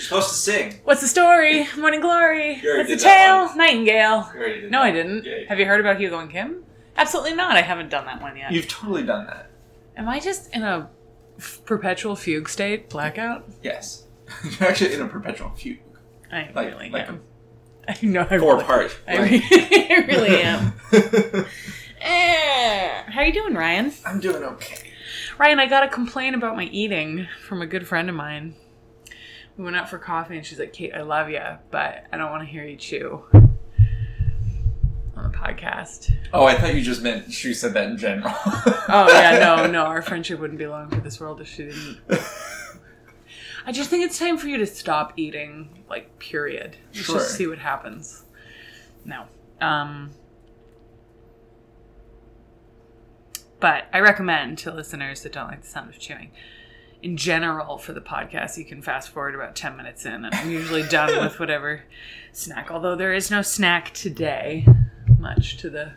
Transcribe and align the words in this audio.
You're 0.00 0.06
supposed 0.06 0.30
to 0.30 0.34
sing. 0.34 0.80
What's 0.84 1.02
the 1.02 1.08
story? 1.08 1.66
Morning 1.76 2.00
Glory. 2.00 2.54
What's 2.64 2.88
the 2.88 2.96
tale? 2.96 3.54
Nightingale. 3.54 4.30
Already 4.34 4.62
did 4.62 4.70
No. 4.70 4.80
I 4.80 4.90
didn't. 4.90 5.26
Yeah, 5.26 5.40
Have 5.46 5.58
you 5.58 5.66
heard 5.66 5.78
about 5.78 6.00
Hugo 6.00 6.18
and 6.20 6.30
Kim? 6.30 6.64
Absolutely 6.96 7.34
not. 7.34 7.58
I 7.58 7.60
haven't 7.60 7.90
done 7.90 8.06
that 8.06 8.22
one 8.22 8.34
yet. 8.34 8.50
You've 8.50 8.66
totally 8.66 9.02
done 9.02 9.26
that. 9.26 9.50
Am 9.98 10.08
I 10.08 10.18
just 10.18 10.54
in 10.54 10.62
a 10.62 10.88
f- 11.38 11.60
perpetual 11.66 12.16
fugue 12.16 12.48
state? 12.48 12.88
Blackout? 12.88 13.44
Yes. 13.62 14.06
You're 14.58 14.70
actually 14.70 14.94
in 14.94 15.02
a 15.02 15.06
perpetual 15.06 15.50
fugue. 15.50 15.76
I 16.32 16.48
Like, 16.54 16.70
really 16.72 16.88
like 16.88 17.06
am. 17.06 17.20
I 17.88 17.98
know 18.00 18.22
I 18.30 18.38
four 18.38 18.54
really, 18.54 18.64
part. 18.64 18.98
I, 19.06 19.18
re- 19.18 19.42
I 19.90 20.04
really 20.08 20.40
am. 20.40 20.72
Eh. 22.00 23.02
How 23.10 23.20
are 23.20 23.26
you 23.26 23.34
doing, 23.34 23.52
Ryan? 23.54 23.92
I'm 24.06 24.18
doing 24.20 24.42
okay. 24.42 24.92
Ryan, 25.38 25.58
I 25.60 25.66
got 25.66 25.82
a 25.82 25.88
complaint 25.88 26.34
about 26.36 26.56
my 26.56 26.64
eating 26.64 27.28
from 27.46 27.60
a 27.60 27.66
good 27.66 27.86
friend 27.86 28.08
of 28.08 28.14
mine. 28.14 28.54
We 29.60 29.64
went 29.64 29.76
out 29.76 29.90
for 29.90 29.98
coffee 29.98 30.38
and 30.38 30.46
she's 30.46 30.58
like, 30.58 30.72
Kate, 30.72 30.94
I 30.94 31.02
love 31.02 31.28
you, 31.28 31.42
but 31.70 32.06
I 32.10 32.16
don't 32.16 32.30
want 32.30 32.42
to 32.44 32.46
hear 32.50 32.64
you 32.64 32.76
chew 32.76 33.22
on 33.34 33.52
the 35.14 35.28
podcast. 35.36 36.10
Oh, 36.32 36.46
I 36.46 36.54
thought 36.56 36.74
you 36.74 36.80
just 36.80 37.02
meant 37.02 37.30
she 37.30 37.52
said 37.52 37.74
that 37.74 37.90
in 37.90 37.98
general. 37.98 38.32
Oh, 38.92 39.06
yeah, 39.12 39.38
no, 39.38 39.66
no, 39.70 39.84
our 39.84 40.00
friendship 40.00 40.40
wouldn't 40.40 40.58
be 40.58 40.66
long 40.66 40.88
for 40.88 40.96
this 41.02 41.20
world 41.20 41.42
if 41.42 41.48
she 41.48 41.64
didn't. 41.64 41.98
I 43.66 43.72
just 43.72 43.90
think 43.90 44.02
it's 44.02 44.18
time 44.18 44.38
for 44.38 44.48
you 44.48 44.56
to 44.56 44.66
stop 44.66 45.12
eating, 45.18 45.84
like, 45.90 46.18
period. 46.18 46.78
Let's 46.94 47.06
Sure. 47.06 47.16
just 47.18 47.34
see 47.34 47.46
what 47.46 47.58
happens. 47.58 48.24
No. 49.04 49.24
Um, 49.60 50.12
but 53.60 53.84
I 53.92 54.00
recommend 54.00 54.56
to 54.60 54.72
listeners 54.72 55.22
that 55.22 55.32
don't 55.34 55.48
like 55.48 55.60
the 55.60 55.68
sound 55.68 55.90
of 55.90 55.98
chewing. 55.98 56.30
In 57.02 57.16
general, 57.16 57.78
for 57.78 57.92
the 57.94 58.00
podcast, 58.00 58.58
you 58.58 58.64
can 58.66 58.82
fast 58.82 59.08
forward 59.08 59.34
about 59.34 59.56
10 59.56 59.74
minutes 59.76 60.04
in, 60.04 60.24
and 60.26 60.34
I'm 60.34 60.50
usually 60.50 60.82
done 60.82 61.22
with 61.24 61.40
whatever 61.40 61.82
snack. 62.32 62.70
Although 62.70 62.94
there 62.94 63.14
is 63.14 63.30
no 63.30 63.40
snack 63.40 63.94
today, 63.94 64.66
much 65.18 65.56
to 65.58 65.70
the 65.70 65.92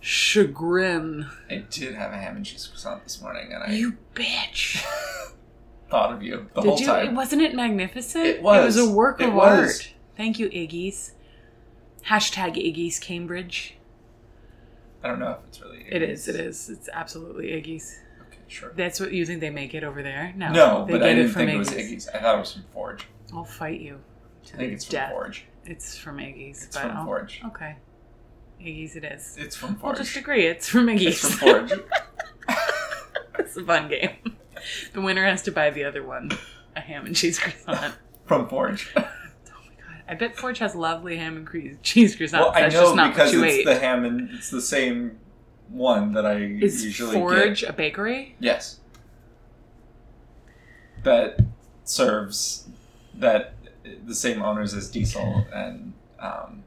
chagrin. 0.00 1.26
I 1.48 1.64
did 1.70 1.94
have 1.94 2.12
a 2.12 2.16
ham 2.16 2.36
and 2.36 2.44
cheese 2.44 2.66
croissant 2.66 3.04
this 3.04 3.20
morning, 3.22 3.52
and 3.52 3.62
I 3.62 3.70
You 3.72 3.96
bitch. 4.14 4.84
thought 5.90 6.12
of 6.12 6.22
you 6.22 6.48
the 6.52 6.62
whole 6.62 6.76
Did 6.76 6.80
you? 6.80 6.86
time. 6.86 7.14
Wasn't 7.14 7.40
it 7.40 7.54
magnificent? 7.54 8.26
It 8.26 8.42
was. 8.42 8.76
It 8.76 8.80
was 8.82 8.90
a 8.90 8.92
work 8.92 9.20
It 9.20 9.28
of 9.28 9.34
was. 9.34 9.46
art. 9.80 9.94
Thank 10.16 10.38
you, 10.40 10.48
Iggy's. 10.50 11.12
Hashtag 12.06 12.56
Iggy's 12.56 12.98
Cambridge. 12.98 13.76
I 15.02 15.08
don't 15.08 15.20
know 15.20 15.30
if 15.30 15.38
it's 15.48 15.60
really. 15.60 15.86
It 15.88 16.02
is. 16.02 16.26
It 16.26 16.34
is. 16.36 16.68
It's 16.68 16.88
absolutely 16.92 17.46
Iggy's. 17.48 18.00
Sure. 18.48 18.72
That's 18.74 18.98
what 18.98 19.12
you 19.12 19.24
think 19.26 19.40
they 19.40 19.50
make 19.50 19.74
it 19.74 19.84
over 19.84 20.02
there? 20.02 20.32
No. 20.36 20.50
No, 20.52 20.84
they 20.86 20.92
but 20.92 20.98
get 21.00 21.08
I 21.08 21.12
it 21.12 21.14
didn't 21.16 21.30
from 21.32 21.40
think 21.46 21.50
it 21.52 21.58
was 21.58 21.70
Iggy's. 21.70 21.92
Iggy's. 21.92 22.08
I 22.08 22.18
thought 22.20 22.36
it 22.36 22.40
was 22.40 22.52
from 22.54 22.64
Forge. 22.72 23.06
I'll 23.34 23.44
fight 23.44 23.80
you. 23.80 24.00
I 24.54 24.56
think 24.56 24.72
it's 24.72 24.84
from. 24.86 25.10
Forge. 25.10 25.44
It's 25.66 25.96
from 25.98 26.16
Iggy's. 26.16 26.64
It's 26.64 26.76
but 26.76 26.82
from 26.84 26.96
I'll- 26.96 27.04
Forge. 27.04 27.42
Okay. 27.46 27.76
Iggy's 28.60 28.96
it 28.96 29.04
is. 29.04 29.36
It's 29.38 29.54
from 29.54 29.76
Forge. 29.76 29.96
We'll 29.98 30.04
just 30.04 30.16
agree. 30.16 30.46
It's 30.46 30.68
from 30.68 30.86
Iggy's. 30.86 31.22
It's 31.24 31.34
from 31.34 31.68
Forge. 31.68 31.72
it's 33.38 33.56
a 33.56 33.64
fun 33.64 33.88
game. 33.88 34.10
The 34.92 35.00
winner 35.00 35.24
has 35.24 35.42
to 35.42 35.52
buy 35.52 35.70
the 35.70 35.84
other 35.84 36.02
one 36.02 36.30
a 36.74 36.80
ham 36.80 37.06
and 37.06 37.14
cheese 37.14 37.38
croissant. 37.38 37.94
from 38.24 38.48
Forge. 38.48 38.92
Oh 39.50 39.60
my 39.64 39.94
god! 39.94 40.02
I 40.08 40.14
bet 40.14 40.36
Forge 40.36 40.58
has 40.58 40.74
lovely 40.74 41.16
ham 41.16 41.36
and 41.36 41.82
cheese 41.82 42.16
croissants. 42.16 42.32
well, 42.32 42.52
I 42.54 42.62
That's 42.68 42.74
know 42.74 43.08
because 43.08 43.32
it's 43.34 43.42
ate. 43.44 43.64
the 43.66 43.78
ham 43.78 44.04
and 44.04 44.30
it's 44.30 44.50
the 44.50 44.60
same 44.62 45.18
one 45.70 46.12
that 46.14 46.24
I 46.26 46.34
Is 46.36 46.84
usually 46.84 47.14
Forge 47.14 47.60
get. 47.62 47.70
a 47.70 47.72
bakery? 47.72 48.34
Yes. 48.40 48.80
That 51.02 51.40
serves 51.84 52.66
that 53.14 53.54
the 54.06 54.14
same 54.14 54.42
owners 54.42 54.74
as 54.74 54.90
Diesel 54.90 55.46
and 55.52 55.92
um, 56.20 56.62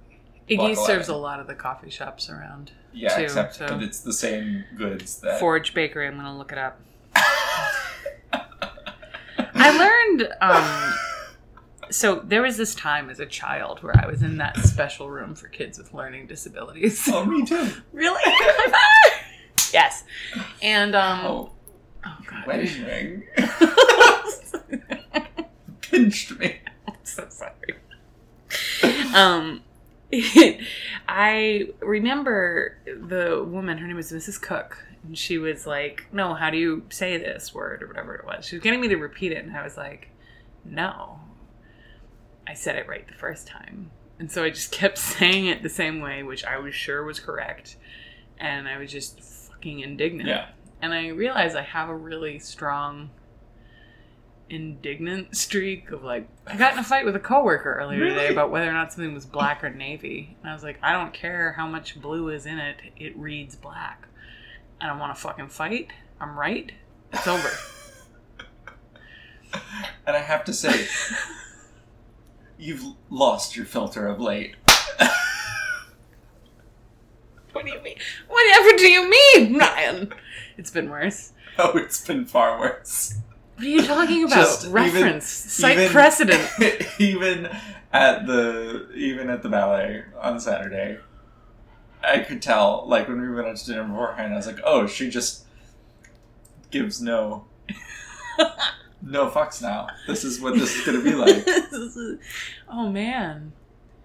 Iggy 0.50 0.76
serves 0.76 1.08
a 1.10 1.16
lot 1.16 1.40
of 1.40 1.48
the 1.48 1.54
coffee 1.56 1.90
shops 1.90 2.30
around. 2.30 2.72
yeah, 2.94 3.16
Too, 3.18 3.24
except 3.24 3.56
so- 3.56 3.68
but 3.68 3.84
it's 3.84 4.00
the 4.00 4.14
same 4.14 4.64
goods 4.78 5.20
that 5.22 5.40
Forge 5.40 5.74
Bakery. 5.74 6.08
I'm 6.08 6.16
gonna 6.16 6.38
look 6.38 6.52
it 6.52 6.58
up. 6.58 6.80
I 9.54 9.78
learned. 9.78 10.28
Um, 10.42 10.94
so 11.92 12.16
there 12.20 12.42
was 12.42 12.58
this 12.58 12.74
time 12.76 13.10
as 13.10 13.20
a 13.20 13.26
child 13.26 13.84
where 13.84 13.94
I 13.98 14.08
was 14.08 14.22
in 14.24 14.38
that 14.38 14.58
special 14.58 15.10
room 15.10 15.36
for 15.36 15.48
kids 15.48 15.78
with 15.78 15.94
learning 15.94 16.28
disabilities. 16.28 17.08
oh, 17.12 17.26
me 17.26 17.46
too. 17.46 17.70
really? 17.94 18.22
yes. 19.74 20.04
And 20.62 20.96
um. 20.96 21.20
Oh, 21.26 21.50
Oh 22.04 22.18
god. 22.28 22.48
wedding 22.48 22.84
ring 22.84 23.24
pinched 25.82 26.40
me. 26.40 26.58
I'm 26.88 26.96
so 27.04 27.28
sorry. 27.30 27.76
um, 29.14 29.62
I 31.08 31.70
remember 31.80 32.78
the 32.86 33.44
woman. 33.48 33.78
Her 33.78 33.88
name 33.88 33.98
was 33.98 34.12
Mrs. 34.12 34.42
Cook, 34.42 34.84
and 35.04 35.18
she 35.18 35.38
was 35.38 35.68
like, 35.68 36.08
"No, 36.12 36.34
how 36.34 36.50
do 36.50 36.58
you 36.58 36.84
say 36.90 37.18
this 37.18 37.54
word 37.54 37.84
or 37.84 37.88
whatever 37.88 38.16
it 38.16 38.26
was?" 38.26 38.46
She 38.46 38.56
was 38.56 38.64
getting 38.64 38.82
me 38.82 38.88
to 38.90 38.96
repeat 38.98 39.32
it, 39.32 39.44
and 39.46 39.56
I 39.56 39.64
was 39.64 39.78
like, 39.78 40.10
"No, 40.66 41.20
I 42.48 42.54
said 42.54 42.76
it 42.76 42.88
right 42.88 43.08
the 43.08 43.14
first 43.14 43.48
time." 43.48 43.92
And 44.20 44.32
so 44.32 44.44
I 44.44 44.50
just 44.50 44.72
kept 44.72 44.98
saying 44.98 45.48
it 45.48 45.64
the 45.64 45.70
same 45.70 46.02
way, 46.02 46.24
which 46.24 46.44
I 46.46 46.60
was 46.60 46.76
sure 46.76 47.04
was 47.04 47.20
correct, 47.20 47.78
and 48.40 48.68
I 48.68 48.78
was 48.78 48.92
just 48.92 49.20
fucking 49.20 49.80
indignant. 49.80 50.30
Yeah. 50.30 50.50
And 50.82 50.94
I 50.94 51.10
realized 51.10 51.56
I 51.56 51.62
have 51.62 51.90
a 51.90 51.96
really 51.96 52.40
strong 52.40 53.12
indignant 54.50 55.36
streak 55.38 55.92
of 55.92 56.04
like 56.04 56.28
I 56.46 56.58
got 56.58 56.74
in 56.74 56.80
a 56.80 56.84
fight 56.84 57.06
with 57.06 57.16
a 57.16 57.20
coworker 57.20 57.74
earlier 57.76 58.10
today 58.10 58.28
about 58.30 58.52
whether 58.52 58.70
or 58.70 58.74
not 58.74 58.92
something 58.92 59.14
was 59.14 59.26
black 59.26 59.64
or 59.64 59.70
navy. 59.70 60.36
And 60.42 60.50
I 60.50 60.54
was 60.54 60.64
like, 60.64 60.78
I 60.82 60.92
don't 60.94 61.14
care 61.14 61.54
how 61.54 61.68
much 61.68 62.00
blue 62.02 62.30
is 62.30 62.46
in 62.46 62.60
it, 62.60 62.78
it 62.98 63.18
reads 63.18 63.56
black. 63.56 64.08
I 64.80 64.88
don't 64.88 65.00
want 65.00 65.16
to 65.16 65.22
fucking 65.22 65.50
fight. 65.50 65.90
I'm 66.20 66.38
right. 66.38 66.72
It's 67.14 67.28
over. 67.28 67.50
And 70.08 70.16
I 70.16 70.20
have 70.20 70.46
to 70.46 70.54
say, 70.54 70.88
you've 72.62 72.86
lost 73.10 73.56
your 73.58 73.66
filter 73.66 74.08
of 74.08 74.22
late. 74.22 74.56
what 77.52 77.66
do 77.66 77.72
you 77.72 77.82
mean? 77.82 77.98
Whatever 78.30 78.78
do 78.78 78.88
you 78.88 79.10
mean, 79.10 79.58
Ryan? 79.58 80.14
It's 80.58 80.70
been 80.72 80.90
worse. 80.90 81.34
Oh, 81.58 81.78
it's 81.78 82.06
been 82.06 82.26
far 82.26 82.60
worse. 82.60 83.16
What 83.56 83.66
are 83.66 83.70
you 83.70 83.84
talking 83.86 84.24
about? 84.24 84.36
Just 84.36 84.62
even- 84.66 84.74
Reference, 84.74 85.26
cite 85.28 85.78
even- 85.78 85.90
precedent. 85.92 86.50
even 87.00 87.50
at 87.92 88.26
the 88.28 88.90
even 88.96 89.30
at 89.30 89.44
the 89.44 89.50
ballet 89.50 90.04
on 90.20 90.40
Saturday, 90.40 91.00
I 92.04 92.20
could 92.20 92.42
tell. 92.42 92.86
Like 92.88 93.08
when 93.10 93.20
we 93.20 93.30
went 93.30 93.48
out 93.48 93.58
to 93.58 93.66
dinner 93.66 93.84
beforehand, 93.84 94.34
I 94.34 94.38
was 94.38 94.48
like, 94.48 94.60
"Oh, 94.64 94.88
she 94.88 95.10
just 95.10 95.46
gives 96.72 97.02
no 97.02 97.46
no 99.02 99.30
fucks 99.30 99.62
now. 99.62 99.88
This 100.08 100.24
is 100.24 100.40
what 100.40 100.54
this 100.56 100.76
is 100.76 100.86
going 100.86 100.98
to 100.98 101.04
be 101.04 101.16
like." 101.16 102.20
oh 102.70 102.90
man. 102.90 103.54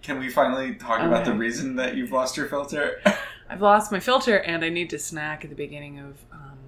Can 0.03 0.21
we 0.21 0.29
finally 0.29 0.75
talk 0.77 1.01
about 1.01 1.25
the 1.25 1.35
reason 1.35 1.77
that 1.77 1.97
you've 1.97 2.13
lost 2.13 2.37
your 2.37 2.47
filter? 2.47 3.01
I've 3.49 3.61
lost 3.61 3.91
my 3.91 4.01
filter 4.01 4.39
and 4.39 4.65
I 4.65 4.69
need 4.69 4.91
to 4.91 4.99
snack 4.99 5.45
at 5.45 5.51
the 5.51 5.57
beginning 5.57 5.99
of 5.99 6.17
um, 6.33 6.59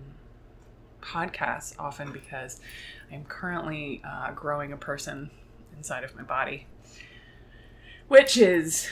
podcasts 1.00 1.74
often 1.78 2.12
because 2.12 2.60
I'm 3.12 3.24
currently 3.24 4.02
uh, 4.04 4.32
growing 4.32 4.72
a 4.72 4.76
person 4.76 5.30
inside 5.76 6.04
of 6.04 6.14
my 6.16 6.22
body, 6.22 6.66
which 8.08 8.36
is 8.36 8.88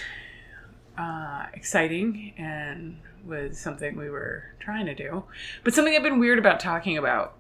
uh, 0.99 1.47
exciting 1.53 2.33
and 2.39 2.99
was 3.25 3.59
something 3.59 3.97
we 3.97 4.09
were 4.09 4.45
trying 4.61 4.87
to 4.87 4.95
do, 4.95 5.25
but 5.65 5.75
something 5.75 5.95
I've 5.95 6.03
been 6.03 6.19
weird 6.19 6.39
about 6.39 6.61
talking 6.61 6.97
about. 6.97 7.35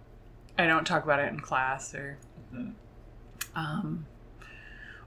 I 0.58 0.66
don't 0.66 0.86
talk 0.86 1.04
about 1.04 1.20
it 1.20 1.32
in 1.32 1.40
class 1.40 1.94
or. 1.94 2.18
Mhm. 2.54 2.72
Um, 3.54 4.06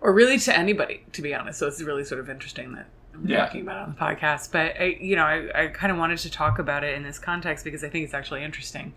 or 0.02 0.14
really 0.14 0.38
to 0.40 0.58
anybody, 0.58 1.04
to 1.14 1.22
be 1.22 1.34
honest. 1.34 1.60
So 1.60 1.68
it's 1.68 1.82
really 1.82 2.04
sort 2.06 2.20
of 2.22 2.30
interesting 2.30 2.74
that 2.74 2.88
I'm 3.14 3.28
Yeah. 3.28 3.38
talking 3.46 3.62
about 3.62 3.78
it 3.78 3.82
on 3.84 3.90
the 3.92 3.98
podcast. 4.00 4.52
But 4.52 4.80
I, 4.80 4.98
you 5.00 5.16
know, 5.16 5.26
I, 5.26 5.64
I 5.64 5.68
kind 5.68 5.92
of 5.92 5.98
wanted 5.98 6.20
to 6.20 6.32
talk 6.32 6.58
about 6.58 6.84
it 6.84 6.96
in 6.96 7.04
this 7.04 7.20
context 7.20 7.66
because 7.66 7.84
I 7.84 7.90
think 7.90 8.06
it's 8.06 8.14
actually 8.14 8.44
interesting 8.44 8.94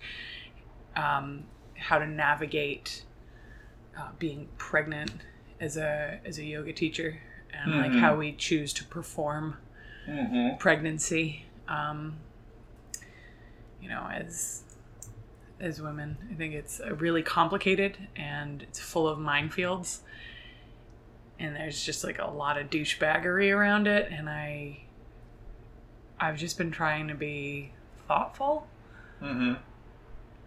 um, 0.97 1.45
how 1.77 1.99
to 1.99 2.07
navigate 2.07 3.05
uh, 3.99 4.09
being 4.19 4.49
pregnant 4.59 5.11
as 5.61 5.77
a 5.77 6.21
as 6.25 6.39
a 6.39 6.45
yoga 6.45 6.73
teacher 6.73 7.21
and 7.53 7.73
like 7.77 7.91
Mhm. 7.93 8.01
how 8.01 8.15
we 8.17 8.33
choose 8.33 8.73
to 8.75 8.85
perform 8.85 9.57
mm-hmm. 10.09 10.57
pregnancy. 10.59 11.47
Um, 11.69 12.17
you 13.81 13.89
know, 13.89 14.09
as 14.13 14.63
as 15.63 15.81
women, 15.81 16.19
I 16.31 16.35
think 16.35 16.55
it's 16.55 16.81
uh, 16.81 16.95
really 16.97 17.23
complicated 17.23 17.97
and 18.17 18.63
it's 18.63 18.79
full 18.81 19.09
of 19.09 19.19
minefields. 19.19 19.99
And 21.39 21.57
there's 21.57 21.83
just 21.83 22.05
like 22.05 22.19
a 22.19 22.27
lot 22.31 22.59
of 22.59 22.69
douchebaggery 22.71 23.55
around 23.57 23.87
it, 23.89 24.13
and 24.13 24.29
I, 24.29 24.83
I've 26.21 26.37
just 26.37 26.57
been 26.59 26.71
trying 26.71 27.09
to 27.09 27.15
be 27.15 27.73
thoughtful 28.07 28.67
Mm-hmm. 29.23 29.55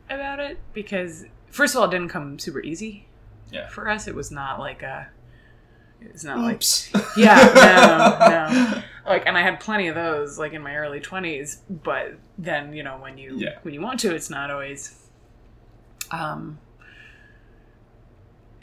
about 0.09 0.39
it 0.41 0.57
because, 0.73 1.23
first 1.50 1.75
of 1.75 1.79
all, 1.81 1.88
it 1.88 1.91
didn't 1.91 2.09
come 2.09 2.38
super 2.39 2.62
easy 2.62 3.07
Yeah. 3.51 3.69
For 3.69 3.89
us, 3.89 4.07
it 4.07 4.15
was 4.15 4.31
not 4.31 4.59
like 4.59 4.83
a. 4.83 5.07
It's 6.01 6.23
not 6.25 6.39
like 6.39 6.62
yeah, 7.17 7.35
no, 7.56 8.29
no. 8.75 8.81
Like, 9.06 9.25
and 9.27 9.38
I 9.38 9.41
had 9.44 9.59
plenty 9.59 9.88
of 9.88 9.95
those, 9.95 10.38
like 10.39 10.51
in 10.53 10.62
my 10.62 10.75
early 10.75 11.00
twenties. 11.00 11.62
But 11.69 12.15
then, 12.38 12.73
you 12.73 12.83
know, 12.83 12.97
when 12.97 13.17
you 13.17 13.38
Yeah. 13.38 13.59
when 13.62 13.73
you 13.73 13.79
want 13.81 14.00
to, 14.01 14.13
it's 14.13 14.29
not 14.29 14.51
always 14.51 15.05
um 16.12 16.60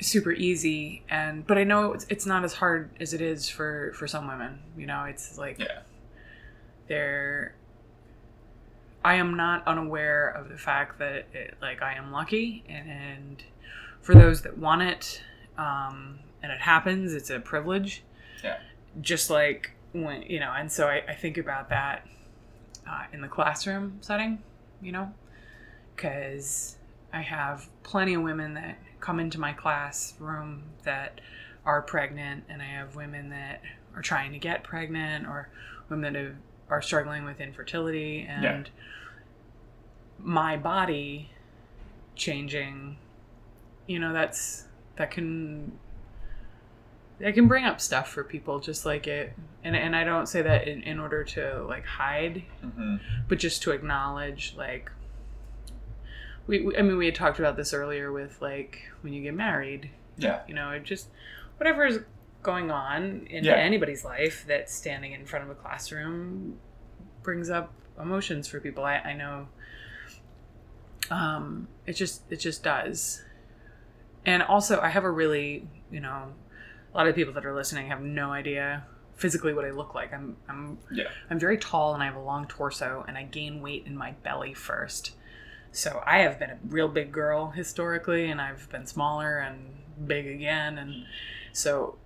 super 0.01 0.33
easy. 0.33 1.03
And 1.09 1.47
but 1.47 1.59
I 1.59 1.65
know 1.65 1.93
it's, 1.93 2.07
it's 2.09 2.27
not 2.27 2.45
as 2.45 2.55
hard 2.55 2.91
as 3.01 3.15
it 3.15 3.21
is 3.21 3.49
for 3.49 3.93
for 3.95 4.07
some 4.07 4.27
women. 4.29 4.59
You 4.77 4.87
know, 4.87 5.05
it's 5.05 5.39
like 5.39 5.59
Yeah. 5.59 5.81
they're. 6.89 7.55
I 9.05 9.15
am 9.15 9.37
not 9.37 9.67
unaware 9.67 10.29
of 10.29 10.49
the 10.49 10.57
fact 10.57 11.01
that 11.01 11.27
it, 11.33 11.55
like 11.61 11.83
I 11.83 11.95
am 11.95 12.13
lucky, 12.13 12.63
and, 12.69 12.89
and 12.89 13.45
for 14.01 14.15
those 14.15 14.43
that 14.43 14.57
want 14.59 14.83
it, 14.83 15.21
um, 15.59 16.21
and 16.41 16.53
it 16.53 16.61
happens, 16.61 17.13
it's 17.13 17.29
a 17.29 17.41
privilege. 17.41 18.05
Yeah. 18.45 18.59
Just 19.01 19.29
like 19.29 19.73
when 19.93 20.23
you 20.23 20.39
know, 20.39 20.53
and 20.57 20.71
so 20.71 20.87
I, 20.87 21.03
I 21.09 21.15
think 21.15 21.37
about 21.37 21.69
that 21.71 22.07
uh, 22.89 23.05
in 23.13 23.23
the 23.23 23.29
classroom 23.29 23.99
setting, 24.03 24.41
you 24.81 24.93
know, 24.93 25.13
because 25.97 26.77
I 27.13 27.21
have 27.21 27.69
plenty 27.83 28.15
of 28.15 28.23
women 28.23 28.55
that 28.55 28.79
come 29.01 29.21
into 29.21 29.39
my 29.39 29.53
classroom 29.53 30.63
that 30.85 31.21
are 31.65 31.83
pregnant, 31.83 32.45
and 32.49 32.63
I 32.63 32.67
have 32.67 32.97
women 32.97 33.31
that 33.31 33.63
are 33.95 34.03
trying 34.03 34.33
to 34.33 34.39
get 34.39 34.65
pregnant, 34.65 35.27
or 35.27 35.49
women 35.89 36.13
that 36.15 36.23
have, 36.23 36.35
are 36.71 36.83
struggling 36.83 37.25
with 37.25 37.41
infertility, 37.41 38.23
and 38.29 38.45
Yeah. 38.45 38.63
my 40.19 40.57
body 40.57 41.31
changing. 42.17 42.97
You 43.87 43.99
know, 43.99 44.13
that's 44.13 44.67
that 44.97 45.11
can 45.11 45.79
that 47.19 47.35
can 47.35 47.47
bring 47.47 47.65
up 47.65 47.81
stuff 47.81 48.09
for 48.09 48.25
people, 48.25 48.59
just 48.61 48.87
like 48.87 49.07
it. 49.07 49.35
And 49.65 49.77
and 49.77 49.95
I 49.95 50.05
don't 50.05 50.27
say 50.27 50.43
that 50.43 50.67
in, 50.67 50.83
in 50.83 50.99
order 50.99 51.23
to 51.25 51.65
like 51.69 51.85
hide 51.85 52.45
hmm 52.61 52.97
but 53.29 53.39
just 53.39 53.63
to 53.63 53.71
acknowledge 53.71 54.55
like 54.57 54.91
we, 56.47 56.61
we 56.61 56.77
i 56.77 56.83
mean 56.83 56.97
we 56.97 57.07
had 57.07 57.15
talked 57.15 57.39
about 57.39 57.57
this 57.57 57.73
earlier 57.73 58.11
with 58.13 58.41
like 58.41 58.83
when 59.03 59.13
you 59.13 59.23
get 59.23 59.35
married 59.35 59.91
Yeah. 60.17 60.41
you 60.49 60.55
know 60.55 60.71
it 60.71 60.83
just 60.85 61.09
whatever 61.59 61.85
is 61.87 62.01
going 62.43 62.71
on 62.71 63.27
in 63.31 63.45
Yeah. 63.45 63.55
anybody's 63.55 64.05
life 64.05 64.45
that's 64.49 64.75
standing 64.75 65.13
in 65.13 65.25
front 65.27 65.45
of 65.45 65.51
a 65.51 65.55
classroom 65.55 66.59
brings 67.23 67.49
up 67.51 67.73
emotions 68.01 68.49
for 68.49 68.59
people 68.61 68.85
i, 68.85 68.97
I 68.97 69.13
know 69.15 69.47
um 71.11 71.69
it 71.87 71.93
just 71.95 72.23
it 72.31 72.37
just 72.37 72.63
does 72.63 73.23
and 74.25 74.43
also 74.43 74.81
i 74.81 74.89
have 74.89 75.05
a 75.05 75.11
really 75.11 75.67
you 75.91 76.01
know 76.01 76.33
a 76.93 76.97
lot 76.97 77.07
of 77.07 77.15
people 77.15 77.33
that 77.35 77.45
are 77.45 77.55
listening 77.55 77.89
have 77.89 78.01
no 78.01 78.33
idea 78.33 78.85
physically 79.15 79.53
what 79.53 79.65
i 79.65 79.71
look 79.71 79.95
like 79.95 80.13
i'm 80.13 80.37
i'm 80.49 80.79
Yeah. 80.91 81.05
I'm 81.31 81.39
very 81.39 81.59
tall 81.59 81.95
and 81.95 82.03
I 82.03 82.07
have 82.07 82.17
a 82.17 82.21
long 82.23 82.47
torso 82.47 83.05
and 83.07 83.17
I 83.17 83.23
gain 83.25 83.63
weight 83.63 83.85
in 83.87 83.97
my 83.97 84.13
belly 84.23 84.53
first. 84.53 85.13
So 85.73 86.03
I 86.07 86.19
have 86.19 86.39
been 86.39 86.51
a 86.51 86.59
real 86.69 86.89
big 86.89 87.13
girl 87.13 87.51
historically 87.51 88.31
and 88.31 88.41
I've 88.41 88.69
been 88.71 88.87
smaller 88.87 89.39
and 89.39 89.59
big 90.07 90.27
again 90.27 90.79
and 90.79 91.05
so 91.53 91.97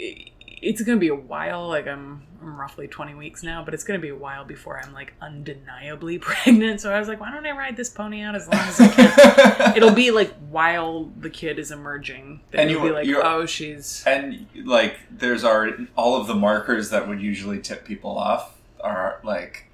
i- 0.00 0.26
it's 0.64 0.80
going 0.82 0.96
to 0.96 1.00
be 1.00 1.08
a 1.08 1.14
while 1.14 1.66
like 1.68 1.88
I'm 1.88 2.22
I'm 2.40 2.56
roughly 2.58 2.88
20 2.88 3.14
weeks 3.14 3.42
now, 3.44 3.64
but 3.64 3.72
it's 3.74 3.82
going 3.84 3.98
to 3.98 4.02
be 4.02 4.08
a 4.10 4.16
while 4.16 4.44
before 4.44 4.80
I'm 4.80 4.92
like 4.92 5.12
undeniably 5.20 6.18
pregnant. 6.20 6.80
So 6.80 6.92
I 6.92 6.98
was 6.98 7.06
like, 7.08 7.20
why 7.20 7.30
don't 7.32 7.46
I 7.46 7.50
ride 7.52 7.76
this 7.76 7.88
pony 7.88 8.20
out 8.22 8.34
as 8.36 8.46
long 8.48 8.60
as 8.60 8.80
I 8.80 8.88
can? 8.88 9.76
It'll 9.76 9.92
be 9.94 10.10
like 10.12 10.32
while 10.50 11.10
the 11.18 11.30
kid 11.30 11.58
is 11.60 11.70
emerging. 11.72 12.40
And 12.52 12.68
you'll 12.70 12.82
be 12.82 12.90
like, 12.90 13.06
oh, 13.24 13.46
she's 13.46 14.02
and 14.06 14.46
like 14.64 14.96
there's 15.10 15.42
our 15.44 15.70
all 15.96 16.20
of 16.20 16.26
the 16.28 16.34
markers 16.34 16.90
that 16.90 17.08
would 17.08 17.20
usually 17.20 17.60
tip 17.60 17.84
people 17.84 18.16
off 18.18 18.58
are 18.80 19.20
like 19.24 19.66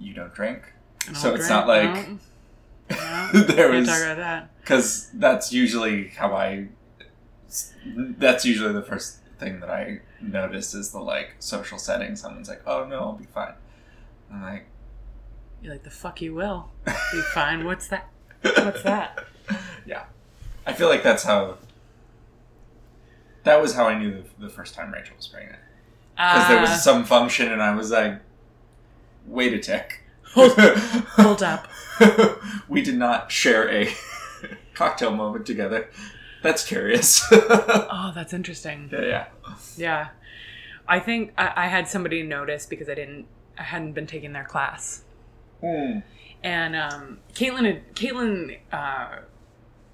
you 0.00 0.14
don't 0.14 0.32
drink 0.34 0.72
an 1.10 1.14
so 1.16 1.34
it's 1.34 1.48
not 1.48 1.66
like 1.68 2.08
No. 2.08 2.18
No. 2.90 3.30
there 3.32 3.68
Can't 3.70 3.72
was 3.80 3.88
talk 3.88 4.02
about 4.02 4.16
that. 4.16 4.50
because 4.60 5.10
that's 5.14 5.52
usually 5.52 6.08
how 6.08 6.34
I. 6.34 6.68
That's 7.86 8.44
usually 8.44 8.72
the 8.72 8.82
first 8.82 9.18
thing 9.38 9.60
that 9.60 9.70
I 9.70 10.00
notice 10.20 10.74
is 10.74 10.90
the 10.92 11.00
like 11.00 11.34
social 11.38 11.78
setting. 11.78 12.16
Someone's 12.16 12.48
like, 12.48 12.62
"Oh 12.66 12.84
no, 12.86 12.98
I'll 13.00 13.12
be 13.12 13.24
fine." 13.26 13.54
I'm 14.32 14.42
like, 14.42 14.66
You're 15.62 15.72
like, 15.74 15.82
the 15.84 15.90
fuck 15.90 16.20
you 16.22 16.34
will. 16.34 16.70
Be 16.86 17.20
fine. 17.34 17.64
What's 17.64 17.88
that? 17.88 18.08
What's 18.42 18.82
that? 18.84 19.24
yeah. 19.86 20.04
I 20.66 20.72
feel 20.72 20.88
like 20.88 21.02
that's 21.02 21.22
how. 21.24 21.56
That 23.44 23.60
was 23.62 23.74
how 23.74 23.86
I 23.86 23.98
knew 23.98 24.10
the, 24.38 24.46
the 24.46 24.50
first 24.50 24.74
time 24.74 24.92
Rachel 24.92 25.16
was 25.16 25.26
pregnant 25.26 25.58
because 26.14 26.48
there 26.48 26.58
Uh, 26.58 26.62
was 26.62 26.82
some 26.84 27.04
function 27.04 27.50
and 27.50 27.62
I 27.62 27.74
was 27.74 27.90
like, 27.90 28.20
"Wait 29.26 29.52
a 29.54 29.58
tick." 29.58 29.99
Hold- 30.34 30.58
hold 30.58 31.42
up. 31.42 31.68
we 32.68 32.82
did 32.82 32.96
not 32.96 33.32
share 33.32 33.68
a 33.70 33.92
cocktail 34.74 35.10
moment 35.10 35.46
together. 35.46 35.90
That's 36.42 36.64
curious. 36.64 37.26
oh, 37.32 38.12
that's 38.14 38.32
interesting. 38.32 38.88
yeah, 38.92 39.00
yeah. 39.02 39.26
Yeah. 39.76 40.08
I 40.88 41.00
think 41.00 41.32
I, 41.36 41.52
I 41.56 41.66
had 41.66 41.88
somebody 41.88 42.22
notice 42.22 42.66
because 42.66 42.88
I 42.88 42.94
didn't, 42.94 43.26
I 43.58 43.62
hadn't 43.62 43.92
been 43.92 44.06
taking 44.06 44.32
their 44.32 44.44
class. 44.44 45.04
Hmm. 45.60 45.98
And 46.42 46.74
um, 46.74 47.18
Caitlin, 47.34 47.66
had, 47.66 47.94
Caitlin, 47.94 48.58
uh, 48.72 49.18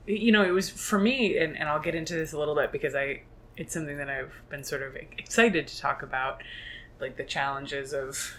you 0.06 0.30
know, 0.30 0.44
it 0.44 0.52
was 0.52 0.70
for 0.70 0.98
me, 0.98 1.36
and, 1.36 1.58
and 1.58 1.68
I'll 1.68 1.80
get 1.80 1.96
into 1.96 2.14
this 2.14 2.32
a 2.32 2.38
little 2.38 2.54
bit 2.54 2.70
because 2.70 2.94
I, 2.94 3.22
it's 3.56 3.74
something 3.74 3.96
that 3.96 4.08
I've 4.08 4.32
been 4.48 4.62
sort 4.62 4.82
of 4.82 4.94
excited 4.94 5.66
to 5.66 5.80
talk 5.80 6.02
about, 6.02 6.42
like 7.00 7.16
the 7.16 7.24
challenges 7.24 7.92
of 7.92 8.36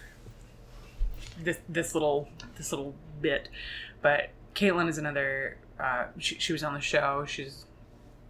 this 1.42 1.58
this 1.68 1.94
little 1.94 2.28
this 2.56 2.72
little 2.72 2.94
bit. 3.20 3.48
But 4.02 4.30
Caitlin 4.54 4.88
is 4.88 4.98
another. 4.98 5.58
Uh, 5.78 6.06
she, 6.18 6.36
she 6.38 6.52
was 6.52 6.62
on 6.62 6.74
the 6.74 6.80
show. 6.80 7.24
She's 7.26 7.64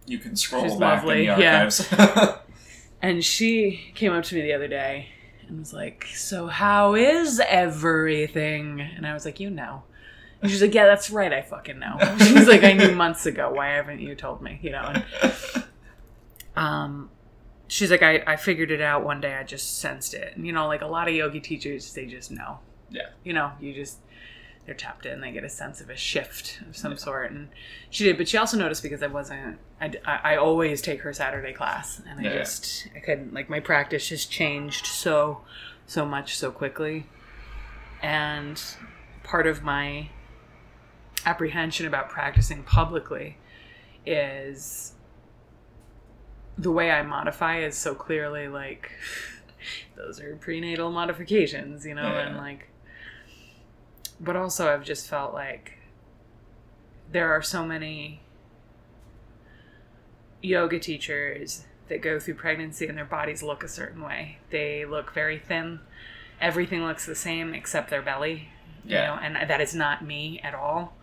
You 0.05 0.19
can 0.19 0.35
scroll 0.35 0.63
She's 0.63 0.75
back 0.75 1.03
lovely, 1.03 1.27
in 1.27 1.35
the 1.35 1.41
yeah. 1.41 2.37
And 3.01 3.23
she 3.23 3.91
came 3.95 4.11
up 4.11 4.25
to 4.25 4.35
me 4.35 4.41
the 4.41 4.53
other 4.53 4.67
day 4.67 5.07
and 5.47 5.59
was 5.59 5.73
like, 5.73 6.05
So, 6.13 6.47
how 6.47 6.95
is 6.95 7.39
everything? 7.39 8.81
And 8.81 9.07
I 9.07 9.13
was 9.13 9.25
like, 9.25 9.39
You 9.39 9.49
know. 9.49 9.83
And 10.41 10.51
she's 10.51 10.61
like, 10.61 10.73
Yeah, 10.73 10.85
that's 10.85 11.09
right. 11.09 11.31
I 11.33 11.41
fucking 11.41 11.79
know. 11.79 11.97
She's 12.19 12.47
like, 12.47 12.63
I 12.63 12.73
knew 12.73 12.95
months 12.95 13.25
ago. 13.25 13.51
Why 13.51 13.69
haven't 13.69 13.99
you 13.99 14.15
told 14.15 14.41
me? 14.41 14.59
You 14.61 14.71
know? 14.71 14.93
And, 14.93 15.65
um, 16.55 17.09
she's 17.67 17.91
like, 17.91 18.03
I, 18.03 18.23
I 18.25 18.35
figured 18.35 18.71
it 18.71 18.81
out 18.81 19.03
one 19.03 19.21
day. 19.21 19.33
I 19.33 19.43
just 19.43 19.79
sensed 19.79 20.13
it. 20.13 20.35
And, 20.35 20.45
you 20.45 20.51
know, 20.53 20.67
like 20.67 20.81
a 20.81 20.87
lot 20.87 21.07
of 21.07 21.13
yogi 21.13 21.39
teachers, 21.39 21.93
they 21.93 22.05
just 22.05 22.31
know. 22.31 22.59
Yeah. 22.91 23.09
You 23.23 23.33
know, 23.33 23.51
you 23.59 23.73
just, 23.73 23.97
they're 24.65 24.75
tapped 24.75 25.05
in. 25.05 25.21
They 25.21 25.31
get 25.31 25.43
a 25.43 25.49
sense 25.49 25.81
of 25.81 25.89
a 25.89 25.95
shift 25.95 26.59
of 26.67 26.75
some 26.77 26.97
sort. 26.97 27.31
And 27.31 27.49
she 27.89 28.03
did. 28.03 28.17
But 28.17 28.27
she 28.27 28.37
also 28.37 28.57
noticed 28.57 28.83
because 28.83 29.01
I 29.03 29.07
wasn't, 29.07 29.59
I, 29.81 29.93
I, 30.05 30.33
I 30.33 30.35
always 30.37 30.81
take 30.81 31.01
her 31.01 31.13
Saturday 31.13 31.53
class. 31.53 32.01
And 32.07 32.19
I 32.19 32.23
Yeah, 32.23 32.29
yeah. 32.33 32.37
just, 32.39 32.87
I 32.95 32.99
couldn't, 32.99 33.33
like, 33.33 33.49
my 33.49 33.59
practice 33.59 34.09
has 34.09 34.25
changed 34.25 34.85
so, 34.85 35.41
so 35.85 36.05
much 36.05 36.37
so 36.37 36.51
quickly. 36.51 37.07
And 38.01 38.61
part 39.23 39.45
of 39.47 39.61
my 39.63 40.09
apprehension 41.25 41.85
about 41.85 42.09
practicing 42.09 42.63
publicly 42.63 43.37
is 44.05 44.93
the 46.57 46.71
way 46.71 46.91
I 46.91 47.03
modify 47.03 47.59
is 47.61 47.77
so 47.77 47.93
clearly 47.93 48.47
like 48.47 48.89
those 49.95 50.19
are 50.19 50.35
prenatal 50.37 50.91
modifications, 50.91 51.85
you 51.85 51.93
know, 51.93 52.03
Yeah. 52.03 52.27
and 52.27 52.37
like 52.37 52.69
but 54.19 54.35
also 54.35 54.71
I've 54.73 54.83
just 54.83 55.07
felt 55.07 55.33
like 55.33 55.77
there 57.11 57.31
are 57.31 57.41
so 57.41 57.65
many 57.65 58.21
yoga 60.41 60.79
teachers 60.79 61.65
that 61.87 62.01
go 62.01 62.19
through 62.19 62.35
pregnancy 62.35 62.87
and 62.87 62.97
their 62.97 63.05
bodies 63.05 63.41
look 63.41 63.63
a 63.63 63.67
certain 63.67 64.01
way. 64.01 64.37
They 64.51 64.85
look 64.85 65.13
very 65.13 65.39
thin. 65.39 65.79
Everything 66.39 66.85
looks 66.85 67.05
the 67.05 67.15
same 67.15 67.53
except 67.53 67.89
their 67.89 68.01
belly. 68.01 68.49
You 68.85 68.95
Yeah. 68.95 69.07
know, 69.07 69.19
and 69.21 69.49
that 69.49 69.59
is 69.61 69.73
not 69.75 70.03
me 70.05 70.39
at 70.43 70.53
all. 70.53 70.93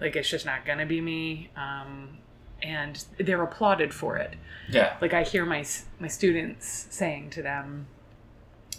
Like 0.00 0.16
it's 0.16 0.28
just 0.28 0.44
not 0.46 0.64
gonna 0.64 0.86
be 0.86 1.00
me. 1.00 1.50
Um, 1.56 2.18
and 2.62 3.04
they're 3.18 3.42
applauded 3.42 3.92
for 3.92 4.16
it 4.16 4.34
yeah. 4.70 4.96
like 5.00 5.12
I 5.12 5.22
hear 5.22 5.44
my 5.44 5.64
my 5.98 6.08
students 6.08 6.86
saying 6.90 7.30
to 7.30 7.42
them, 7.42 7.86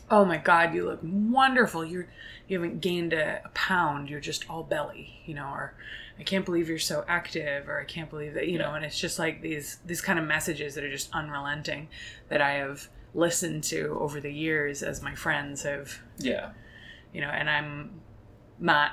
"Oh 0.09 0.25
my 0.25 0.37
God, 0.37 0.73
you 0.73 0.85
look 0.85 0.99
wonderful. 1.03 1.83
You're 1.85 2.07
you 2.47 2.57
haven't 2.61 2.81
gained 2.81 3.13
a, 3.13 3.41
a 3.45 3.49
pound. 3.49 4.09
You're 4.09 4.19
just 4.19 4.49
all 4.49 4.63
belly, 4.63 5.21
you 5.25 5.33
know." 5.33 5.47
Or 5.47 5.73
I 6.19 6.23
can't 6.23 6.45
believe 6.45 6.69
you're 6.69 6.79
so 6.79 7.03
active, 7.07 7.67
or 7.67 7.79
I 7.79 7.85
can't 7.85 8.09
believe 8.09 8.33
that 8.35 8.47
you 8.47 8.57
know. 8.57 8.73
And 8.73 8.85
it's 8.85 8.99
just 8.99 9.19
like 9.19 9.41
these 9.41 9.79
these 9.85 10.01
kind 10.01 10.17
of 10.19 10.25
messages 10.25 10.75
that 10.75 10.83
are 10.83 10.91
just 10.91 11.09
unrelenting 11.13 11.87
that 12.29 12.41
I 12.41 12.51
have 12.53 12.87
listened 13.13 13.63
to 13.63 13.97
over 13.99 14.19
the 14.19 14.31
years 14.31 14.83
as 14.83 15.01
my 15.01 15.15
friends 15.15 15.63
have 15.63 15.99
Yeah. 16.17 16.49
you 17.13 17.21
know, 17.21 17.29
and 17.29 17.49
I'm 17.49 18.01
not 18.59 18.91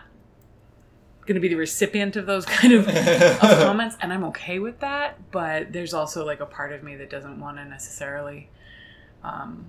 going 1.26 1.34
to 1.34 1.40
be 1.40 1.48
the 1.48 1.56
recipient 1.56 2.14
of 2.16 2.26
those 2.26 2.44
kind 2.58 2.72
of, 2.72 2.86
of 2.88 2.94
comments, 3.40 3.96
and 4.00 4.12
I'm 4.12 4.24
okay 4.24 4.58
with 4.60 4.78
that. 4.80 5.30
But 5.32 5.72
there's 5.72 5.92
also 5.94 6.24
like 6.24 6.40
a 6.40 6.46
part 6.46 6.72
of 6.72 6.82
me 6.82 6.96
that 6.96 7.10
doesn't 7.10 7.38
want 7.40 7.56
to 7.58 7.64
necessarily. 7.64 8.48
Um, 9.24 9.66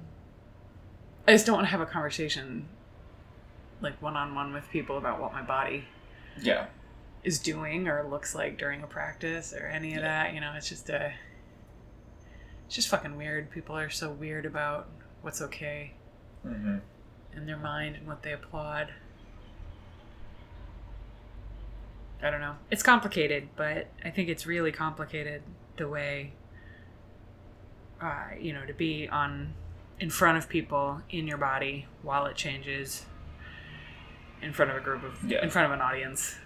I 1.28 1.32
just 1.32 1.46
don't 1.46 1.56
want 1.56 1.68
to 1.68 1.72
have 1.72 1.82
a 1.82 1.86
conversation, 1.86 2.68
like 3.82 4.02
one 4.02 4.16
on 4.18 4.36
one 4.36 4.54
with 4.54 4.70
people 4.70 4.98
about 4.98 5.22
what 5.22 5.32
my 5.34 5.42
body 5.42 5.86
Yeah. 6.42 6.68
is 7.24 7.40
doing 7.40 7.88
or 7.88 8.04
looks 8.08 8.36
like 8.36 8.58
during 8.58 8.84
a 8.84 8.88
practice 8.88 9.54
or 9.54 9.66
any 9.68 9.96
of 9.96 10.02
that. 10.02 10.34
You 10.34 10.42
know, 10.42 10.54
it's 10.58 10.68
just 10.70 10.90
a. 10.90 11.14
It's 12.66 12.76
just 12.76 12.88
fucking 12.90 13.16
weird. 13.18 13.52
People 13.52 13.78
are 13.78 13.90
so 13.90 14.10
weird 14.12 14.46
about 14.46 14.88
what's 15.22 15.42
okay 15.42 15.94
hmm 16.44 16.78
in 17.36 17.46
their 17.48 17.58
mind 17.58 17.96
and 17.96 18.06
what 18.08 18.22
they 18.22 18.32
applaud. 18.32 18.94
I 22.22 22.30
don't 22.30 22.42
know. 22.42 22.56
It's 22.70 22.84
complicated, 22.84 23.50
but 23.56 23.88
I 24.06 24.12
think 24.12 24.30
it's 24.30 24.46
really 24.46 24.72
complicated 24.72 25.42
the 25.78 25.90
way, 25.90 26.34
uh, 28.00 28.28
you 28.40 28.54
know, 28.54 28.66
to 28.66 28.74
be 28.74 29.08
on 29.10 29.54
in 30.00 30.10
front 30.10 30.38
of 30.38 30.50
people 30.50 31.02
in 31.10 31.28
your 31.28 31.38
body 31.38 31.86
while 32.02 32.26
it 32.26 32.36
changes, 32.36 33.06
in 34.42 34.52
front 34.54 34.72
of 34.72 34.78
a 34.78 34.82
group 34.82 35.04
of, 35.04 35.24
Yeah. 35.30 35.42
in 35.44 35.50
front 35.50 35.66
of 35.68 35.72
an 35.72 35.82
audience. 35.82 36.38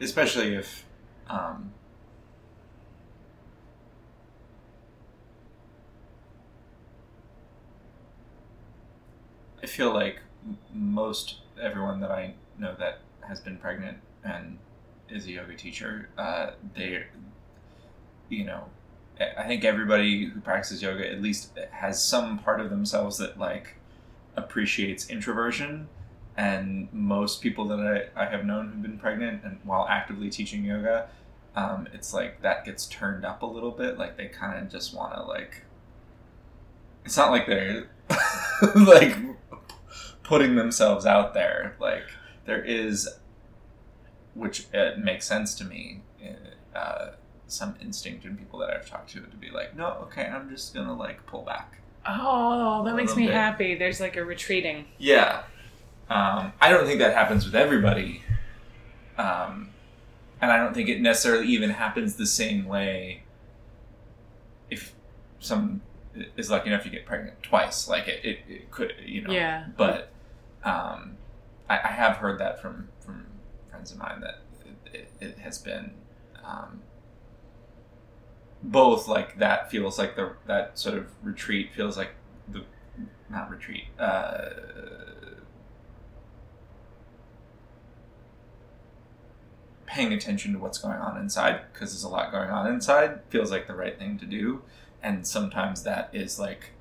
Especially 0.00 0.54
if, 0.54 0.84
um, 1.28 1.72
I 9.62 9.66
feel 9.66 9.92
like 9.92 10.20
most 10.72 11.36
everyone 11.60 12.00
that 12.00 12.10
I 12.10 12.34
know 12.58 12.74
that 12.78 13.00
has 13.26 13.40
been 13.40 13.56
pregnant 13.56 13.98
and 14.24 14.58
is 15.08 15.26
a 15.26 15.32
yoga 15.32 15.54
teacher, 15.56 16.08
uh, 16.16 16.50
they, 16.74 17.04
you 18.28 18.44
know, 18.44 18.64
I 19.20 19.46
think 19.46 19.64
everybody 19.64 20.26
who 20.26 20.40
practices 20.40 20.82
yoga 20.82 21.10
at 21.10 21.20
least 21.20 21.58
has 21.70 22.02
some 22.02 22.38
part 22.38 22.60
of 22.60 22.70
themselves 22.70 23.18
that 23.18 23.38
like 23.38 23.74
appreciates 24.36 25.10
introversion. 25.10 25.88
And 26.36 26.88
most 26.92 27.40
people 27.40 27.66
that 27.66 28.10
I, 28.16 28.24
I 28.24 28.26
have 28.26 28.44
known 28.44 28.68
who've 28.68 28.82
been 28.82 28.98
pregnant 28.98 29.42
and 29.44 29.58
while 29.64 29.86
actively 29.88 30.30
teaching 30.30 30.64
yoga 30.64 31.08
um, 31.58 31.88
it's 31.92 32.14
like 32.14 32.40
that 32.42 32.64
gets 32.64 32.86
turned 32.86 33.24
up 33.24 33.42
a 33.42 33.46
little 33.46 33.72
bit. 33.72 33.98
Like 33.98 34.16
they 34.16 34.26
kind 34.26 34.62
of 34.64 34.70
just 34.70 34.94
want 34.94 35.14
to 35.14 35.22
like 35.22 35.62
it's 37.04 37.16
not 37.16 37.32
like 37.32 37.46
they're 37.46 37.88
like 38.76 39.16
putting 40.22 40.54
themselves 40.54 41.04
out 41.04 41.34
there. 41.34 41.74
Like 41.80 42.04
there 42.46 42.62
is 42.62 43.08
which 44.34 44.72
uh, 44.72 44.92
makes 45.02 45.26
sense 45.26 45.54
to 45.56 45.64
me 45.64 46.02
uh, 46.76 47.08
some 47.48 47.74
instinct 47.80 48.24
in 48.24 48.36
people 48.36 48.58
that 48.58 48.70
i've 48.70 48.88
talked 48.88 49.10
to 49.10 49.20
to 49.20 49.36
be 49.36 49.50
like 49.50 49.74
no 49.76 49.86
okay 50.02 50.26
i'm 50.26 50.48
just 50.50 50.74
gonna 50.74 50.94
like 50.96 51.24
pull 51.26 51.42
back 51.42 51.74
Oh, 52.10 52.84
that 52.84 52.94
makes 52.94 53.14
me 53.16 53.26
bit. 53.26 53.34
happy. 53.34 53.74
There's 53.74 54.00
like 54.00 54.16
a 54.16 54.24
retreating. 54.24 54.86
Yeah. 54.96 55.42
Um, 56.08 56.54
I 56.58 56.70
don't 56.70 56.86
think 56.86 57.00
that 57.00 57.12
happens 57.12 57.44
with 57.44 57.54
everybody. 57.54 58.22
Um, 59.18 59.70
and 60.40 60.50
I 60.50 60.56
don't 60.56 60.72
think 60.72 60.88
it 60.88 61.02
necessarily 61.02 61.48
even 61.48 61.68
happens 61.68 62.14
the 62.16 62.24
same 62.24 62.64
way 62.66 63.24
if 64.70 64.94
someone 65.38 65.82
is 66.36 66.50
lucky 66.50 66.68
enough 66.70 66.84
to 66.84 66.88
get 66.88 67.04
pregnant 67.04 67.42
twice. 67.42 67.88
Like 67.88 68.08
it, 68.08 68.24
it, 68.24 68.38
it 68.48 68.70
could, 68.70 68.94
you 69.04 69.20
know. 69.22 69.32
Yeah. 69.32 69.66
But 69.76 70.10
um, 70.64 71.16
I, 71.68 71.74
I 71.78 71.88
have 71.88 72.16
heard 72.18 72.38
that 72.38 72.62
from, 72.62 72.88
from 73.00 73.26
friends 73.68 73.92
of 73.92 73.98
mine 73.98 74.20
that 74.22 74.38
it, 74.64 74.94
it, 74.94 75.10
it 75.20 75.38
has 75.40 75.58
been 75.58 75.90
um, 76.42 76.80
both 78.62 79.06
like 79.08 79.38
that 79.38 79.70
feels 79.70 79.98
like 79.98 80.16
the 80.16 80.32
that 80.46 80.78
sort 80.78 80.96
of 80.98 81.06
retreat 81.22 81.72
feels 81.74 81.96
like 81.96 82.10
the 82.48 82.64
not 83.30 83.50
retreat 83.50 83.84
uh, 83.98 84.50
paying 89.86 90.12
attention 90.12 90.52
to 90.52 90.58
what's 90.58 90.78
going 90.78 90.98
on 90.98 91.18
inside 91.18 91.60
because 91.72 91.92
there's 91.92 92.02
a 92.04 92.08
lot 92.08 92.30
going 92.30 92.50
on 92.50 92.66
inside 92.66 93.20
feels 93.30 93.50
like 93.50 93.66
the 93.66 93.74
right 93.74 93.98
thing 93.98 94.18
to 94.18 94.26
do 94.26 94.62
and 95.02 95.26
sometimes 95.26 95.82
that 95.84 96.10
is 96.12 96.38
like 96.38 96.72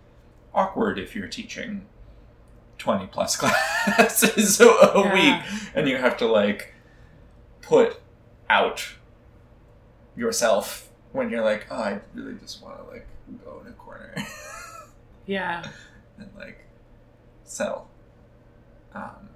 awkward 0.53 0.99
if 0.99 1.15
you're 1.15 1.27
teaching 1.27 1.85
20 2.79 3.07
plus 3.07 3.35
classes 3.85 4.59
a 4.59 4.65
Yeah. 4.65 5.13
week 5.13 5.71
and 5.73 5.87
you 5.87 5.97
have 5.97 6.17
to 6.17 6.25
like 6.25 6.73
put 7.61 7.99
out 8.49 8.89
yourself 10.15 10.86
when 11.17 11.29
you're 11.29 11.43
like 11.43 11.65
oh 11.71 11.75
i 11.81 11.99
really 12.13 12.35
just 12.35 12.61
want 12.63 12.77
to 12.77 12.83
like 12.91 13.05
go 13.43 13.61
in 13.65 13.67
a 13.71 13.75
corner 13.75 14.13
Yeah. 15.25 15.67
and 16.17 16.29
like 16.37 16.59
settle 17.43 17.89
um, 18.95 19.29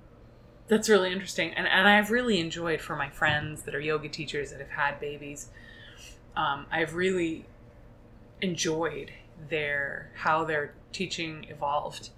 That's 0.70 0.88
really 0.90 1.12
interesting. 1.12 1.54
And, 1.54 1.68
and 1.68 1.88
I've 1.88 2.10
really 2.12 2.40
enjoyed 2.40 2.80
for 2.82 2.96
my 2.96 3.10
friends 3.10 3.64
that 3.64 3.76
are 3.76 3.80
yoga 3.80 4.08
teachers 4.10 4.52
that 4.52 4.60
have 4.60 4.70
had 4.70 5.00
babies. 5.00 5.50
Um, 6.36 6.66
I've 6.72 6.96
really 6.96 7.46
enjoyed 8.42 9.12
their 9.50 10.12
how 10.16 10.46
their 10.46 10.74
teaching 10.94 11.46
evolved 11.50 12.10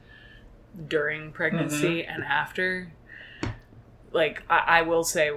during 0.88 1.32
pregnancy 1.32 2.06
and 2.06 2.24
after. 2.24 2.94
Like 4.12 4.44
I, 4.50 4.58
I 4.80 4.82
will 4.84 5.04
say 5.04 5.32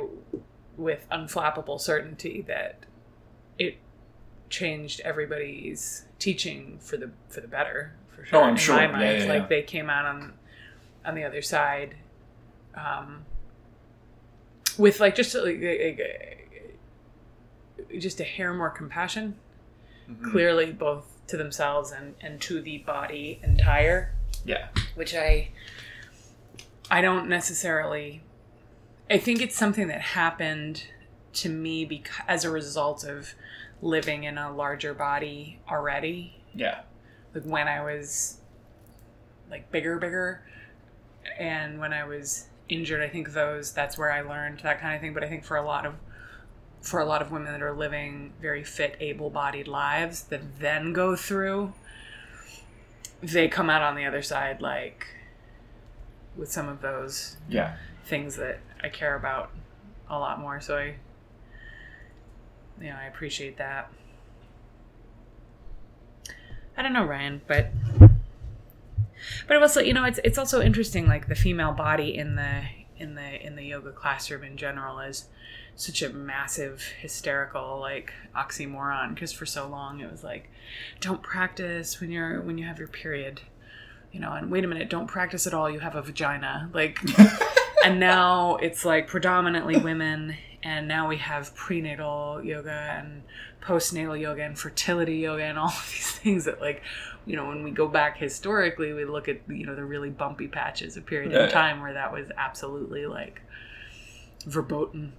with 0.76 1.06
unflappable 1.10 1.80
certainty 1.80 2.44
that 2.46 2.85
changed 4.48 5.00
everybody's 5.00 6.04
teaching 6.18 6.78
for 6.80 6.96
the 6.96 7.10
for 7.28 7.40
the 7.40 7.48
better 7.48 7.94
for 8.08 8.24
sure. 8.24 8.38
Oh, 8.38 8.42
I'm 8.42 8.50
in 8.50 8.56
sure. 8.56 8.76
my 8.76 8.86
mind, 8.86 9.22
yeah, 9.22 9.28
like 9.28 9.42
yeah. 9.42 9.48
they 9.48 9.62
came 9.62 9.90
out 9.90 10.06
on 10.06 10.32
on 11.04 11.14
the 11.14 11.24
other 11.24 11.42
side 11.42 11.94
um, 12.74 13.24
with 14.78 15.00
like 15.00 15.14
just 15.14 15.34
like, 15.34 15.60
like, 15.60 16.62
just 17.98 18.20
a 18.20 18.24
hair 18.24 18.52
more 18.52 18.70
compassion 18.70 19.36
mhm. 20.10 20.30
clearly 20.30 20.72
both 20.72 21.04
to 21.26 21.36
themselves 21.36 21.92
and 21.92 22.14
and 22.20 22.40
to 22.40 22.60
the 22.60 22.78
body 22.78 23.40
entire 23.42 24.12
yeah 24.44 24.68
which 24.94 25.14
i 25.14 25.48
i 26.90 27.00
don't 27.00 27.28
necessarily 27.28 28.22
i 29.10 29.16
think 29.16 29.40
it's 29.40 29.56
something 29.56 29.88
that 29.88 30.00
happened 30.00 30.84
to 31.32 31.48
me 31.48 31.84
because 31.84 32.14
as 32.28 32.44
a 32.44 32.50
result 32.50 33.04
of 33.04 33.34
living 33.86 34.24
in 34.24 34.36
a 34.38 34.52
larger 34.52 34.94
body 34.94 35.60
already 35.70 36.36
yeah 36.54 36.80
like 37.36 37.44
when 37.44 37.68
I 37.68 37.82
was 37.82 38.38
like 39.50 39.70
bigger, 39.70 39.98
bigger, 39.98 40.42
and 41.38 41.78
when 41.78 41.92
I 41.92 42.04
was 42.04 42.46
injured, 42.68 43.02
I 43.02 43.08
think 43.08 43.32
those 43.32 43.72
that's 43.72 43.98
where 43.98 44.10
I 44.10 44.22
learned 44.22 44.60
that 44.60 44.80
kind 44.80 44.94
of 44.94 45.02
thing. 45.02 45.12
But 45.12 45.22
I 45.22 45.28
think 45.28 45.44
for 45.44 45.56
a 45.56 45.64
lot 45.64 45.84
of 45.84 45.94
for 46.80 47.00
a 47.00 47.04
lot 47.04 47.20
of 47.20 47.30
women 47.30 47.52
that 47.52 47.62
are 47.62 47.74
living 47.74 48.32
very 48.40 48.64
fit, 48.64 48.96
able-bodied 49.00 49.68
lives 49.68 50.22
that 50.24 50.60
then 50.60 50.92
go 50.92 51.14
through, 51.14 51.74
they 53.22 53.48
come 53.48 53.68
out 53.68 53.82
on 53.82 53.96
the 53.96 54.04
other 54.04 54.22
side 54.22 54.62
like 54.62 55.06
with 56.36 56.50
some 56.50 56.68
of 56.68 56.80
those 56.80 57.36
yeah 57.48 57.76
things 58.06 58.36
that 58.36 58.60
I 58.82 58.88
care 58.88 59.14
about 59.14 59.50
a 60.08 60.18
lot 60.18 60.40
more. 60.40 60.58
So 60.60 60.78
I, 60.78 60.94
you 62.80 62.88
know, 62.88 62.96
I 62.96 63.06
appreciate 63.06 63.58
that. 63.58 63.90
I 66.76 66.82
don't 66.82 66.92
know, 66.92 67.04
Ryan, 67.04 67.40
but 67.46 67.70
but 69.48 69.56
also, 69.56 69.80
you 69.80 69.94
know, 69.94 70.04
it's 70.04 70.20
it's 70.24 70.38
also 70.38 70.60
interesting. 70.60 71.06
Like 71.06 71.28
the 71.28 71.34
female 71.34 71.72
body 71.72 72.16
in 72.16 72.36
the 72.36 72.62
in 72.98 73.14
the 73.14 73.44
in 73.44 73.56
the 73.56 73.64
yoga 73.64 73.92
classroom 73.92 74.44
in 74.44 74.56
general 74.56 75.00
is 75.00 75.28
such 75.74 76.00
a 76.00 76.08
massive 76.08 76.82
hysterical 77.00 77.78
like 77.78 78.12
oxymoron 78.34 79.14
because 79.14 79.32
for 79.32 79.44
so 79.44 79.68
long 79.68 80.00
it 80.00 80.10
was 80.10 80.24
like 80.24 80.50
don't 81.00 81.22
practice 81.22 82.00
when 82.00 82.10
you're 82.10 82.40
when 82.40 82.56
you 82.56 82.64
have 82.64 82.78
your 82.78 82.88
period 82.88 83.42
you 84.10 84.18
know 84.18 84.32
and 84.32 84.50
wait 84.50 84.64
a 84.64 84.66
minute 84.66 84.88
don't 84.88 85.06
practice 85.06 85.46
at 85.46 85.52
all 85.52 85.70
you 85.70 85.78
have 85.78 85.94
a 85.94 86.00
vagina 86.00 86.70
like 86.72 86.98
and 87.84 88.00
now 88.00 88.56
it's 88.56 88.86
like 88.86 89.06
predominantly 89.06 89.76
women 89.76 90.34
and 90.68 90.88
now 90.88 91.06
we 91.08 91.16
have 91.18 91.54
prenatal 91.54 92.40
yoga 92.42 92.72
and 92.98 93.22
postnatal 93.62 94.18
yoga 94.20 94.42
and 94.42 94.58
fertility 94.58 95.16
yoga 95.18 95.44
and 95.44 95.58
all 95.58 95.68
of 95.82 95.88
these 95.92 96.10
things 96.12 96.44
that 96.44 96.60
like 96.60 96.82
you 97.24 97.36
know 97.36 97.46
when 97.46 97.62
we 97.62 97.70
go 97.70 97.86
back 97.86 98.16
historically 98.18 98.92
we 98.92 99.04
look 99.04 99.28
at 99.28 99.38
you 99.48 99.64
know 99.66 99.74
the 99.76 99.84
really 99.84 100.10
bumpy 100.10 100.48
patches 100.48 100.96
of 100.96 101.06
period 101.06 101.30
Yeah. 101.32 101.44
in 101.44 101.50
time 101.50 101.80
where 101.80 101.92
that 101.92 102.12
was 102.12 102.26
absolutely 102.36 103.06
like 103.06 103.40
verboten 104.46 105.12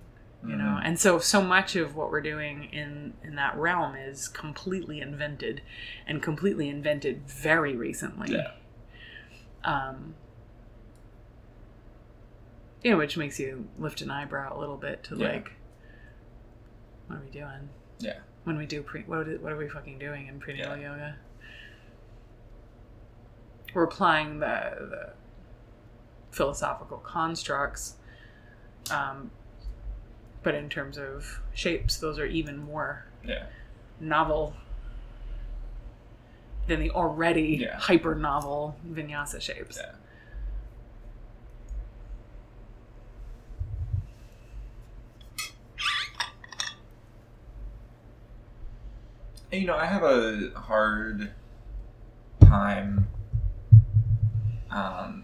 you 0.47 0.55
know 0.55 0.77
Mhm. 0.79 0.81
and 0.85 0.99
so 0.99 1.17
so 1.19 1.41
much 1.41 1.75
of 1.75 1.95
what 1.95 2.11
we're 2.11 2.21
doing 2.21 2.65
in 2.65 3.13
in 3.23 3.35
that 3.35 3.55
realm 3.57 3.95
is 3.95 4.27
completely 4.27 5.01
invented 5.01 5.61
and 6.05 6.21
completely 6.21 6.69
invented 6.69 7.27
very 7.27 7.75
recently 7.75 8.33
Yeah. 8.35 8.51
um 9.63 10.15
you 12.83 12.91
know, 12.91 12.97
which 12.97 13.17
makes 13.17 13.39
you 13.39 13.67
lift 13.79 14.01
an 14.01 14.09
eyebrow 14.11 14.55
a 14.55 14.59
little 14.59 14.77
bit 14.77 15.03
to 15.05 15.15
Yeah. 15.15 15.27
like, 15.33 15.51
what 17.07 17.17
are 17.17 17.21
we 17.23 17.29
doing? 17.29 17.69
Yeah. 17.99 18.19
When 18.43 18.57
we 18.57 18.65
do 18.65 18.81
pre, 18.81 19.03
what 19.03 19.27
are, 19.27 19.37
what 19.39 19.51
are 19.51 19.57
we 19.57 19.67
fucking 19.67 19.99
doing 19.99 20.27
in 20.27 20.39
prenatal 20.39 20.77
yoga? 20.77 21.15
We're 23.73 23.83
applying 23.83 24.39
the 24.39 24.75
the 24.89 25.13
philosophical 26.31 26.97
constructs, 26.99 27.95
um, 28.91 29.31
but 30.43 30.53
in 30.55 30.69
terms 30.69 30.97
of 30.97 31.39
shapes, 31.53 31.97
those 31.97 32.19
are 32.19 32.25
even 32.25 32.57
more 32.57 33.05
Yeah. 33.23 33.47
novel 33.99 34.55
than 36.67 36.79
the 36.79 36.91
already 36.91 37.57
Yeah. 37.61 37.77
hyper 37.79 38.13
novel 38.15 38.77
vinyasa 38.87 39.41
shapes. 39.41 39.77
Yeah. 39.81 39.93
You 49.57 49.65
know, 49.65 49.75
I 49.75 49.85
have 49.85 50.03
a 50.03 50.51
hard 50.55 51.31
time 52.41 53.07
um, 54.69 55.23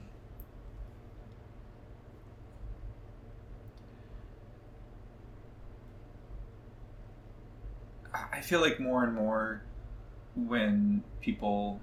I 8.32 8.42
feel 8.42 8.60
like 8.60 8.80
more 8.80 9.04
and 9.04 9.14
more 9.14 9.62
when 10.36 11.04
people 11.22 11.80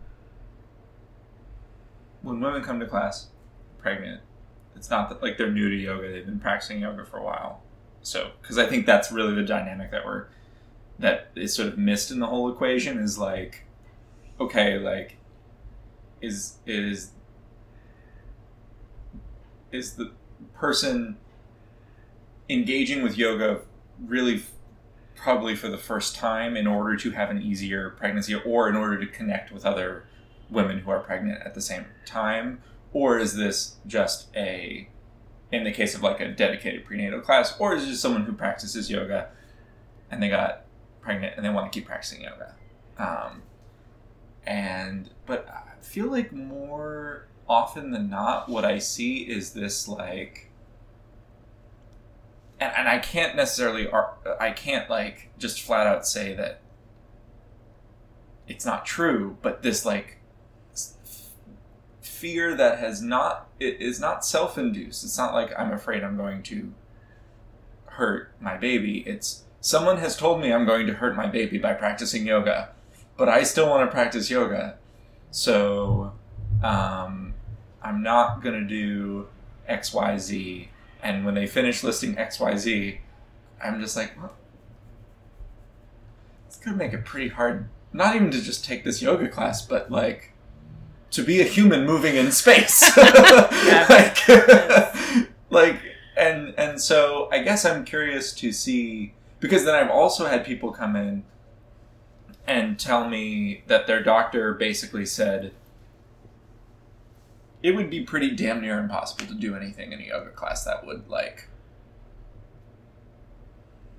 when 2.23 2.41
women 2.41 2.63
come 2.65 2.81
to 2.81 2.87
class 2.87 3.29
pregnant 3.79 4.23
it's 4.75 4.91
not 4.91 5.09
that 5.09 5.23
like 5.23 5.39
they're 5.39 5.53
new 5.53 5.71
to 5.71 5.77
yoga 5.77 6.11
they've 6.11 6.27
been 6.27 6.41
practicing 6.41 6.81
yoga 6.81 7.05
for 7.05 7.19
a 7.19 7.23
while. 7.23 7.63
So 8.03 8.33
because 8.43 8.59
i 8.59 8.67
think 8.67 8.87
that's 8.87 9.13
really 9.13 9.37
the 9.37 9.45
dynamic 9.45 9.93
that 9.93 10.05
we're 10.05 10.27
that 11.01 11.31
is 11.35 11.55
sort 11.55 11.69
of 11.69 11.79
missed 11.79 12.11
in 12.11 12.21
the 12.21 12.27
whole 12.27 12.51
equation 12.51 12.99
is 12.99 13.19
like 13.19 13.65
okay 14.39 14.79
like 14.79 15.17
is 16.21 16.59
is 16.67 17.13
is 19.73 19.95
the 19.95 20.13
person 20.55 21.17
engaging 22.49 23.03
with 23.03 23.17
yoga 23.17 23.61
really 24.05 24.43
probably 25.15 25.55
for 25.55 25.69
the 25.69 25.79
first 25.79 26.15
time 26.15 26.57
in 26.57 26.67
order 26.67 26.97
to 26.97 27.11
have 27.11 27.31
an 27.31 27.41
easier 27.43 27.91
pregnancy 27.91 28.35
or 28.35 28.69
in 28.69 28.75
order 28.75 28.99
to 28.99 29.07
connect 29.07 29.53
with 29.53 29.67
other 29.67 30.05
women 30.49 30.81
who 30.81 30.91
are 30.91 31.01
pregnant 31.01 31.41
at 31.45 31.55
the 31.55 31.61
same 31.61 31.85
time? 32.07 32.63
Or 32.93 33.19
is 33.19 33.37
this 33.37 33.77
just 33.87 34.29
a 34.35 34.89
in 35.53 35.65
the 35.65 35.73
case 35.73 35.95
of 35.95 36.03
like 36.03 36.21
a 36.21 36.29
dedicated 36.29 36.85
prenatal 36.85 37.21
class 37.21 37.55
or 37.59 37.75
is 37.75 37.83
it 37.83 37.89
just 37.89 38.01
someone 38.01 38.25
who 38.25 38.33
practices 38.33 38.89
yoga 38.89 39.29
and 40.11 40.23
they 40.23 40.29
got 40.29 40.65
pregnant 41.01 41.35
and 41.37 41.45
they 41.45 41.51
want 41.51 41.71
to 41.71 41.77
keep 41.79 41.87
practicing 41.87 42.23
yoga. 42.23 42.55
Um, 42.99 43.43
and 44.47 45.11
but 45.27 45.47
i 45.49 45.83
feel 45.83 46.07
like 46.07 46.33
more 46.33 47.27
often 47.49 47.91
than 47.91 48.09
not 48.09 48.49
what 48.49 48.65
i 48.65 48.79
see 48.79 49.19
is 49.19 49.53
this 49.53 49.87
like 49.87 50.51
and, 52.59 52.73
and 52.77 52.89
i 52.89 52.99
can't 52.99 53.37
necessarily 53.37 53.89
ar- 53.89 54.15
i 54.41 54.51
can't 54.51 54.89
like 54.89 55.31
just 55.39 55.61
flat 55.61 55.87
out 55.87 56.07
say 56.07 56.35
that 56.35 56.61
it's 58.49 58.65
not 58.65 58.87
true 58.87 59.37
but 59.43 59.63
this 59.63 59.85
like 59.85 60.19
fear 62.01 62.55
that 62.55 62.79
has 62.79 63.01
not 63.01 63.49
it 63.59 63.81
is 63.81 63.99
not 63.99 64.25
self-induced. 64.25 65.05
It's 65.05 65.17
not 65.17 65.33
like 65.33 65.59
i'm 65.59 65.73
afraid 65.73 66.05
i'm 66.05 66.19
going 66.19 66.43
to 66.45 66.73
hurt 67.87 68.33
my 68.41 68.57
baby. 68.57 68.99
It's 69.07 69.45
someone 69.61 69.99
has 69.99 70.17
told 70.17 70.41
me 70.41 70.53
i'm 70.53 70.65
going 70.67 70.87
to 70.87 70.95
hurt 70.95 71.17
my 71.17 71.27
baby 71.27 71.59
by 71.59 71.73
practicing 71.73 72.27
yoga 72.27 72.71
but 73.17 73.29
i 73.29 73.43
still 73.43 73.69
want 73.69 73.89
to 73.89 73.93
practice 73.93 74.31
yoga. 74.31 74.77
So 75.31 76.13
um, 76.63 77.35
i'm 77.83 78.03
not 78.03 78.43
going 78.43 78.59
to 78.61 78.67
do 78.67 79.29
xyz 79.69 80.69
and 81.03 81.25
when 81.25 81.35
they 81.35 81.47
finish 81.47 81.85
listing 81.85 82.17
xyz 82.17 82.99
i'm 83.63 83.81
just 83.81 83.97
like 83.97 84.17
well, 84.21 84.33
it's 86.47 86.57
going 86.57 86.77
to 86.77 86.85
make 86.85 86.93
it 86.93 87.05
pretty 87.05 87.29
hard 87.29 87.69
not 87.93 88.17
even 88.17 88.31
to 88.31 88.41
just 88.41 88.65
take 88.65 88.85
this 88.85 89.01
yoga 89.01 89.29
class 89.29 89.63
but 89.65 89.91
like 89.91 90.33
to 91.11 91.23
be 91.25 91.41
a 91.41 91.45
human 91.45 91.85
moving 91.85 92.15
in 92.15 92.31
space. 92.31 92.97
Like, 93.89 94.29
like 95.51 95.81
and 96.17 96.55
and 96.57 96.81
so 96.81 97.29
i 97.33 97.43
guess 97.43 97.65
i'm 97.65 97.85
curious 97.85 98.33
to 98.35 98.53
see 98.53 99.15
because 99.41 99.65
then 99.65 99.75
i've 99.75 99.91
also 99.91 100.27
had 100.27 100.45
people 100.45 100.71
come 100.71 100.95
in 100.95 101.25
and 102.47 102.79
tell 102.79 103.09
me 103.09 103.63
that 103.67 103.87
their 103.87 104.03
doctor 104.03 104.55
basically 104.55 105.07
said 105.07 105.53
it 107.63 107.75
would 107.75 107.91
be 107.91 108.03
pretty 108.03 108.31
damn 108.31 108.61
near 108.61 108.79
impossible 108.79 109.27
to 109.27 109.35
do 109.35 109.55
anything 109.55 109.93
in 109.93 110.01
a 110.01 110.05
yoga 110.05 110.31
class 110.31 110.65
that 110.65 110.87
would 110.87 111.09
like 111.09 111.49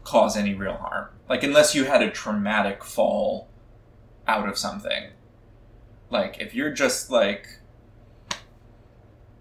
cause 0.04 0.36
any 0.36 0.54
real 0.54 0.76
harm. 0.76 1.10
Like 1.30 1.44
unless 1.44 1.76
you 1.76 1.86
had 1.86 2.02
a 2.02 2.10
traumatic 2.10 2.84
fall 2.84 3.48
out 4.28 4.50
of 4.50 4.58
something. 4.58 5.12
Like 6.10 6.40
if 6.40 6.56
you're 6.56 6.72
just 6.72 7.10
like 7.10 7.60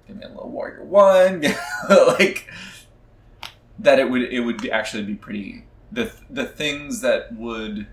give 0.07 0.17
me 0.17 0.25
a 0.25 0.29
little 0.29 0.51
warrior 0.51 0.85
one 0.85 1.45
like 1.89 2.49
that 3.79 3.99
it 3.99 4.11
would 4.11 4.23
it 4.23 4.41
would 4.41 4.69
actually 4.69 5.05
be 5.05 5.15
pretty 5.15 5.65
the 5.93 6.13
the 6.29 6.47
things 6.47 7.01
that 7.01 7.35
would 7.35 7.87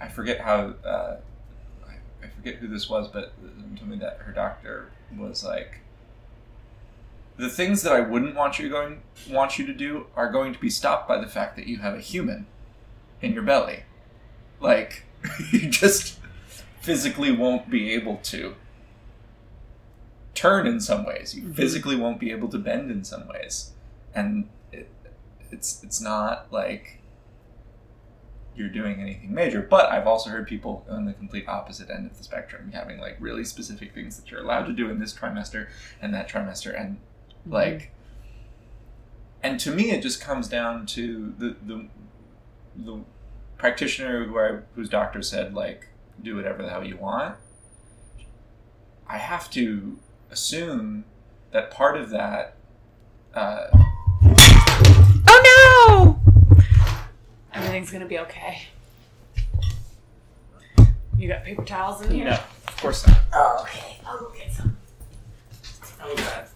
I 0.00 0.08
forget 0.08 0.40
how 0.40 0.74
uh, 0.84 1.16
I, 1.86 2.24
I 2.24 2.28
forget 2.28 2.56
who 2.56 2.68
this 2.68 2.88
was, 2.88 3.08
but 3.08 3.32
told 3.76 3.88
me 3.90 3.96
that 3.98 4.18
her 4.18 4.32
doctor 4.32 4.90
was 5.16 5.44
like 5.44 5.80
the 7.38 7.48
things 7.48 7.82
that 7.82 7.92
I 7.92 8.00
wouldn't 8.00 8.34
want 8.34 8.58
you 8.58 8.68
going 8.68 9.02
want 9.28 9.58
you 9.58 9.66
to 9.66 9.72
do 9.74 10.06
are 10.16 10.30
going 10.30 10.52
to 10.52 10.58
be 10.58 10.70
stopped 10.70 11.08
by 11.08 11.18
the 11.18 11.26
fact 11.26 11.56
that 11.56 11.66
you 11.66 11.78
have 11.78 11.94
a 11.94 12.00
human 12.00 12.46
in 13.20 13.32
your 13.32 13.42
belly. 13.42 13.84
Like 14.60 15.04
you 15.52 15.68
just 15.68 16.18
physically 16.80 17.30
won't 17.32 17.68
be 17.70 17.92
able 17.92 18.16
to 18.18 18.54
turn 20.34 20.66
in 20.66 20.80
some 20.80 21.04
ways. 21.04 21.34
You 21.34 21.44
Mhm. 21.44 21.56
physically 21.56 21.96
won't 21.96 22.20
be 22.20 22.30
able 22.30 22.48
to 22.48 22.58
bend 22.58 22.90
in 22.90 23.04
some 23.04 23.26
ways, 23.28 23.72
and 24.14 24.48
it's 25.50 25.82
it's 25.82 26.00
not 26.00 26.52
like 26.52 27.00
you're 28.54 28.68
doing 28.68 29.00
anything 29.00 29.34
major. 29.34 29.60
But 29.60 29.90
I've 29.90 30.06
also 30.06 30.30
heard 30.30 30.46
people 30.46 30.84
on 30.88 31.04
the 31.04 31.12
complete 31.12 31.46
opposite 31.46 31.90
end 31.90 32.10
of 32.10 32.16
the 32.16 32.24
spectrum 32.24 32.70
having 32.72 32.98
like 32.98 33.16
really 33.20 33.44
specific 33.44 33.94
things 33.94 34.16
that 34.18 34.30
you're 34.30 34.40
allowed 34.40 34.66
to 34.66 34.72
do 34.72 34.88
in 34.88 34.98
this 34.98 35.12
trimester 35.12 35.68
and 36.00 36.14
that 36.14 36.28
trimester, 36.28 36.78
and 36.78 36.98
like 37.46 37.92
and 39.42 39.60
to 39.60 39.70
me 39.70 39.90
it 39.90 40.02
just 40.02 40.20
comes 40.20 40.48
down 40.48 40.86
to 40.86 41.34
the 41.38 41.56
the, 41.64 41.88
the 42.76 43.00
practitioner 43.58 44.24
who 44.24 44.38
I, 44.38 44.58
whose 44.74 44.88
doctor 44.88 45.22
said 45.22 45.54
like 45.54 45.88
do 46.22 46.36
whatever 46.36 46.62
the 46.62 46.70
hell 46.70 46.84
you 46.84 46.96
want 46.96 47.36
i 49.06 49.18
have 49.18 49.50
to 49.50 49.98
assume 50.30 51.04
that 51.52 51.70
part 51.70 51.96
of 51.96 52.10
that 52.10 52.56
uh, 53.34 53.68
Oh 55.28 56.18
no! 56.18 56.66
Everything's 57.56 57.90
gonna 57.90 58.06
be 58.06 58.18
okay. 58.20 58.62
You 61.16 61.28
got 61.28 61.44
paper 61.44 61.64
towels 61.64 62.02
in 62.02 62.10
here? 62.12 62.24
no 62.26 62.32
of 62.68 62.76
course 62.76 63.06
not 63.06 63.18
Oh, 63.32 63.58
okay. 63.62 63.96
I'll 64.06 64.18
go 64.18 64.30
get 64.36 64.52
some. 64.52 64.76
oh 66.02 66.14
god 66.16 66.46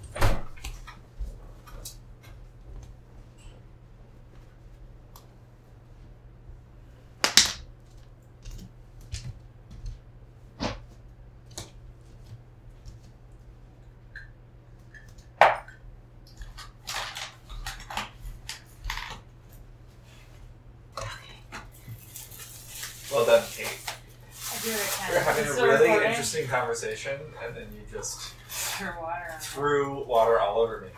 well 23.12 23.26
done 23.26 23.42
kate 23.52 23.66
I 24.52 24.62
do 24.62 24.70
what 24.70 24.80
I 24.80 25.06
can. 25.06 25.14
We're 25.14 25.20
having 25.20 25.42
It's 25.42 25.50
a 25.50 25.54
still 25.54 25.66
really 25.66 25.82
recording? 25.88 26.08
interesting 26.10 26.46
conversation, 26.70 27.18
and 27.44 27.56
then 27.56 27.66
you 27.74 27.80
just 27.90 28.32
Pour 28.78 28.96
water 29.02 29.34
threw 29.40 30.04
water 30.04 30.38
all 30.38 30.60
over 30.60 30.82
me. 30.82 30.88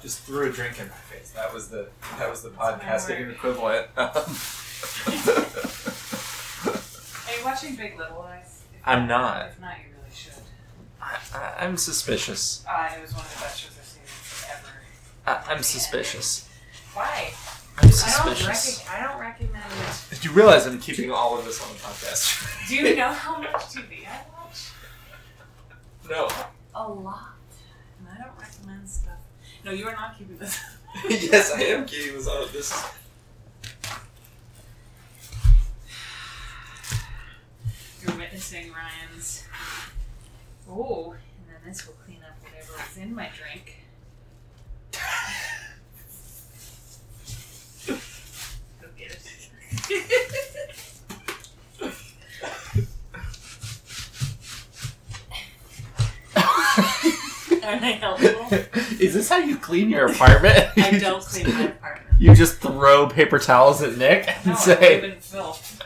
Just 0.00 0.20
threw 0.20 0.48
a 0.48 0.52
drink 0.52 0.78
in 0.78 0.86
my 0.86 0.94
face. 0.94 1.30
That 1.30 1.52
was 1.52 1.68
the 1.68 1.88
that 2.18 2.30
was 2.30 2.42
the 2.42 2.50
podcasting 2.50 3.32
equivalent. 3.32 3.88
Are 7.26 7.36
you 7.36 7.44
watching 7.44 7.74
Big 7.74 7.98
Little 7.98 8.18
Lies? 8.18 8.62
If 8.72 8.80
I'm 8.86 9.08
not. 9.08 9.48
If 9.48 9.60
not, 9.60 9.74
you 9.78 9.94
really 9.98 10.14
should. 10.14 10.32
I, 11.02 11.18
I, 11.34 11.64
I'm 11.64 11.76
suspicious. 11.76 12.64
Uh, 12.68 12.90
it 12.96 13.02
was 13.02 13.12
one 13.12 13.24
of 13.24 13.34
the 13.34 13.40
best 13.40 13.60
shows 13.60 13.76
I've 13.76 13.84
seen 13.84 14.02
I, 15.26 15.42
I'm 15.52 15.62
suspicious. 15.64 16.48
Why? 16.94 17.32
I'm 17.78 17.88
I 17.88 17.90
don't, 17.90 18.36
suspicious. 18.36 18.88
I 18.88 19.02
don't 19.04 19.20
recommend. 19.20 19.64
Did 20.10 20.24
you 20.24 20.30
realize 20.32 20.66
I'm 20.66 20.78
keeping 20.80 21.10
all 21.10 21.38
of 21.38 21.44
this 21.44 21.60
on 21.62 21.68
the 21.72 21.78
podcast? 21.78 22.68
Do 22.68 22.76
you 22.76 22.96
know 22.96 23.12
how 23.12 23.38
much 23.38 23.52
TV 23.52 24.06
I 24.06 24.22
watch? 24.32 24.37
No. 26.08 26.28
A 26.74 26.88
lot. 26.88 27.34
And 27.98 28.08
I 28.08 28.24
don't 28.24 28.38
recommend 28.38 28.88
stuff. 28.88 29.18
No, 29.64 29.72
you 29.72 29.86
are 29.86 29.92
not 29.92 30.18
keeping 30.18 30.38
this. 30.38 30.58
yes, 31.08 31.52
I 31.52 31.60
am 31.62 31.84
keeping 31.84 32.14
this 32.14 32.26
on. 32.26 32.48
This. 32.52 32.72
You're 38.02 38.16
witnessing 38.16 38.72
Ryan's. 38.72 39.44
Oh, 40.70 41.12
and 41.12 41.48
then 41.48 41.56
this 41.66 41.86
will 41.86 41.94
clean 42.04 42.20
up 42.22 42.36
whatever 42.42 42.72
was 42.72 42.96
in 42.96 43.14
my 43.14 43.28
drink. 43.36 43.84
Go 48.80 48.88
get 48.96 49.12
it. 49.12 50.44
Aren't 57.68 57.82
I 57.84 57.90
helpful? 57.90 58.46
is 58.98 59.12
this 59.12 59.28
how 59.28 59.36
you 59.36 59.58
clean 59.58 59.90
your 59.90 60.06
apartment? 60.06 60.68
I 60.78 60.98
don't 60.98 61.22
clean 61.22 61.52
my 61.54 61.64
apartment. 61.64 62.18
You 62.18 62.34
just 62.34 62.60
throw 62.62 63.06
paper 63.08 63.38
towels 63.38 63.82
at 63.82 63.98
Nick 63.98 64.26
and 64.26 64.46
No, 64.46 64.52
I 64.52 64.56
say, 64.56 65.02
live 65.02 65.22
filth. 65.22 65.82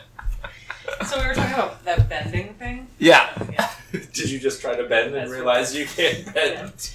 So 1.07 1.19
we 1.19 1.27
were 1.27 1.33
talking 1.33 1.53
about 1.53 1.83
that 1.83 2.07
bending 2.07 2.53
thing. 2.53 2.87
"Yeah." 2.99 3.29
Yeah. 3.51 3.69
Did 3.91 4.29
you 4.31 4.39
just 4.39 4.61
try 4.61 4.75
to 4.75 4.83
bend 4.85 5.07
and 5.07 5.15
That's 5.15 5.31
realize 5.31 5.75
you 5.75 5.85
can't 5.85 6.33
bend? 6.33 6.91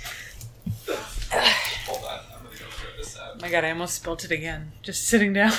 Hold 0.86 2.04
on, 2.04 2.20
I'm 2.34 2.44
gonna 2.44 2.56
go 2.56 2.64
throw 2.70 2.96
this 2.96 3.18
out. 3.18 3.32
Oh 3.34 3.38
my 3.42 3.50
god, 3.50 3.64
I 3.64 3.70
almost 3.70 3.96
spilt 3.96 4.24
it 4.24 4.30
again. 4.30 4.72
Just 4.82 5.06
sitting 5.06 5.34
down. 5.34 5.52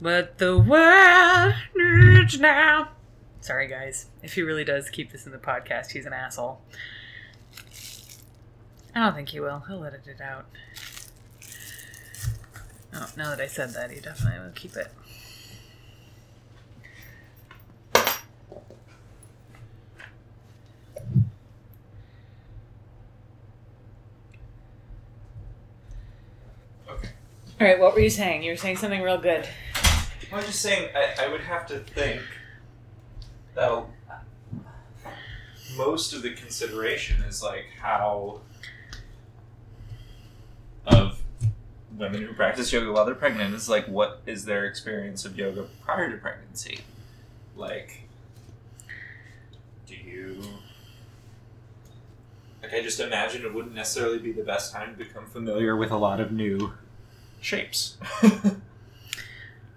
What 0.00 0.38
the 0.38 0.58
world 0.58 1.54
needs 1.76 2.40
now. 2.40 2.88
Sorry, 3.46 3.68
guys. 3.68 4.06
If 4.24 4.34
he 4.34 4.42
really 4.42 4.64
does 4.64 4.90
keep 4.90 5.12
this 5.12 5.24
in 5.24 5.30
the 5.30 5.38
podcast, 5.38 5.92
he's 5.92 6.04
an 6.04 6.12
asshole. 6.12 6.60
I 8.92 9.04
don't 9.04 9.14
think 9.14 9.28
he 9.28 9.38
will. 9.38 9.62
He'll 9.68 9.84
edit 9.84 10.08
it 10.08 10.20
out. 10.20 10.46
Oh, 12.92 13.08
now 13.16 13.30
that 13.30 13.40
I 13.40 13.46
said 13.46 13.72
that, 13.74 13.92
he 13.92 14.00
definitely 14.00 14.40
will 14.40 14.50
keep 14.50 14.74
it. 14.74 14.88
Okay. 26.88 27.08
All 27.60 27.66
right, 27.68 27.78
what 27.78 27.94
were 27.94 28.00
you 28.00 28.10
saying? 28.10 28.42
You 28.42 28.50
were 28.50 28.56
saying 28.56 28.78
something 28.78 29.02
real 29.02 29.18
good. 29.18 29.46
I 30.32 30.34
was 30.34 30.46
just 30.46 30.62
saying, 30.62 30.88
I, 30.96 31.26
I 31.26 31.28
would 31.28 31.42
have 31.42 31.64
to 31.68 31.78
think 31.78 32.22
that 33.56 33.70
a- 33.72 33.82
most 35.76 36.12
of 36.12 36.22
the 36.22 36.30
consideration 36.32 37.22
is 37.22 37.42
like 37.42 37.66
how 37.80 38.40
of 40.86 41.20
women 41.98 42.22
who 42.22 42.32
practice 42.34 42.72
yoga 42.72 42.92
while 42.92 43.04
they're 43.04 43.14
pregnant 43.14 43.54
is 43.54 43.68
like 43.68 43.86
what 43.86 44.20
is 44.26 44.44
their 44.44 44.64
experience 44.66 45.24
of 45.24 45.36
yoga 45.36 45.66
prior 45.82 46.10
to 46.10 46.16
pregnancy? 46.16 46.80
Like, 47.56 48.02
do 49.86 49.94
you 49.94 50.42
like? 52.62 52.72
I 52.74 52.82
just 52.82 53.00
imagine 53.00 53.44
it 53.44 53.54
wouldn't 53.54 53.74
necessarily 53.74 54.18
be 54.18 54.32
the 54.32 54.42
best 54.42 54.72
time 54.72 54.92
to 54.92 54.98
become 55.04 55.26
familiar 55.26 55.76
with 55.76 55.90
a 55.90 55.96
lot 55.96 56.20
of 56.20 56.32
new 56.32 56.72
shapes. 57.40 57.96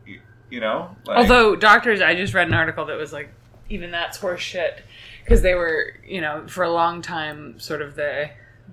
you, 0.05 0.19
you 0.49 0.59
know, 0.59 0.95
like, 1.05 1.17
Although 1.17 1.55
doctors, 1.55 2.01
I 2.01 2.15
just 2.15 2.33
read 2.33 2.47
an 2.47 2.53
article 2.53 2.85
that 2.85 2.97
was 2.97 3.13
like, 3.13 3.29
even 3.69 3.91
that's 3.91 4.17
horse 4.17 4.41
shit, 4.41 4.83
because 5.23 5.41
they 5.41 5.53
were, 5.53 5.93
you 6.05 6.21
know, 6.21 6.47
for 6.47 6.63
a 6.63 6.71
long 6.71 7.01
time, 7.01 7.59
sort 7.59 7.81
of 7.81 7.95
the 7.95 8.29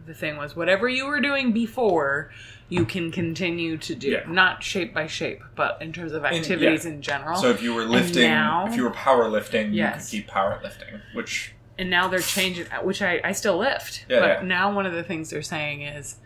the 0.06 0.14
thing 0.14 0.36
was 0.36 0.54
whatever 0.54 0.88
you 0.88 1.06
were 1.06 1.20
doing 1.20 1.52
before, 1.52 2.30
you 2.68 2.84
can 2.84 3.10
continue 3.10 3.76
to 3.78 3.94
do, 3.94 4.08
Yeah. 4.10 4.24
not 4.28 4.62
shape 4.62 4.92
by 4.92 5.06
shape, 5.06 5.42
but 5.56 5.80
in 5.80 5.92
terms 5.92 6.12
of 6.12 6.24
activities 6.24 6.84
in 6.84 7.00
general. 7.02 7.38
So 7.38 7.48
if 7.50 7.62
you 7.62 7.72
were 7.74 7.84
lifting, 7.84 8.22
now- 8.28 8.66
if 8.68 8.76
you 8.76 8.84
were 8.84 8.90
powerlifting, 8.90 9.74
Yes. 9.74 10.12
you 10.12 10.20
could 10.22 10.26
keep 10.28 10.34
powerlifting, 10.34 11.00
which 11.14 11.52
and 11.78 11.90
now 11.90 12.08
they're 12.08 12.20
changing, 12.20 12.66
which 12.82 13.02
I 13.02 13.20
I 13.24 13.32
still 13.32 13.56
lift, 13.58 14.04
Yeah, 14.08 14.20
but 14.20 14.28
yeah. 14.28 14.46
now 14.46 14.72
one 14.72 14.86
of 14.86 14.92
the 14.92 15.02
things 15.02 15.30
they're 15.30 15.42
saying 15.42 15.82
is, 15.82 16.18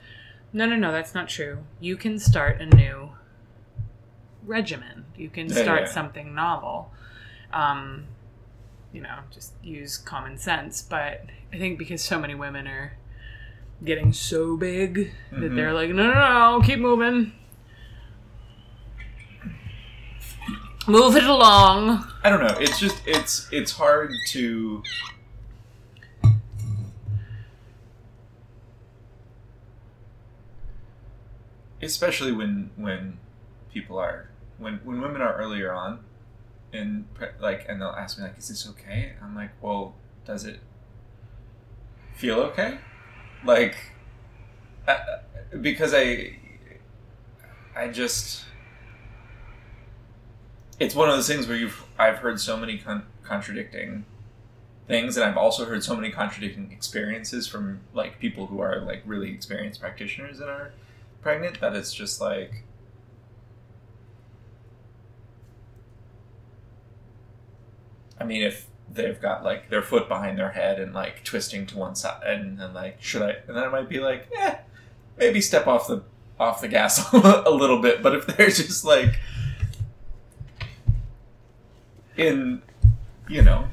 no, 0.53 0.67
no, 0.67 0.77
no, 0.77 0.91
that's 0.93 1.15
not 1.15 1.29
true. 1.29 1.65
You 1.81 1.97
can 1.97 2.19
start 2.19 2.61
a 2.61 2.67
new 2.67 3.11
regimen. 4.45 5.05
You 5.17 5.29
can 5.31 5.49
Yeah, 5.49 5.63
start 5.63 5.81
yeah. 5.83 5.87
something 5.87 6.35
novel. 6.35 6.93
Um, 7.53 8.07
you 8.93 9.01
know, 9.01 9.19
just 9.31 9.53
use 9.63 9.97
common 9.97 10.37
sense. 10.39 10.83
But 10.83 11.25
I 11.53 11.59
think 11.59 11.79
because 11.79 12.03
so 12.03 12.19
many 12.19 12.35
women 12.35 12.67
are 12.67 12.93
getting 13.85 14.13
so 14.13 14.57
big 14.57 15.13
that 15.31 15.41
Mhm. 15.53 15.57
they're 15.57 15.73
like, 15.73 15.91
no, 15.91 16.13
no, 16.13 16.59
no, 16.59 16.63
keep 16.65 16.79
moving. 16.79 17.33
Move 20.87 21.15
it 21.17 21.25
along. 21.25 22.07
I 22.25 22.31
don't 22.31 22.41
know. 22.41 22.57
It's 22.59 22.79
just 22.81 23.01
it's 23.07 23.49
it's 23.53 23.73
hard 23.73 24.11
to. 24.29 24.83
Especially 31.83 32.33
when 32.33 32.71
when 32.77 33.19
people 33.73 33.99
are 33.99 34.29
when 34.59 34.81
when 34.85 35.01
women 35.01 35.23
are 35.23 35.35
earlier 35.35 35.73
on, 35.73 36.01
and 36.73 37.07
like 37.41 37.67
and 37.69 37.81
they'll 37.81 37.89
ask 37.89 38.19
me 38.19 38.25
like, 38.25 38.39
"Is 38.39 38.49
this 38.49 38.69
okay?" 38.69 39.13
I'm 39.23 39.35
like, 39.35 39.51
"Well, 39.63 39.95
does 40.25 40.45
it 40.45 40.61
feel 42.15 42.41
okay?" 42.41 42.79
Like, 43.45 43.77
I, 44.87 44.99
because 45.61 45.93
I 45.95 46.37
I 47.75 47.89
just 47.89 48.45
it's 50.79 50.95
one 50.95 51.09
of 51.09 51.15
those 51.17 51.29
things 51.29 51.47
where 51.47 51.57
you've 51.57 51.85
I've 51.99 52.19
heard 52.19 52.41
so 52.41 52.57
many 52.57 52.79
con- 52.79 53.07
contradicting 53.23 54.05
things, 54.87 55.17
and 55.17 55.25
I've 55.25 55.37
also 55.37 55.67
heard 55.67 55.85
so 55.85 55.95
many 55.95 56.11
contradicting 56.11 56.73
experiences 56.73 57.47
from 57.47 57.81
like 57.95 58.19
people 58.19 58.47
who 58.47 58.61
are 58.61 58.81
like 58.81 59.03
really 59.07 59.31
experienced 59.31 59.81
practitioners 59.81 60.41
and 60.41 60.49
are 60.49 60.73
pregnant 61.23 61.61
that 61.61 61.75
it's 61.75 61.93
just 61.93 62.21
like. 62.21 62.65
I 68.21 68.25
mean, 68.25 68.43
if 68.43 68.67
they've 68.93 69.21
got 69.21 69.43
like 69.45 69.71
their 69.71 69.83
foot 69.83 70.09
behind 70.09 70.39
their 70.39 70.51
head 70.51 70.79
and 70.79 70.93
like 70.93 71.25
twisting 71.25 71.67
to 71.69 71.79
one 71.79 71.95
side, 71.95 72.23
and 72.25 72.59
then 72.59 72.75
like, 72.75 73.03
should 73.03 73.23
I? 73.23 73.37
And 73.49 73.57
then 73.57 73.65
I 73.65 73.69
might 73.69 73.89
be 73.89 74.01
like, 74.01 74.29
eh, 74.37 74.57
maybe 75.19 75.41
step 75.41 75.67
off 75.67 75.89
the 75.89 76.03
off 76.39 76.61
the 76.61 76.69
gas 76.69 77.13
a 77.13 77.51
little 77.51 77.81
bit. 77.81 78.03
But 78.03 78.15
if 78.15 78.27
they're 78.27 78.49
just 78.51 78.85
like 78.85 79.19
in, 82.17 82.63
you 83.29 83.43
know, 83.43 83.69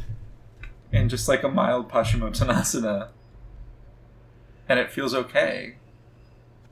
in 0.91 1.09
just 1.09 1.27
like 1.27 1.43
a 1.43 1.49
mild 1.49 1.89
Paschimottanasana, 1.89 3.09
and 4.69 4.79
it 4.79 4.91
feels 4.91 5.13
okay, 5.13 5.75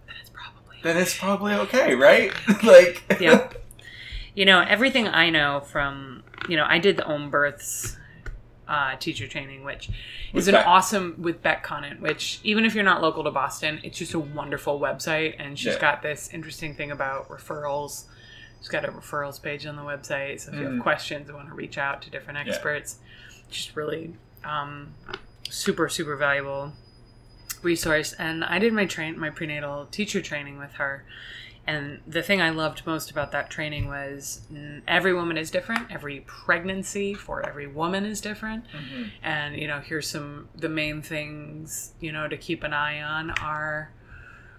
That's 0.07 0.29
probably 0.29 0.77
then 0.83 0.97
it's 0.97 1.17
probably 1.17 1.53
okay, 1.53 1.95
right? 1.95 2.31
like, 2.63 3.03
Yeah. 3.19 3.49
you 4.35 4.43
know 4.43 4.59
everything 4.59 5.07
i 5.07 5.29
know 5.29 5.61
from 5.61 6.21
you 6.47 6.55
know 6.57 6.65
i 6.67 6.77
did 6.79 6.97
the 6.97 7.05
Open 7.05 7.29
Births 7.29 7.97
uh, 8.67 8.95
teacher 8.97 9.27
training 9.27 9.63
which 9.63 9.89
is 10.33 10.47
an 10.47 10.55
awesome 10.55 11.13
with 11.19 11.41
Bec 11.43 11.63
Conant 11.63 12.01
which 12.01 12.39
even 12.43 12.65
if 12.65 12.73
you're 12.73 12.83
not 12.83 12.99
local 13.01 13.23
to 13.23 13.29
boston 13.31 13.79
it's 13.83 13.97
just 13.97 14.13
a 14.15 14.19
wonderful 14.19 14.79
website 14.79 15.35
and 15.37 15.57
she's 15.59 15.73
Yeah. 15.75 15.79
got 15.81 16.01
this 16.01 16.29
interesting 16.33 16.73
thing 16.73 16.89
about 16.91 17.29
referrals 17.29 18.05
she's 18.59 18.67
got 18.69 18.83
a 18.83 18.87
referrals 18.91 19.39
page 19.41 19.67
on 19.67 19.75
the 19.75 19.83
website 19.83 20.39
so 20.41 20.51
if 20.51 20.57
you 20.59 20.65
Mm. 20.65 20.73
have 20.75 20.81
questions 20.81 21.27
and 21.29 21.37
want 21.37 21.49
to 21.49 21.53
reach 21.53 21.77
out 21.77 22.01
to 22.03 22.09
different 22.09 22.39
Yeah. 22.39 22.53
experts 22.53 22.97
just 23.51 23.75
really 23.75 24.15
um, 24.43 24.95
super 25.49 25.87
super 25.87 26.15
valuable 26.15 26.73
resource 27.61 28.13
and 28.13 28.43
i 28.43 28.57
did 28.59 28.73
my 28.73 28.85
train 28.85 29.19
my 29.19 29.29
prenatal 29.29 29.85
teacher 29.91 30.21
training 30.21 30.57
with 30.57 30.73
her 30.73 31.05
and 31.67 31.99
the 32.05 32.21
thing 32.21 32.41
I 32.41 32.49
loved 32.51 32.85
most 32.85 33.09
about 33.09 33.31
that 33.31 33.49
training 33.49 33.87
was 33.87 34.41
every 34.87 35.13
woman 35.13 35.37
is 35.37 35.49
different. 35.49 35.91
Every 35.91 36.19
pregnancy 36.27 37.13
for 37.13 37.45
every 37.45 37.65
woman 37.67 38.05
is 38.05 38.21
different. 38.21 38.65
Mhm. 38.71 39.09
And, 39.23 39.55
you 39.57 39.67
know, 39.67 39.79
here's 39.79 40.07
some, 40.07 40.47
the 40.55 40.69
main 40.69 41.01
things, 41.01 41.93
you 41.99 42.11
know, 42.11 42.27
to 42.27 42.37
keep 42.37 42.63
an 42.63 42.73
eye 42.73 43.01
on 43.01 43.31
are 43.31 43.91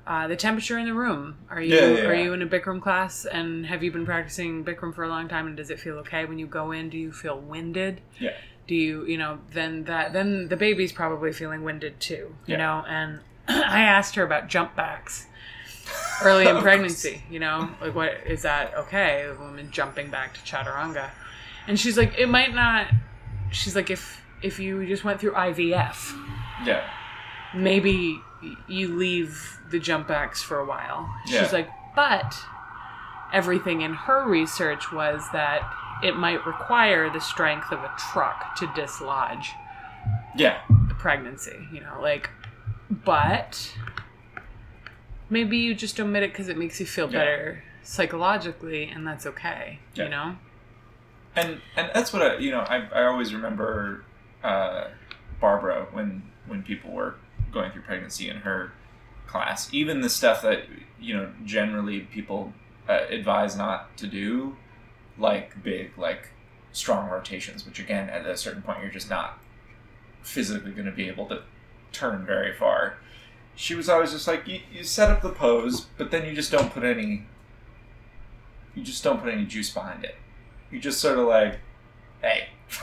uh, 0.07 0.29
the 0.29 0.37
temperature 0.37 0.79
in 0.79 0.87
the 0.87 0.95
room. 0.95 1.37
Are 1.51 1.61
you, 1.61 1.75
Yeah, 1.75 1.87
yeah, 2.03 2.07
are 2.09 2.15
you 2.15 2.33
in 2.33 2.41
a 2.43 2.47
Bikram 2.47 2.81
class 2.81 3.25
and 3.25 3.67
have 3.67 3.83
you 3.83 3.91
been 3.91 4.07
practicing 4.07 4.65
Bikram 4.65 4.95
for 4.95 5.03
a 5.03 5.09
long 5.09 5.27
time 5.29 5.47
and 5.49 5.57
does 5.57 5.69
it 5.71 5.81
feel 5.81 5.97
okay 5.99 6.25
when 6.25 6.39
you 6.39 6.47
go 6.47 6.71
in? 6.73 6.91
Do 6.91 6.97
you 6.99 7.13
feel 7.13 7.39
winded? 7.41 8.01
Yeah. 8.21 8.31
do 8.69 8.75
you 8.75 9.05
you 9.07 9.17
know 9.17 9.39
then 9.53 9.85
that 9.85 10.13
then 10.13 10.49
the 10.49 10.57
baby's 10.57 10.93
probably 10.93 11.33
feeling 11.33 11.63
winded 11.63 12.01
too 12.01 12.35
you 12.47 12.57
know 12.57 12.85
and 12.89 13.21
i 13.49 13.81
asked 13.83 14.17
her 14.17 14.25
about 14.25 14.49
jump 14.49 14.75
backs 14.75 15.27
early 16.23 16.47
in 16.49 16.57
pregnancy 16.59 17.23
you 17.31 17.39
know 17.39 17.69
like 17.81 17.95
what 17.95 18.13
is 18.27 18.43
that 18.43 18.75
okay 18.75 19.25
a 19.25 19.35
woman 19.41 19.69
jumping 19.71 20.11
back 20.11 20.35
to 20.35 20.41
chaturanga 20.41 21.11
and 21.69 21.79
she's 21.79 21.97
like 21.97 22.13
it 22.19 22.29
might 22.29 22.55
not 22.55 22.87
she's 23.51 23.75
like 23.77 23.91
if 23.91 24.21
if 24.43 24.59
you 24.59 24.85
just 24.87 25.05
went 25.05 25.21
through 25.21 25.33
ivf 25.33 26.13
Yeah. 26.65 26.89
maybe 27.55 28.21
you 28.69 28.95
leave 28.97 29.59
the 29.71 29.79
jump 29.81 30.07
backs 30.09 30.43
for 30.43 30.59
a 30.59 30.65
while. 30.65 31.13
Yeah. 31.27 31.43
She's 31.43 31.53
like, 31.53 31.69
but 31.97 32.37
everything 33.33 33.81
in 33.81 33.95
her 33.95 34.29
research 34.29 34.93
was 34.93 35.23
that 35.33 35.69
it 36.05 36.15
might 36.17 36.47
require 36.47 37.11
the 37.11 37.19
strength 37.21 37.73
of 37.73 37.81
a 37.81 37.91
truck 38.13 38.55
to 38.57 38.71
dislodge 38.77 39.51
Yeah. 40.37 40.61
the 40.89 40.95
pregnancy, 40.95 41.67
you 41.73 41.81
know, 41.81 41.99
like, 42.01 42.31
but 42.91 43.73
maybe 45.31 45.57
you 45.59 45.75
just 45.75 45.99
omit 46.01 46.23
it 46.23 46.33
because 46.33 46.49
it 46.49 46.57
makes 46.57 46.79
you 46.81 46.87
feel 46.87 47.07
Yeah. 47.07 47.19
better 47.19 47.65
psychologically, 47.83 48.85
and 48.89 49.07
that's 49.07 49.27
okay, 49.27 49.79
Yeah. 49.95 50.05
you 50.05 50.11
know? 50.11 50.37
and 51.35 51.61
and 51.77 51.91
that's 51.95 52.13
what 52.15 52.23
I 52.23 52.39
you 52.39 52.51
know 52.51 52.61
I, 52.61 52.89
I 52.95 53.05
always 53.05 53.35
remember 53.35 54.05
uh, 54.43 54.89
Barbara 55.39 55.87
when 55.93 56.23
when 56.47 56.63
people 56.63 56.93
were 56.93 57.17
going 57.53 57.71
through 57.73 57.83
pregnancy 57.83 58.31
in 58.31 58.39
her 58.39 58.73
class 59.27 59.69
even 59.73 60.01
the 60.01 60.09
stuff 60.09 60.41
that 60.41 60.63
you 60.99 61.15
know 61.15 61.31
generally 61.45 62.01
people 62.01 62.55
uh, 62.89 63.05
advise 63.11 63.55
not 63.55 63.95
to 63.99 64.07
do 64.07 64.57
like 65.19 65.63
big 65.63 65.99
like 65.99 66.29
strong 66.73 67.11
rotations 67.11 67.67
which 67.67 67.79
again 67.79 68.09
at 68.09 68.25
a 68.25 68.35
certain 68.37 68.63
point 68.63 68.81
you're 68.81 68.91
just 68.91 69.11
not 69.11 69.39
physically 70.23 70.71
going 70.73 70.87
to 70.87 70.93
be 70.93 71.07
able 71.07 71.27
to 71.27 71.43
turn 71.93 72.25
very 72.25 72.55
far 72.55 72.97
she 73.57 73.75
was 73.75 73.89
always 73.89 74.13
just 74.13 74.29
like 74.29 74.47
you, 74.47 74.61
you 74.73 74.85
set 74.85 75.11
up 75.11 75.23
the 75.23 75.31
pose 75.31 75.87
but 75.99 76.11
then 76.11 76.25
you 76.25 76.33
just 76.35 76.53
don't 76.53 76.73
put 76.73 76.85
any 76.85 77.25
you 78.75 78.83
just 78.85 79.03
don't 79.03 79.21
put 79.21 79.33
any 79.33 79.45
juice 79.45 79.71
behind 79.71 80.05
it 80.05 80.15
you 80.71 80.81
just 80.81 81.01
sort 81.01 81.19
of 81.19 81.27
like, 81.27 81.59
hey, 82.21 82.49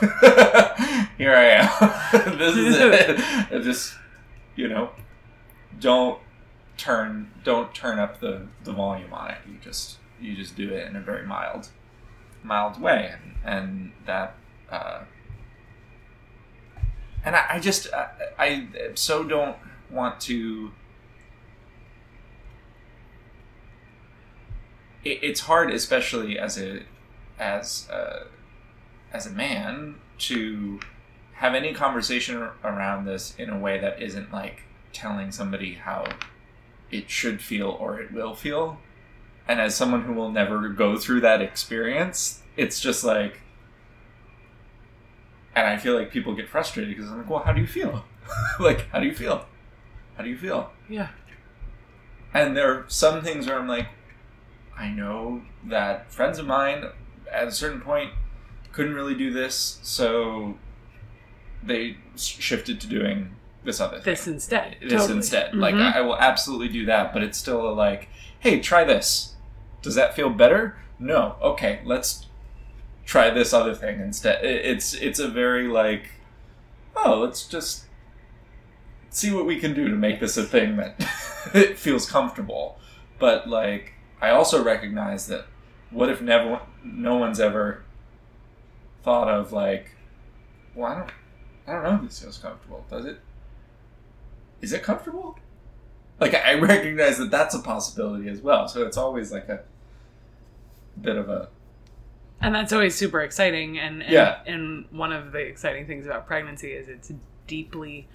here 1.18 1.34
I 1.34 1.60
am. 1.60 2.38
this 2.38 2.56
is 2.56 2.76
it. 2.76 3.20
And 3.50 3.62
just, 3.62 3.94
you 4.56 4.68
know, 4.68 4.90
don't 5.80 6.18
turn 6.76 7.30
don't 7.44 7.72
turn 7.74 7.98
up 7.98 8.20
the, 8.20 8.46
the 8.64 8.72
volume 8.72 9.12
on 9.12 9.30
it. 9.30 9.38
You 9.46 9.58
just 9.62 9.98
you 10.20 10.34
just 10.34 10.56
do 10.56 10.70
it 10.70 10.88
in 10.88 10.96
a 10.96 11.00
very 11.00 11.26
mild 11.26 11.68
mild 12.42 12.80
way, 12.80 13.12
and 13.12 13.34
and 13.44 13.92
that. 14.06 14.34
Uh, 14.70 15.00
and 17.24 17.36
I, 17.36 17.46
I 17.50 17.60
just 17.60 17.92
I, 17.92 18.08
I 18.38 18.68
so 18.94 19.24
don't 19.24 19.56
want 19.94 20.20
to. 20.22 20.72
It, 25.04 25.20
it's 25.22 25.40
hard, 25.40 25.70
especially 25.70 26.38
as 26.38 26.58
a 26.58 26.82
as 27.38 27.88
a, 27.90 28.26
as 29.12 29.26
a 29.26 29.30
man 29.30 29.96
to 30.16 30.80
have 31.34 31.54
any 31.54 31.72
conversation 31.74 32.48
around 32.62 33.06
this 33.06 33.34
in 33.36 33.50
a 33.50 33.58
way 33.58 33.78
that 33.78 34.00
isn't 34.00 34.32
like 34.32 34.62
telling 34.92 35.32
somebody 35.32 35.74
how 35.74 36.06
it 36.92 37.10
should 37.10 37.40
feel 37.40 37.70
or 37.70 38.00
it 38.00 38.12
will 38.12 38.34
feel. 38.34 38.78
And 39.48 39.60
as 39.60 39.74
someone 39.74 40.02
who 40.02 40.12
will 40.12 40.30
never 40.30 40.68
go 40.68 40.96
through 40.96 41.20
that 41.22 41.42
experience, 41.42 42.42
it's 42.56 42.80
just 42.80 43.04
like 43.04 43.40
and 45.56 45.66
I 45.66 45.76
feel 45.76 45.94
like 45.94 46.10
people 46.10 46.34
get 46.34 46.48
frustrated 46.48 46.94
because 46.94 47.10
I'm 47.10 47.18
like, 47.18 47.30
well, 47.30 47.40
how 47.40 47.52
do 47.52 47.60
you 47.60 47.66
feel? 47.66 48.04
like, 48.60 48.88
how 48.90 49.00
do 49.00 49.06
you 49.06 49.14
feel? 49.14 49.46
How 50.16 50.22
do 50.22 50.28
you 50.30 50.36
feel? 50.36 50.70
Yeah. 50.88 51.08
And 52.32 52.56
there 52.56 52.72
are 52.72 52.84
some 52.88 53.22
things 53.22 53.46
where 53.46 53.58
I'm 53.58 53.68
like, 53.68 53.88
I 54.76 54.88
know 54.88 55.42
that 55.66 56.12
friends 56.12 56.38
of 56.38 56.46
mine 56.46 56.84
at 57.32 57.48
a 57.48 57.52
certain 57.52 57.80
point 57.80 58.10
couldn't 58.72 58.94
really 58.94 59.14
do 59.14 59.32
this, 59.32 59.78
so 59.82 60.56
they 61.62 61.96
shifted 62.16 62.80
to 62.80 62.86
doing 62.86 63.36
this 63.64 63.80
other 63.80 63.96
thing. 63.98 64.04
This 64.12 64.26
instead. 64.26 64.76
this 64.82 64.92
Totally. 64.92 65.16
instead. 65.18 65.54
Like, 65.54 65.74
Mhm. 65.74 65.94
I 65.94 66.00
will 66.00 66.18
absolutely 66.18 66.68
do 66.68 66.84
that, 66.86 67.12
but 67.12 67.22
it's 67.22 67.38
still 67.38 67.68
a 67.68 67.72
like, 67.72 68.08
hey, 68.40 68.60
try 68.60 68.84
this. 68.84 69.34
Does 69.80 69.94
that 69.94 70.14
feel 70.14 70.28
better? 70.30 70.76
No. 70.98 71.36
Okay, 71.40 71.80
let's 71.84 72.26
try 73.06 73.30
this 73.30 73.52
other 73.52 73.74
thing 73.74 74.00
instead. 74.00 74.44
It's 74.44 74.92
it's 74.94 75.18
a 75.18 75.28
very 75.28 75.68
like, 75.68 76.10
oh, 76.96 77.20
let's 77.20 77.46
just 77.46 77.84
see 79.14 79.32
what 79.32 79.46
we 79.46 79.60
can 79.60 79.74
do 79.74 79.88
to 79.88 79.94
make 79.94 80.18
this 80.18 80.36
a 80.36 80.42
thing 80.42 80.76
that 80.76 80.96
it 81.54 81.78
feels 81.78 82.10
comfortable. 82.10 82.78
But 83.18 83.48
like, 83.48 83.92
I 84.20 84.30
also 84.30 84.62
recognize 84.62 85.28
that 85.28 85.46
what 85.90 86.08
if 86.10 86.20
never 86.20 86.60
no 86.82 87.16
one's 87.16 87.38
ever 87.38 87.84
thought 89.02 89.28
of 89.28 89.52
like, 89.52 89.92
well, 90.74 90.90
I 90.92 90.94
don't, 90.98 91.10
I 91.68 91.72
don't 91.72 91.82
know 91.84 91.94
if 91.96 92.10
this 92.10 92.20
feels 92.22 92.38
comfortable. 92.38 92.84
Does 92.90 93.04
it? 93.06 93.20
Is 94.60 94.72
it 94.72 94.82
comfortable? 94.82 95.38
Like 96.18 96.34
I 96.34 96.54
recognize 96.58 97.18
that 97.18 97.30
that's 97.30 97.54
a 97.54 97.60
possibility 97.60 98.28
as 98.28 98.40
well. 98.40 98.66
So 98.66 98.84
it's 98.84 98.96
always 98.96 99.30
like 99.30 99.48
a 99.48 99.60
bit 101.00 101.16
of 101.16 101.28
a 101.28 101.48
and 102.40 102.54
that's 102.54 102.72
always 102.72 102.94
super 102.94 103.20
exciting 103.22 103.78
and, 103.78 104.02
and 104.02 104.12
Yeah. 104.12 104.38
and 104.46 104.86
one 104.90 105.12
of 105.12 105.32
the 105.32 105.38
exciting 105.38 105.86
things 105.86 106.04
about 106.04 106.26
pregnancy 106.26 106.72
is 106.72 106.88
it's 106.88 107.12
deeply 107.46 108.06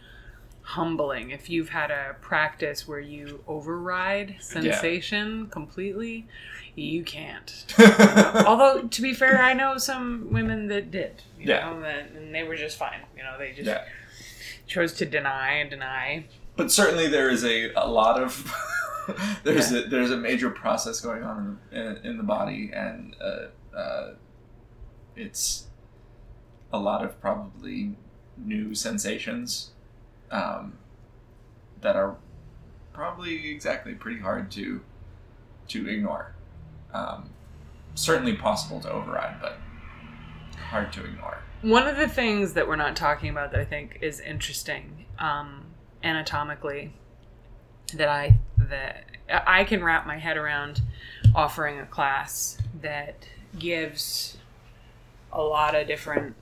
humbling 0.69 1.31
if 1.31 1.49
you've 1.49 1.69
had 1.69 1.89
a 1.89 2.15
practice 2.21 2.87
where 2.87 2.99
you 2.99 3.43
override 3.47 4.35
sensation 4.39 5.47
completely 5.47 6.27
you 6.75 7.03
can't. 7.03 7.65
Although 8.45 8.87
to 8.87 9.01
be 9.01 9.13
fair 9.15 9.41
i 9.41 9.53
know 9.53 9.77
some 9.79 10.27
women 10.31 10.67
that 10.67 10.91
did 10.91 11.23
you 11.39 11.47
Yeah. 11.47 11.71
know 11.71 11.81
that, 11.81 12.11
and 12.11 12.33
they 12.35 12.43
were 12.43 12.55
just 12.55 12.77
fine 12.77 13.01
you 13.17 13.23
know 13.23 13.35
they 13.39 13.51
just 13.51 13.65
yeah. 13.67 13.83
chose 14.67 14.93
to 14.93 15.05
deny 15.05 15.53
and 15.53 15.69
deny. 15.71 16.25
But 16.55 16.71
certainly 16.71 17.07
there 17.07 17.29
is 17.29 17.43
a, 17.43 17.71
a 17.73 17.87
lot 17.89 18.21
of 18.21 18.53
there's 19.43 19.71
a 19.71 19.81
there's 19.83 20.11
a 20.11 20.17
major 20.17 20.51
process 20.51 21.01
going 21.01 21.23
on 21.23 21.59
in, 21.71 21.97
in 22.03 22.17
the 22.17 22.23
body, 22.23 22.69
and 22.73 23.15
uh, 23.19 23.75
uh, 23.75 24.13
it's 25.15 25.65
a 26.71 26.77
lot 26.77 27.03
of 27.03 27.19
probably 27.19 27.95
new 28.37 28.75
sensations 28.75 29.71
um, 30.31 30.77
that 31.81 31.95
are 31.95 32.15
probably 32.93 33.49
exactly 33.51 33.93
pretty 33.93 34.19
hard 34.19 34.51
to 34.51 34.81
to 35.69 35.87
ignore. 35.87 36.33
Um, 36.93 37.29
certainly 37.95 38.35
possible 38.35 38.79
to 38.81 38.91
override, 38.91 39.39
but 39.41 39.57
hard 40.69 40.91
to 40.93 41.05
ignore. 41.05 41.39
One 41.61 41.87
of 41.87 41.97
the 41.97 42.07
things 42.07 42.53
that 42.53 42.67
we're 42.67 42.75
not 42.75 42.95
talking 42.95 43.29
about 43.29 43.51
that 43.51 43.59
I 43.59 43.65
think 43.65 43.99
is 44.01 44.19
interesting 44.19 45.05
um, 45.19 45.65
anatomically 46.03 46.93
that 47.93 48.07
I 48.07 48.39
that 48.57 49.05
I 49.29 49.63
can 49.63 49.83
wrap 49.83 50.07
my 50.07 50.17
head 50.17 50.37
around 50.37 50.81
offering 51.35 51.79
a 51.79 51.85
class 51.85 52.57
that 52.81 53.27
gives 53.57 54.37
a 55.31 55.41
lot 55.41 55.75
of 55.75 55.87
different 55.87 56.35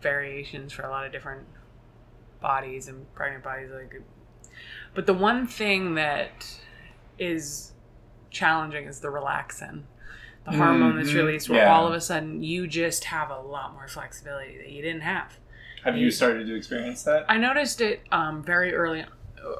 variations 0.00 0.72
for 0.72 0.82
a 0.82 0.90
lot 0.90 1.06
of 1.06 1.12
different 1.12 1.46
bodies 2.40 2.88
and 2.88 3.12
pregnant 3.14 3.44
bodies 3.44 3.70
like 3.72 4.02
but 4.94 5.06
the 5.06 5.14
one 5.14 5.46
thing 5.46 5.94
that 5.94 6.46
is 7.18 7.72
challenging 8.30 8.86
is 8.86 9.00
the 9.00 9.08
relaxin 9.08 9.82
the 10.44 10.52
hormone 10.52 10.96
that's 10.96 11.10
Mhm, 11.10 11.16
released 11.16 11.50
where 11.50 11.60
yeah. 11.64 11.72
all 11.74 11.86
of 11.86 11.92
a 11.92 12.00
sudden 12.00 12.42
you 12.42 12.66
just 12.66 13.04
have 13.04 13.30
a 13.30 13.38
lot 13.40 13.72
more 13.74 13.86
flexibility 13.88 14.56
that 14.58 14.70
you 14.70 14.80
didn't 14.82 15.02
have 15.02 15.38
Have 15.84 15.96
you 15.96 16.10
started 16.10 16.46
to 16.46 16.54
experience 16.54 17.02
that? 17.04 17.26
I 17.28 17.36
noticed 17.36 17.80
it 17.80 18.00
um, 18.10 18.42
very 18.42 18.74
early, 18.74 19.04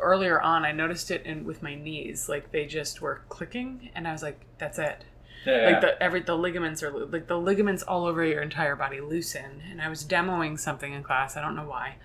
earlier 0.01 0.41
on. 0.41 0.65
I 0.65 0.73
noticed 0.73 1.11
it 1.11 1.25
in 1.25 1.45
with 1.45 1.63
my 1.63 1.75
knees, 1.75 2.29
like 2.29 2.51
they 2.51 2.67
just 2.67 3.01
were 3.01 3.23
clicking, 3.31 3.91
and 3.95 4.07
I 4.07 4.13
was 4.13 4.23
like, 4.23 4.41
"That's 4.59 4.79
it." 4.79 5.05
Yeah. 5.47 5.65
Like 5.71 5.81
the 5.81 6.03
every 6.03 6.21
the 6.21 6.37
ligaments 6.37 6.83
are 6.83 6.91
like 6.91 7.27
the 7.27 7.39
ligaments 7.39 7.83
all 7.83 8.05
over 8.05 8.23
your 8.25 8.43
entire 8.43 8.77
body 8.77 9.01
loosen. 9.01 9.63
And 9.71 9.81
I 9.81 9.89
was 9.89 10.05
demoing 10.05 10.59
something 10.59 10.93
in 10.93 11.03
class. 11.03 11.37
I 11.39 11.41
don't 11.41 11.57
know 11.57 11.67
why, 11.69 11.97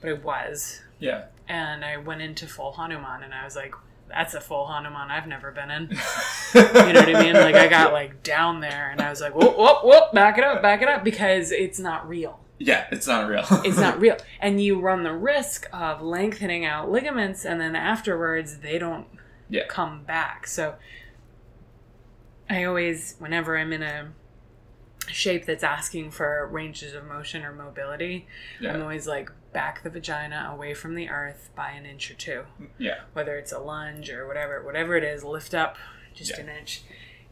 but 0.00 0.10
it 0.10 0.22
was. 0.24 0.80
yeah. 0.98 1.24
And 1.48 1.82
I 1.84 1.96
went 1.96 2.20
into 2.20 2.46
full 2.46 2.72
Hanuman, 2.72 3.22
and 3.22 3.32
I 3.32 3.42
was 3.44 3.56
like, 3.56 3.74
"That's 4.08 4.34
a 4.34 4.40
full 4.40 4.66
Hanuman 4.66 5.10
I've 5.10 5.26
never 5.26 5.50
been 5.50 5.70
in." 5.70 5.88
You 6.54 6.62
know 6.62 7.00
what 7.00 7.14
I 7.16 7.22
mean? 7.22 7.34
Like 7.34 7.54
I 7.54 7.68
got 7.68 7.92
like 7.92 8.22
down 8.22 8.60
there, 8.60 8.90
and 8.90 9.00
I 9.00 9.08
was 9.10 9.20
like, 9.20 9.34
"Whoop, 9.34 9.56
whoop, 9.58 9.84
whoop! 9.84 10.12
Back 10.12 10.36
it 10.38 10.44
up, 10.44 10.60
back 10.62 10.82
it 10.82 10.88
up," 10.88 11.04
because 11.04 11.50
it's 11.52 11.78
not 11.78 12.06
real. 12.08 12.40
Yeah, 12.58 12.86
it's 12.90 13.06
not 13.06 13.28
real. 13.28 13.44
it's 13.64 13.78
not 13.78 13.98
real. 14.00 14.16
And 14.40 14.60
you 14.62 14.80
run 14.80 15.02
the 15.04 15.12
risk 15.12 15.68
of 15.72 16.02
lengthening 16.02 16.64
out 16.64 16.90
ligaments 16.90 17.44
and 17.44 17.60
then 17.60 17.76
afterwards 17.76 18.58
they 18.58 18.78
don't 18.78 19.06
Yeah. 19.48 19.66
come 19.68 20.02
back. 20.04 20.46
So 20.46 20.74
I 22.50 22.64
always 22.64 23.14
whenever 23.18 23.56
I'm 23.56 23.72
in 23.72 23.82
a 23.82 24.08
shape 25.08 25.46
that's 25.46 25.62
asking 25.62 26.10
for 26.10 26.46
ranges 26.50 26.94
of 26.94 27.04
motion 27.04 27.44
or 27.44 27.52
mobility, 27.52 28.26
Yeah. 28.60 28.74
I'm 28.74 28.82
always 28.82 29.06
like 29.06 29.30
back 29.58 29.82
the 29.82 29.90
vagina 29.90 30.48
away 30.54 30.72
from 30.72 30.94
the 30.94 31.08
earth 31.08 31.50
by 31.56 31.70
an 31.72 31.84
inch 31.84 32.08
or 32.12 32.14
two. 32.14 32.44
Yeah. 32.78 33.00
Whether 33.12 33.36
it's 33.38 33.50
a 33.50 33.58
lunge 33.58 34.08
or 34.08 34.24
whatever, 34.28 34.62
whatever 34.62 34.96
it 34.96 35.02
is, 35.02 35.24
lift 35.24 35.52
up 35.52 35.76
just 36.14 36.30
Yeah. 36.38 36.44
an 36.44 36.48
inch. 36.60 36.82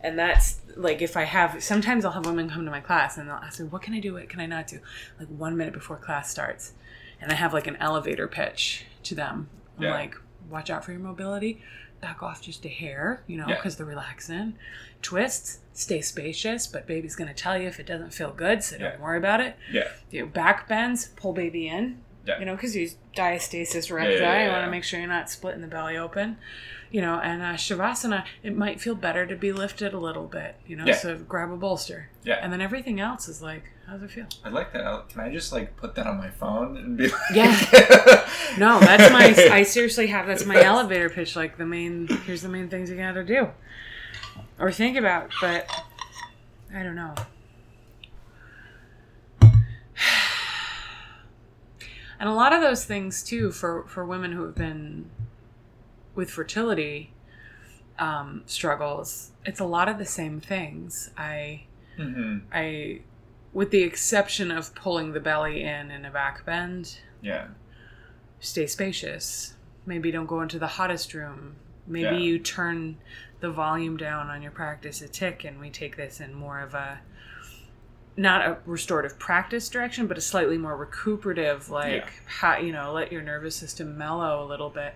And 0.01 0.19
that's 0.19 0.61
like 0.75 1.01
if 1.01 1.17
I 1.17 1.23
have 1.23 1.63
sometimes 1.63 2.05
I'll 2.05 2.11
have 2.19 2.27
women 2.27 2.51
come 2.51 2.65
to 2.65 2.71
my 2.73 2.81
class 2.81 3.17
and 3.17 3.29
they'll 3.29 3.37
ask 3.37 3.61
me, 3.61 3.69
What 3.69 3.83
can 3.83 3.95
I 3.95 4.01
do? 4.01 4.15
What 4.15 4.29
can 4.29 4.41
I 4.41 4.47
not 4.47 4.67
do? 4.67 4.81
Like 5.21 5.29
one 5.29 5.57
minute 5.57 5.73
before 5.73 5.97
class 5.99 6.29
starts. 6.29 6.73
And 7.21 7.31
I 7.31 7.37
have 7.37 7.55
like 7.55 7.69
an 7.69 7.77
elevator 7.77 8.27
pitch 8.27 8.87
to 9.05 9.15
them. 9.15 9.49
I'm 9.77 9.85
Yeah. 9.85 9.91
like, 9.93 10.17
watch 10.51 10.69
out 10.69 10.85
for 10.85 10.91
your 10.91 11.01
mobility. 11.01 11.63
Back 12.01 12.25
off 12.25 12.43
just 12.43 12.65
a 12.67 12.69
hair, 12.69 13.23
you 13.29 13.37
know, 13.37 13.47
Yeah. 13.49 13.55
because 13.55 13.77
they're 13.77 13.87
relaxing. 13.87 14.59
Twists, 15.01 15.61
stay 15.73 16.01
spacious, 16.01 16.67
but 16.67 16.87
baby's 16.89 17.15
going 17.15 17.29
to 17.29 17.35
tell 17.35 17.57
you 17.57 17.69
if 17.69 17.79
it 17.79 17.87
doesn't 17.87 18.13
feel 18.13 18.33
good, 18.33 18.63
so 18.65 18.77
don't 18.79 18.95
Yeah. 18.95 19.01
worry 19.01 19.17
about 19.19 19.41
it. 19.41 19.57
Yeah. 19.71 19.89
You 20.11 20.23
know, 20.23 20.27
back 20.27 20.67
bends, 20.69 21.07
pull 21.17 21.33
baby 21.33 21.69
in. 21.69 22.03
Yeah. 22.27 22.39
You 22.41 22.45
know, 22.45 22.55
because 22.57 22.75
you 22.75 22.91
diastasis 23.17 23.91
recti. 23.93 24.15
yeah, 24.15 24.21
yeah, 24.21 24.45
you 24.47 24.51
want 24.53 24.65
to 24.65 24.71
make 24.71 24.85
sure 24.85 24.99
you're 24.99 25.09
not 25.09 25.31
splitting 25.31 25.61
the 25.61 25.69
belly 25.69 25.97
open. 25.97 26.37
You 26.91 27.01
know, 27.03 27.19
and 27.19 27.43
uh, 27.43 27.55
Shavasana, 27.55 28.25
it 28.43 28.57
might 28.57 28.81
feel 28.81 28.95
better 28.95 29.27
to 29.27 29.35
be 29.37 29.53
lifted 29.53 29.93
a 29.93 29.99
little 29.99 30.27
bit. 30.27 30.57
You 30.67 30.77
know, 30.77 30.93
so 30.93 31.17
grab 31.19 31.51
a 31.51 31.57
bolster. 31.57 32.11
Yeah. 32.25 32.39
And 32.41 32.53
then 32.53 32.61
everything 32.61 33.01
else 33.01 33.29
is 33.29 33.43
like, 33.43 33.65
how 33.87 33.95
does 33.95 34.03
it 34.05 34.11
feel? 34.11 34.27
I 34.45 34.49
like 34.51 34.73
that. 34.73 35.09
Can 35.09 35.21
I 35.21 35.33
just 35.33 35.53
like 35.53 35.77
put 35.77 35.95
that 35.97 36.07
on 36.07 36.17
my 36.19 36.31
phone 36.31 36.77
and 36.77 36.97
be 36.97 37.09
like, 37.09 37.21
Yeah. 37.35 37.53
No, 38.59 38.81
that's 38.81 39.13
my. 39.13 39.35
I 39.53 39.63
seriously 39.65 40.07
have 40.09 40.27
that's 40.27 40.45
my 40.47 40.63
elevator 40.63 41.11
pitch. 41.11 41.37
Like 41.37 41.59
the 41.59 41.67
main. 41.67 42.07
Here's 42.25 42.43
the 42.43 42.49
main 42.49 42.69
things 42.69 42.89
you 42.89 42.97
got 42.97 43.13
to 43.13 43.25
do, 43.25 43.49
or 44.59 44.73
think 44.73 44.97
about. 44.97 45.31
But 45.41 45.69
I 46.75 46.83
don't 46.83 46.95
know. 46.97 47.15
And 52.19 52.29
a 52.29 52.33
lot 52.33 52.53
of 52.53 52.61
those 52.61 52.85
things 52.85 53.23
too 53.23 53.51
for 53.53 53.85
for 53.87 54.05
women 54.05 54.33
who 54.33 54.43
have 54.45 54.55
been 54.55 55.11
with 56.15 56.31
fertility 56.31 57.13
um, 57.99 58.43
struggles. 58.47 59.33
It's 59.45 59.61
a 59.61 59.65
lot 59.65 59.89
of 59.89 59.99
the 59.99 60.05
same 60.07 60.41
things. 60.41 61.11
I 61.17 61.65
hmm 61.97 62.39
I, 62.53 63.01
with 63.53 63.71
the 63.71 63.83
exception 63.83 64.51
of 64.51 64.75
pulling 64.75 65.13
the 65.13 65.21
belly 65.21 65.63
in 65.63 65.91
in 65.91 66.05
a 66.05 66.11
back 66.11 66.45
bend, 66.45 66.99
Yeah. 67.23 67.49
stay 68.41 68.67
spacious. 68.67 69.55
Maybe 69.87 70.11
don't 70.11 70.27
go 70.27 70.41
into 70.43 70.59
the 70.59 70.67
hottest 70.67 71.15
room. 71.15 71.57
Maybe 71.87 72.17
Yeah. 72.17 72.19
you 72.19 72.39
turn 72.39 72.97
the 73.41 73.51
volume 73.51 73.97
down 73.97 74.29
on 74.29 74.43
your 74.43 74.51
practice 74.53 75.01
a 75.03 75.09
tick 75.09 75.45
and 75.45 75.61
we 75.61 75.71
take 75.71 75.97
this 75.97 76.21
in 76.21 76.35
more 76.35 76.61
of 76.61 76.75
a 76.75 77.01
not 78.17 78.41
a 78.47 78.57
restorative 78.65 79.19
practice 79.19 79.69
direction, 79.69 80.07
but 80.07 80.17
a 80.17 80.21
slightly 80.21 80.57
more 80.57 80.77
recuperative, 80.77 81.69
like 81.71 81.93
Yeah. 82.05 82.09
how 82.27 82.57
you 82.59 82.73
know, 82.73 82.93
let 82.93 83.13
your 83.13 83.23
nervous 83.23 83.55
system 83.57 83.99
mellow 83.99 84.43
a 84.43 84.47
little 84.47 84.71
bit. 84.71 84.95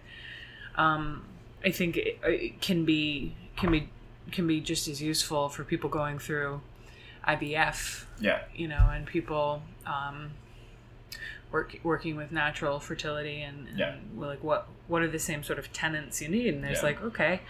Um, 0.76 1.24
I 1.64 1.70
think 1.70 1.96
it, 1.96 2.18
it 2.24 2.60
can 2.60 2.84
be 2.84 3.34
can 3.56 3.70
be 3.70 3.88
can 4.32 4.46
be 4.46 4.60
just 4.60 4.88
as 4.88 5.02
useful 5.02 5.48
for 5.48 5.64
people 5.64 5.90
going 5.90 6.18
through 6.18 6.62
IVF 7.28 8.04
Yeah. 8.20 8.42
you 8.54 8.68
know, 8.68 8.88
and 8.92 9.04
people 9.06 9.62
um, 9.84 10.30
work 11.52 11.76
working 11.82 12.16
with 12.16 12.32
natural 12.32 12.80
fertility 12.80 13.42
and, 13.42 13.68
and 13.68 13.78
Yeah. 13.78 13.96
like 14.16 14.42
what 14.42 14.68
what 14.88 15.02
are 15.02 15.08
the 15.08 15.18
same 15.18 15.42
sort 15.42 15.58
of 15.58 15.72
tenants 15.72 16.22
you 16.22 16.28
need? 16.28 16.54
And 16.54 16.64
there's 16.64 16.78
Yeah. 16.78 16.84
like, 16.84 17.02
okay, 17.02 17.40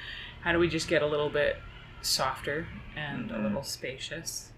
how 0.40 0.50
do 0.52 0.58
we 0.58 0.68
just 0.68 0.88
get 0.88 1.02
a 1.02 1.06
little 1.06 1.30
bit 1.30 1.58
softer 2.02 2.66
and 2.96 3.30
Mhm. 3.30 3.38
a 3.38 3.42
little 3.42 3.62
spacious? 3.62 4.50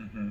Hmm 0.00 0.30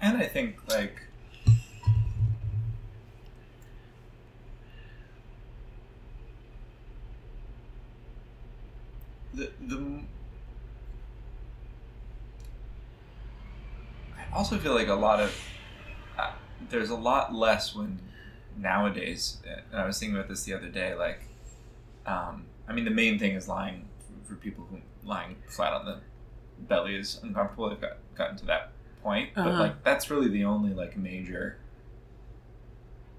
And 0.00 0.16
I 0.16 0.26
think 0.26 0.56
like 0.68 1.00
the 9.34 9.50
the 9.66 10.02
I 14.16 14.36
also 14.36 14.58
feel 14.58 14.74
like 14.74 14.88
a 14.88 14.94
lot 14.94 15.20
of 15.20 15.34
uh, 16.18 16.32
there's 16.70 16.90
a 16.90 16.96
lot 16.96 17.34
less 17.34 17.74
when 17.74 18.00
nowadays 18.56 19.38
and 19.46 19.80
I 19.80 19.86
was 19.86 19.98
thinking 19.98 20.16
about 20.16 20.28
this 20.28 20.44
the 20.44 20.54
other 20.54 20.68
day 20.68 20.94
like 20.94 21.27
um, 22.08 22.44
I 22.68 22.72
mean 22.72 22.84
the 22.84 22.90
main 23.02 23.18
thing 23.18 23.34
is 23.34 23.48
lying 23.48 23.86
for 24.24 24.34
people 24.36 24.66
who 24.70 24.78
lying 25.08 25.36
flat 25.48 25.72
on 25.72 25.84
the 25.86 25.98
belly 26.68 26.94
is 26.96 27.20
uncomfortable 27.22 27.68
they've 27.70 27.80
got 27.80 27.96
gotten 28.16 28.36
to 28.36 28.46
that 28.46 28.72
point 29.02 29.30
but 29.34 29.46
Uh-huh. 29.46 29.62
like 29.62 29.84
that's 29.84 30.10
really 30.10 30.28
the 30.28 30.44
only 30.44 30.72
like 30.74 30.96
major 30.96 31.58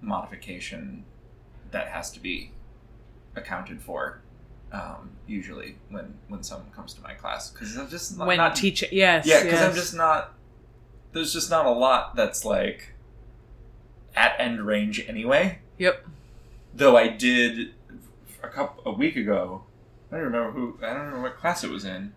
modification 0.02 1.04
that 1.71 1.88
has 1.88 2.12
to 2.12 2.19
be 2.19 2.52
accounted 3.36 3.82
for 3.82 4.21
um, 4.71 5.12
usually 5.28 5.75
when 5.89 6.13
when 6.28 6.43
someone 6.43 6.69
comes 6.71 6.93
to 6.93 7.02
my 7.02 7.13
class 7.13 7.49
because 7.49 7.75
I'm 7.78 7.89
just 7.89 8.17
not, 8.17 8.28
when 8.28 8.38
not 8.38 8.56
teaching, 8.56 8.89
yes, 8.91 9.25
yeah, 9.25 9.43
because 9.43 9.62
I'm 9.62 9.73
just 9.73 9.95
not. 9.95 10.34
There's 11.12 11.34
just 11.34 11.49
not 11.49 11.65
a 11.65 11.71
lot 11.71 12.15
that's 12.15 12.45
like 12.45 12.93
at 14.15 14.36
end 14.39 14.62
range 14.62 15.04
anyway. 15.08 15.58
Yep. 15.80 16.06
Though 16.75 16.95
I 16.97 17.08
did 17.08 17.73
a 18.43 18.47
couple 18.47 18.91
a 18.91 18.95
week 18.95 19.15
ago. 19.15 19.63
I 20.12 20.15
don't 20.15 20.25
remember 20.25 20.52
who. 20.52 20.78
I 20.82 20.88
don't 20.88 20.97
remember 20.97 21.21
what 21.21 21.38
class 21.38 21.63
it 21.63 21.69
was 21.69 21.86
in. 21.86 22.13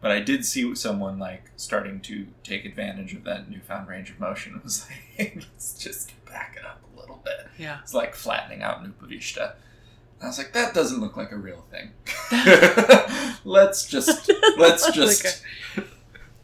But 0.00 0.10
I 0.10 0.20
did 0.20 0.44
see 0.44 0.74
someone 0.74 1.18
like 1.18 1.50
starting 1.56 2.00
to 2.02 2.26
take 2.42 2.66
advantage 2.66 3.14
of 3.14 3.24
that 3.24 3.50
newfound 3.50 3.88
range 3.88 4.10
of 4.10 4.20
motion. 4.20 4.54
It 4.58 4.64
was 4.64 4.86
like, 5.18 5.34
let's 5.36 5.78
just 5.78 6.12
back 6.26 6.56
it 6.58 6.64
up 6.66 6.82
a 6.94 7.00
little 7.00 7.20
bit. 7.24 7.48
Yeah. 7.58 7.78
It's 7.82 7.94
like 7.94 8.14
flattening 8.14 8.62
out 8.62 8.84
Nupavishta. 8.84 9.54
I 10.22 10.26
was 10.26 10.38
like, 10.38 10.52
that 10.52 10.74
doesn't 10.74 11.00
look 11.00 11.16
like 11.16 11.32
a 11.32 11.36
real 11.36 11.64
thing. 11.70 11.92
let's 13.44 13.86
just 13.86 14.30
let's 14.58 14.84
Like 14.84 14.94
just 14.94 15.42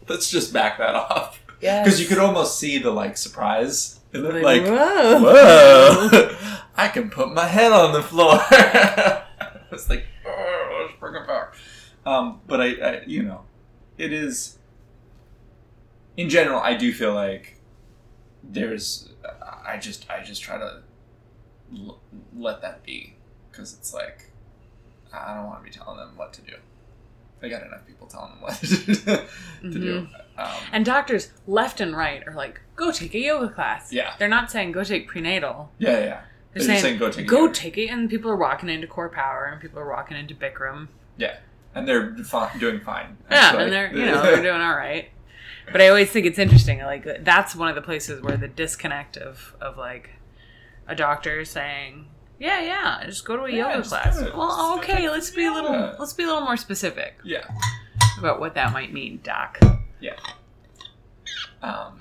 let's 0.09 0.31
just 0.31 0.53
back 0.53 0.79
that 0.79 0.95
off 0.95 1.41
Yeah, 1.61 1.83
because 1.83 2.01
you 2.01 2.07
could 2.07 2.19
almost 2.19 2.59
see 2.59 2.79
the 2.79 2.91
like 2.91 3.17
surprise 3.17 4.01
like, 4.13 4.43
like 4.43 4.63
whoa. 4.65 5.21
whoa 5.21 6.37
i 6.85 6.89
can 6.89 7.11
put 7.11 7.33
my 7.33 7.47
head 7.47 7.73
on 7.73 7.93
the 7.93 8.03
floor. 8.03 8.33
I 8.51 9.23
was 9.71 9.89
like 9.89 10.05
oh, 10.27 10.81
let's 10.87 10.99
bring 11.01 11.15
it 11.15 11.27
back. 11.27 11.55
Um, 12.07 12.41
but 12.47 12.61
I, 12.61 12.67
I 12.75 13.03
you 13.07 13.23
know 13.23 13.43
it 13.99 14.13
is 14.13 14.59
in 16.17 16.29
general 16.29 16.61
i 16.61 16.75
do 16.75 16.93
feel 16.93 17.15
like 17.15 17.61
there's 18.43 19.11
i 19.67 19.77
just 19.79 20.09
i 20.11 20.23
just 20.23 20.43
try 20.43 20.59
to 20.59 20.83
l- 21.77 22.01
let 22.37 22.63
that 22.63 22.83
be. 22.85 23.15
Because 23.51 23.75
it's 23.75 23.93
like 23.95 24.31
i 25.13 25.35
don't 25.35 25.47
want 25.47 25.59
to 25.61 25.65
be 25.65 25.71
telling 25.77 25.99
them 25.99 26.13
what 26.17 26.33
to 26.35 26.41
do. 26.43 26.55
They 27.41 27.49
got 27.49 27.63
enough 27.63 27.87
people 27.87 28.07
telling 28.07 28.33
them 28.33 28.41
what 28.43 28.55
to 29.63 29.79
do. 29.79 30.07
Um, 30.39 30.49
And 30.73 30.85
doctors 30.85 31.31
left 31.47 31.81
and 31.81 31.97
right 31.97 32.23
are 32.27 32.35
like, 32.35 32.61
go 32.77 32.91
take 32.93 33.15
a 33.15 33.19
yoga 33.19 33.49
class. 33.49 33.93
Yeah. 33.93 34.13
They're 34.19 34.29
not 34.29 34.51
saying 34.51 34.73
go 34.73 34.85
take 34.85 35.09
prenatal. 35.09 35.71
yeah 35.79 35.99
yeah 36.01 36.21
They're, 36.53 36.65
They're 36.67 36.67
saying, 36.67 36.77
just 36.77 36.83
saying 36.83 36.99
go 36.99 37.11
take 37.11 37.25
a 37.27 37.29
go 37.29 37.53
take 37.53 37.79
it, 37.79 37.89
and 37.89 38.11
people 38.11 38.31
are 38.31 38.37
walking 38.37 38.69
into 38.69 38.87
CorePower, 38.87 39.53
and 39.53 39.61
people 39.61 39.79
are 39.79 39.89
walking 39.89 40.17
into 40.17 40.35
Bikram. 40.35 40.89
Yeah, 41.17 41.37
and 41.75 41.87
they're 41.87 42.17
fi- 42.25 42.57
doing 42.59 42.81
fine. 42.81 43.17
Yeah, 43.31 43.57
and 43.57 43.73
they're 43.73 43.93
you 43.95 44.05
know 44.07 44.23
they're 44.23 44.43
doing 44.43 44.61
all 44.61 44.75
right. 44.77 45.11
But 45.71 45.81
I 45.81 45.89
always 45.89 46.11
think 46.11 46.27
it's 46.27 46.39
interesting. 46.39 46.81
Like 46.81 47.25
that's 47.25 47.55
one 47.55 47.69
of 47.69 47.77
the 47.77 47.83
places 47.83 48.21
where 48.21 48.37
the 48.37 48.49
disconnect 48.49 49.17
of 49.17 49.55
of 49.61 49.77
like 49.79 50.11
a 50.89 50.97
doctor 50.97 51.45
saying, 51.45 52.07
"Yeah, 52.41 52.61
yeah, 52.61 53.03
just 53.07 53.25
go 53.25 53.37
to 53.37 53.45
a 53.45 53.51
Yeah, 53.53 53.75
yoga 53.77 53.89
class." 53.89 54.21
Well, 54.21 54.77
Just 54.79 54.91
okay, 54.91 55.09
let's 55.09 55.31
be 55.31 55.45
a 55.45 55.53
little 55.53 55.95
let's 56.01 56.13
be 56.15 56.25
a 56.25 56.27
little 56.27 56.43
more 56.43 56.57
specific 56.57 57.15
yeah, 57.23 57.45
about 58.19 58.41
what 58.41 58.55
that 58.57 58.73
might 58.73 58.93
mean, 58.93 59.21
doc. 59.23 59.61
yeah. 60.01 60.15
Um, 61.63 61.99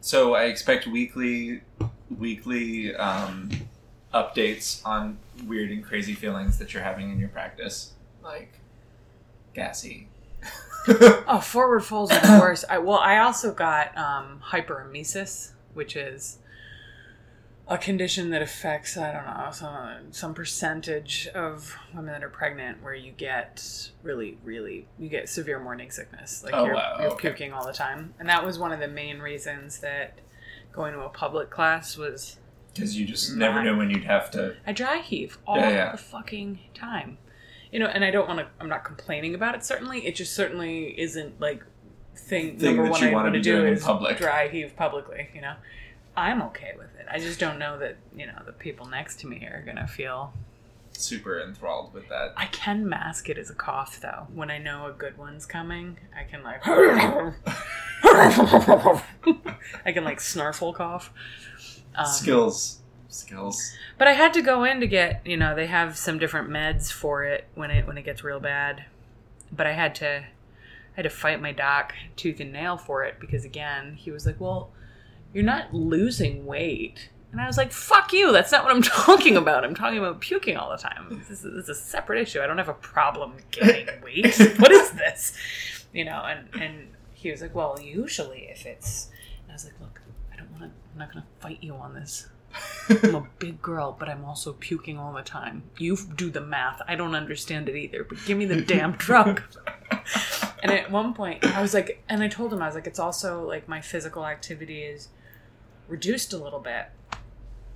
so 0.00 0.34
I 0.34 0.44
expect 0.44 0.86
weekly, 0.86 1.62
weekly 2.18 2.94
um, 2.96 3.50
updates 4.12 4.84
on 4.84 5.18
weird 5.46 5.70
and 5.70 5.84
crazy 5.84 6.14
feelings 6.14 6.58
that 6.58 6.74
you're 6.74 6.82
having 6.82 7.10
in 7.10 7.18
your 7.18 7.28
practice, 7.28 7.92
like 8.22 8.52
gassy. 9.54 10.08
Oh, 10.88 11.40
forward 11.40 11.80
folds 11.80 12.10
are 12.10 12.20
the 12.20 12.40
worst. 12.40 12.64
I 12.70 12.78
well, 12.78 12.96
I 12.98 13.18
also 13.18 13.52
got 13.52 13.96
um, 13.98 14.40
hyperemesis, 14.42 15.52
which 15.74 15.94
is 15.94 16.38
a 17.68 17.76
condition 17.76 18.30
that 18.30 18.40
affects 18.40 18.96
I 18.96 19.12
don't 19.12 19.26
know 19.26 19.50
some 19.52 20.12
some 20.12 20.32
percentage 20.34 21.28
of 21.34 21.76
women 21.94 22.12
that 22.14 22.24
are 22.24 22.30
pregnant, 22.30 22.82
where 22.82 22.94
you 22.94 23.12
get 23.12 23.90
really, 24.02 24.38
really 24.42 24.88
you 24.98 25.10
get 25.10 25.28
severe 25.28 25.60
morning 25.60 25.90
sickness, 25.90 26.42
like 26.42 26.54
Oh, 26.54 26.64
you're, 26.64 26.74
wow, 26.74 26.96
you're 26.98 27.10
okay. 27.10 27.28
puking 27.28 27.52
all 27.52 27.66
the 27.66 27.74
time, 27.74 28.14
and 28.18 28.26
that 28.30 28.44
was 28.44 28.58
one 28.58 28.72
of 28.72 28.80
the 28.80 28.88
main 28.88 29.18
reasons 29.20 29.80
that 29.80 30.18
going 30.72 30.92
to 30.94 31.00
a 31.00 31.08
public 31.08 31.50
class 31.50 31.96
was 31.96 32.36
because 32.74 32.96
you 32.98 33.04
just 33.06 33.34
never 33.36 33.62
knew 33.62 33.76
when 33.76 33.90
you'd 33.90 34.04
have 34.04 34.30
to. 34.32 34.56
I 34.66 34.72
dry 34.72 34.98
heave 34.98 35.38
all 35.46 35.56
Yeah, 35.56 35.70
yeah. 35.70 35.92
the 35.92 35.98
fucking 35.98 36.60
time. 36.74 37.18
You 37.72 37.78
know, 37.78 37.86
and 37.86 38.04
I 38.04 38.10
don't 38.10 38.26
want 38.26 38.40
to. 38.40 38.46
I'm 38.60 38.68
not 38.68 38.84
complaining 38.84 39.34
about 39.34 39.54
it. 39.54 39.64
Certainly, 39.64 40.06
it 40.06 40.14
just 40.16 40.32
certainly 40.34 40.98
isn't 41.00 41.40
like 41.40 41.64
thing, 42.16 42.58
Thing 42.58 42.76
number 42.76 42.90
one 42.90 43.02
I 43.04 43.12
want 43.12 43.32
to 43.34 43.40
do 43.40 43.64
in 43.64 43.74
is 43.74 43.84
public. 43.84 44.18
dry 44.18 44.48
heave 44.48 44.74
publicly. 44.76 45.28
You 45.34 45.40
know, 45.42 45.54
I'm 46.16 46.42
okay 46.42 46.72
with 46.76 46.94
it. 46.98 47.06
I 47.10 47.18
just 47.18 47.38
don't 47.38 47.58
know 47.58 47.78
that 47.78 47.96
you 48.16 48.26
know 48.26 48.40
the 48.44 48.52
people 48.52 48.86
next 48.86 49.20
to 49.20 49.26
me 49.28 49.44
are 49.46 49.62
gonna 49.64 49.86
feel. 49.86 50.32
Super 51.00 51.40
enthralled 51.40 51.94
with 51.94 52.08
that. 52.10 52.34
I 52.36 52.46
can 52.46 52.86
mask 52.88 53.28
it 53.30 53.38
as 53.38 53.48
a 53.48 53.54
cough 53.54 54.00
though. 54.00 54.26
When 54.34 54.50
I 54.50 54.58
know 54.58 54.86
a 54.86 54.92
good 54.92 55.16
one's 55.16 55.46
coming, 55.46 55.98
I 56.14 56.24
can 56.24 56.42
like. 56.42 56.60
I 59.84 59.92
can 59.92 60.04
like 60.04 60.20
snarfle 60.20 60.74
cough. 60.74 61.10
Um, 61.94 62.06
skills, 62.06 62.80
skills. 63.08 63.74
But 63.96 64.08
I 64.08 64.12
had 64.12 64.34
to 64.34 64.42
go 64.42 64.64
in 64.64 64.80
to 64.80 64.86
get, 64.86 65.26
you 65.26 65.36
know, 65.36 65.54
they 65.54 65.66
have 65.66 65.96
some 65.96 66.18
different 66.18 66.50
meds 66.50 66.92
for 66.92 67.24
it 67.24 67.46
when 67.54 67.70
it 67.70 67.86
when 67.86 67.96
it 67.96 68.04
gets 68.04 68.22
real 68.22 68.40
bad. 68.40 68.84
But 69.50 69.66
I 69.66 69.72
had 69.72 69.94
to 69.96 70.18
I 70.18 70.24
had 70.96 71.02
to 71.04 71.10
fight 71.10 71.40
my 71.40 71.52
doc 71.52 71.94
tooth 72.16 72.40
and 72.40 72.52
nail 72.52 72.76
for 72.76 73.04
it 73.04 73.18
because 73.20 73.44
again, 73.44 73.94
he 73.94 74.10
was 74.10 74.26
like, 74.26 74.38
"Well, 74.38 74.70
you're 75.32 75.44
not 75.44 75.72
losing 75.72 76.44
weight." 76.44 77.08
And 77.32 77.40
I 77.40 77.46
was 77.46 77.56
like, 77.56 77.72
"Fuck 77.72 78.12
you. 78.12 78.32
That's 78.32 78.50
not 78.52 78.64
what 78.64 78.74
I'm 78.74 78.82
talking 79.06 79.36
about. 79.36 79.64
I'm 79.64 79.74
talking 79.74 79.98
about 79.98 80.20
puking 80.20 80.56
all 80.56 80.70
the 80.70 80.76
time. 80.76 81.06
This 81.10 81.30
is, 81.30 81.42
this 81.42 81.52
is 81.64 81.68
a 81.68 81.74
separate 81.74 82.20
issue. 82.20 82.40
I 82.40 82.46
don't 82.46 82.58
have 82.58 82.68
a 82.68 82.74
problem 82.74 83.34
gaining 83.50 83.88
weight. 84.04 84.36
what 84.58 84.72
is 84.72 84.90
this?" 84.92 85.32
You 85.92 86.04
know, 86.04 86.22
and 86.24 86.48
and 86.60 86.88
he 87.12 87.30
was 87.30 87.40
like, 87.40 87.54
"Well, 87.54 87.78
usually 87.80 88.48
if 88.50 88.66
it's..." 88.66 89.10
And 89.42 89.50
I 89.50 89.54
was 89.54 89.64
like, 89.64 89.80
"Look, 89.80 90.00
I 90.32 90.36
don't 90.36 90.50
want 90.50 90.62
to 90.64 90.70
I'm 90.92 90.98
not 90.98 91.12
going 91.12 91.22
to 91.22 91.28
fight 91.40 91.58
you 91.62 91.74
on 91.74 91.94
this. 91.94 92.28
I'm 92.88 93.14
a 93.14 93.26
big 93.38 93.62
girl, 93.62 93.94
but 93.96 94.08
I'm 94.08 94.24
also 94.24 94.54
puking 94.54 94.98
all 94.98 95.12
the 95.12 95.22
time. 95.22 95.62
You 95.78 95.96
do 95.96 96.30
the 96.30 96.40
math. 96.40 96.82
I 96.88 96.96
don't 96.96 97.14
understand 97.14 97.68
it 97.68 97.76
either, 97.76 98.04
but 98.04 98.18
give 98.26 98.36
me 98.36 98.44
the 98.44 98.60
damn 98.60 98.92
drug. 98.92 99.42
and 100.62 100.72
at 100.72 100.90
one 100.90 101.14
point, 101.14 101.44
I 101.44 101.62
was 101.62 101.74
like, 101.74 102.02
and 102.08 102.22
I 102.22 102.28
told 102.28 102.52
him, 102.52 102.60
I 102.60 102.66
was 102.66 102.74
like, 102.74 102.88
it's 102.88 102.98
also 102.98 103.46
like 103.46 103.68
my 103.68 103.80
physical 103.80 104.26
activity 104.26 104.82
is 104.82 105.08
reduced 105.86 106.32
a 106.32 106.38
little 106.38 106.58
bit. 106.60 106.86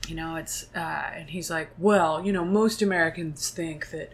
You 0.08 0.14
know, 0.16 0.36
it's, 0.36 0.66
uh, 0.74 0.78
and 1.14 1.30
he's 1.30 1.50
like, 1.50 1.70
well, 1.78 2.24
you 2.24 2.32
know, 2.32 2.44
most 2.44 2.82
Americans 2.82 3.48
think 3.50 3.90
that 3.90 4.12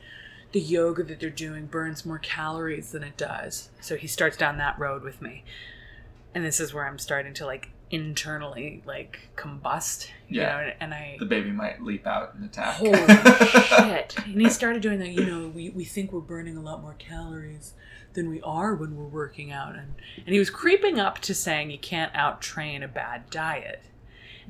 the 0.53 0.61
yoga 0.61 1.03
that 1.05 1.21
they're 1.21 1.31
doing 1.31 1.67
burns 1.67 2.05
more 2.07 2.19
calories 2.19 2.93
than 2.93 3.03
it 3.03 3.17
does. 3.17 3.71
So 3.81 3.97
he 3.97 4.07
starts 4.07 4.37
down 4.37 4.59
that 4.59 4.79
road 4.79 5.03
with 5.03 5.21
me. 5.23 5.45
And 6.35 6.45
this 6.45 6.61
is 6.61 6.73
where 6.75 6.87
I'm 6.87 6.99
starting 6.99 7.35
to 7.35 7.47
like 7.47 7.71
internally 7.91 8.83
like 8.87 9.31
combust. 9.37 10.09
You 10.29 10.41
Yeah. 10.43 10.47
know, 10.67 10.73
and, 10.81 10.95
I 10.95 11.17
The 11.19 11.27
baby 11.27 11.51
might 11.51 11.83
leap 11.83 12.07
out 12.07 12.35
and 12.35 12.45
attack. 12.45 12.75
Holy 12.75 12.93
shit. 13.65 14.17
And 14.27 14.41
he 14.41 14.49
started 14.51 14.83
doing 14.83 14.99
that, 15.01 15.09
you 15.11 15.25
know, 15.25 15.49
we, 15.49 15.71
we 15.71 15.85
think 15.85 16.13
we're 16.13 16.21
burning 16.21 16.57
a 16.57 16.61
lot 16.61 16.83
more 16.83 16.95
calories 16.99 17.75
than 18.13 18.29
we 18.29 18.41
are 18.43 18.75
when 18.75 18.97
we're 18.97 19.05
working 19.05 19.51
out. 19.53 19.75
And, 19.77 19.95
and 20.25 20.33
he 20.33 20.39
was 20.39 20.51
creeping 20.51 20.99
up 21.01 21.19
to 21.21 21.35
saying 21.35 21.71
you 21.71 21.79
can't 21.79 22.15
out 22.15 22.41
train 22.41 22.83
a 22.83 22.89
bad 22.89 23.29
diet. 23.31 23.83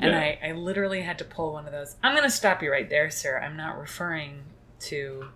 And 0.00 0.12
Yeah. 0.12 0.18
I, 0.18 0.48
I 0.48 0.52
literally 0.52 1.02
had 1.02 1.18
to 1.18 1.24
pull 1.24 1.52
one 1.52 1.66
of 1.66 1.72
those. 1.72 1.96
I'm 2.02 2.14
going 2.16 2.24
to 2.28 2.34
stop 2.34 2.62
you 2.62 2.70
right 2.70 2.88
there, 2.88 3.10
sir. 3.10 3.38
I'm 3.38 3.56
not 3.56 3.78
referring 3.78 4.42
to 4.80 5.26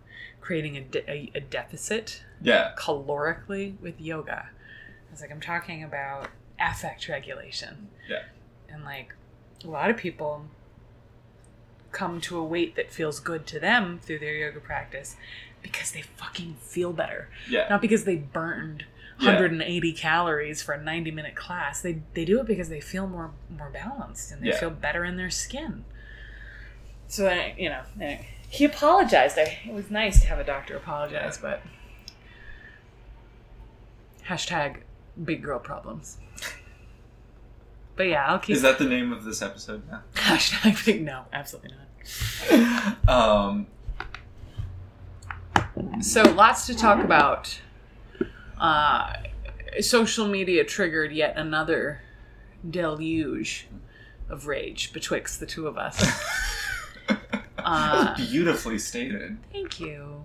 creating 0.41 0.77
a, 0.77 0.81
de- 0.81 1.11
a, 1.11 1.31
a 1.35 1.41
deficit 1.41 2.23
Yeah, 2.41 2.73
calorically 2.79 3.79
with 3.81 4.01
yoga. 4.01 4.47
I 4.49 5.11
was 5.11 5.21
like, 5.21 5.31
I'm 5.31 5.41
talking 5.41 5.83
about 5.85 6.29
affect 6.59 7.09
regulation. 7.09 7.89
Yeah. 8.09 8.23
And 8.69 8.85
like 8.85 9.15
a 9.65 9.69
lot 9.69 9.91
of 9.91 9.97
people 9.97 10.47
come 11.93 12.21
to 12.23 12.37
a 12.39 12.45
weight 12.45 12.75
that 12.77 12.91
feels 12.93 13.21
good 13.21 13.47
to 13.47 13.61
them 13.61 13.99
through 14.03 14.19
their 14.19 14.35
yoga 14.35 14.61
practice 14.61 15.17
because 15.63 15.93
they 15.93 16.03
fucking 16.03 16.57
feel 16.61 16.93
better. 16.93 17.29
yeah, 17.49 17.67
Not 17.71 17.81
because 17.81 18.05
they 18.05 18.17
burned 18.17 18.85
Yeah. 19.21 19.27
180 19.29 19.93
calories 19.93 20.61
for 20.63 20.73
a 20.73 20.83
90 20.83 21.11
minute 21.13 21.35
class. 21.37 21.81
They 21.83 22.03
they 22.15 22.25
do 22.25 22.41
it 22.41 22.47
because 22.47 22.69
they 22.69 22.81
feel 22.81 23.07
more 23.07 23.31
more 23.49 23.71
balanced 23.71 24.33
and 24.33 24.43
they 24.43 24.49
Yeah. 24.49 24.59
feel 24.59 24.71
better 24.71 25.05
in 25.05 25.17
their 25.17 25.31
skin. 25.31 25.85
So 27.07 27.29
I, 27.29 27.55
you 27.57 27.69
know, 27.69 27.83
he 28.49 28.65
apologized. 28.65 29.39
I, 29.39 29.59
it 29.67 29.73
was 29.73 29.91
nice 29.91 30.21
to 30.23 30.27
have 30.29 30.39
a 30.39 30.45
doctor 30.45 30.77
apologize, 30.77 31.39
but 31.39 31.63
hashtag 34.27 34.79
big 35.23 35.43
girl 35.43 35.59
problems. 35.59 36.19
But 37.97 38.09
yeah, 38.09 38.27
I'll 38.27 38.41
keep 38.41 38.57
Is 38.57 38.63
that 38.63 38.79
the 38.79 38.85
name 38.87 39.13
of 39.13 39.23
this 39.25 39.43
episode 39.43 39.89
now? 39.89 40.03
hashtag 40.15 40.85
big. 40.85 41.05
No, 41.05 41.27
absolutely 41.33 41.71
not. 41.77 43.09
um, 43.09 43.67
So 46.01 46.23
lots 46.23 46.67
to 46.67 46.75
talk 46.75 47.05
about. 47.05 47.61
Uh, 48.59 49.13
social 49.81 50.27
media 50.29 50.65
triggered 50.65 51.13
yet 51.13 51.37
another 51.37 52.01
deluge 52.69 53.67
of 54.29 54.47
rage 54.47 54.93
betwixt 54.93 55.41
the 55.41 55.47
two 55.47 55.67
of 55.67 55.77
us. 55.79 56.03
Uh, 57.67 58.15
beautifully 58.31 58.79
stated. 58.79 59.39
Thank 59.51 59.81
you, 59.81 60.25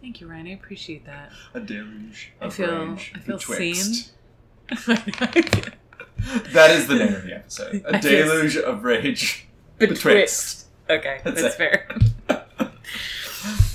thank 0.00 0.20
you, 0.20 0.26
Ryan. 0.26 0.48
I 0.48 0.50
appreciate 0.54 1.06
that. 1.06 1.30
A 1.54 1.60
deluge. 1.60 2.32
I 2.40 2.46
Of 2.46 2.54
feel- 2.54 2.84
rage 2.86 3.12
I 3.14 3.18
feel 3.20 3.36
betwixt. 3.36 4.10
seen. 4.68 4.74
That 6.52 6.70
is 6.72 6.86
the 6.88 6.96
name 6.96 7.14
of 7.14 7.22
the 7.22 7.34
episode. 7.36 7.82
A 7.86 7.98
deluge 8.00 8.56
of 8.56 8.82
rage 8.84 9.46
Betwixt. 9.78 10.66
Okay, 10.90 11.20
That's 11.24 11.42
that's, 11.42 11.54
fair. 11.54 11.88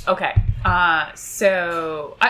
okay, 0.07 0.35
uh, 0.66 1.13
so 1.16 2.18
I, 2.20 2.30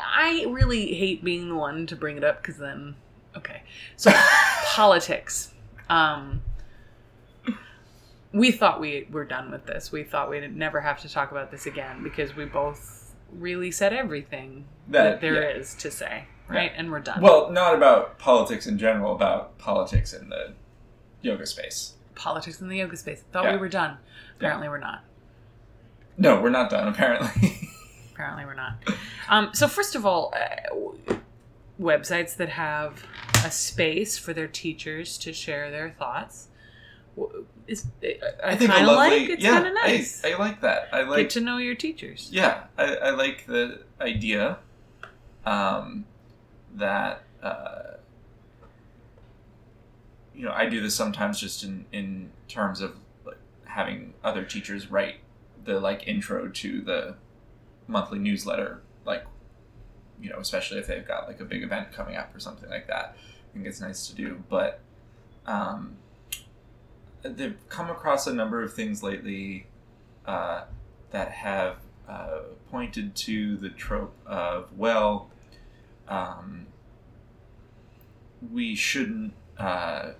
I 0.00 0.42
I 0.44 0.44
really 0.48 0.94
hate 0.94 1.22
being 1.22 1.48
the 1.50 1.54
one 1.54 1.86
to 1.86 1.94
bring 1.96 2.16
it 2.16 2.24
up 2.24 2.42
because 2.42 2.56
then 2.58 2.96
okay, 3.36 3.62
so 3.96 4.10
politics. 4.74 5.52
Um, 5.88 6.42
we 8.32 8.50
thought 8.50 8.80
we 8.80 9.06
were 9.10 9.24
done 9.24 9.50
with 9.50 9.66
this. 9.66 9.92
We 9.92 10.02
thought 10.04 10.28
we'd 10.28 10.54
never 10.56 10.80
have 10.80 11.00
to 11.02 11.08
talk 11.08 11.30
about 11.30 11.50
this 11.50 11.66
again 11.66 12.02
because 12.02 12.34
we 12.36 12.44
both 12.44 13.14
really 13.32 13.70
said 13.70 13.92
everything 13.92 14.66
that, 14.88 15.02
That- 15.04 15.20
there 15.20 15.42
is 15.56 15.74
yeah. 15.74 15.80
to 15.80 15.90
say, 15.90 16.24
right? 16.48 16.72
And 16.76 16.90
we're 16.90 17.00
done. 17.00 17.22
Well, 17.22 17.50
not 17.50 17.74
about 17.74 18.18
politics 18.18 18.66
in 18.66 18.78
general, 18.78 19.14
about 19.14 19.56
politics 19.58 20.12
in 20.12 20.28
the 20.28 20.52
yoga 21.22 21.46
space. 21.46 21.94
politics 22.14 22.60
in 22.60 22.68
the 22.68 22.76
yoga 22.78 22.96
space. 22.96 23.22
Thought 23.32 23.44
Yeah. 23.44 23.52
we 23.52 23.58
were 23.58 23.68
done. 23.68 23.96
Apparently, 24.38 24.68
we're 24.68 24.78
not. 24.78 25.04
No, 26.18 26.40
we're 26.40 26.50
not 26.50 26.70
done, 26.70 26.88
apparently. 26.92 27.70
Apparently, 28.12 28.44
we're 28.44 28.54
not. 28.54 28.82
Um, 29.28 29.50
so, 29.52 29.68
first 29.68 29.94
of 29.94 30.06
all, 30.06 30.34
uh, 30.34 31.14
websites 31.80 32.36
that 32.36 32.50
have 32.50 33.04
a 33.44 33.50
space 33.50 34.16
for 34.16 34.32
their 34.32 34.48
teachers 34.48 35.18
to 35.18 35.32
share 35.32 35.70
their 35.70 35.90
thoughts 35.90 36.48
is 37.66 37.86
I, 38.02 38.18
I 38.44 38.56
think 38.56 38.70
kind 38.70 38.88
of 38.88 38.96
like. 38.96 39.28
It's 39.28 39.42
yeah, 39.42 39.52
kind 39.52 39.66
of 39.66 39.74
nice. 39.74 40.24
I, 40.24 40.32
I 40.32 40.38
like 40.38 40.60
that. 40.60 40.88
I 40.92 41.02
like 41.02 41.24
Get 41.24 41.30
to 41.30 41.40
know 41.40 41.58
your 41.58 41.74
teachers. 41.74 42.28
Yeah, 42.30 42.64
I, 42.76 42.96
I 42.96 43.10
like 43.10 43.46
the 43.46 43.80
idea 44.00 44.58
um, 45.44 46.04
that 46.74 47.22
uh, 47.42 47.94
you 50.34 50.44
know 50.44 50.52
I 50.52 50.66
do 50.66 50.80
this 50.80 50.94
sometimes 50.94 51.40
just 51.40 51.64
in 51.64 51.86
in 51.92 52.30
terms 52.48 52.80
of 52.80 52.96
like, 53.24 53.38
having 53.64 54.14
other 54.22 54.44
teachers 54.44 54.90
write 54.90 55.16
the 55.66 55.78
like 55.80 56.08
intro 56.08 56.48
to 56.48 56.80
the 56.80 57.16
monthly 57.86 58.18
newsletter, 58.18 58.82
like 59.04 59.24
you 60.20 60.30
know, 60.30 60.38
especially 60.38 60.78
if 60.78 60.86
they've 60.86 61.06
got 61.06 61.28
like 61.28 61.40
a 61.40 61.44
big 61.44 61.62
event 61.62 61.92
coming 61.92 62.16
up 62.16 62.34
or 62.34 62.40
something 62.40 62.70
like 62.70 62.86
that. 62.86 63.16
I 63.16 63.52
think 63.52 63.66
it's 63.66 63.80
nice 63.80 64.06
to 64.08 64.14
do, 64.14 64.42
but 64.48 64.80
um, 65.44 65.96
they've 67.22 67.56
come 67.68 67.90
across 67.90 68.26
a 68.26 68.32
number 68.32 68.62
of 68.62 68.72
things 68.72 69.02
lately 69.02 69.66
uh, 70.24 70.64
that 71.10 71.30
have 71.30 71.76
uh, 72.08 72.40
pointed 72.70 73.14
to 73.16 73.56
the 73.56 73.68
trope 73.68 74.14
of 74.24 74.68
well, 74.76 75.30
um, 76.08 76.66
we 78.52 78.74
shouldn't. 78.74 79.34
Uh, 79.58 80.12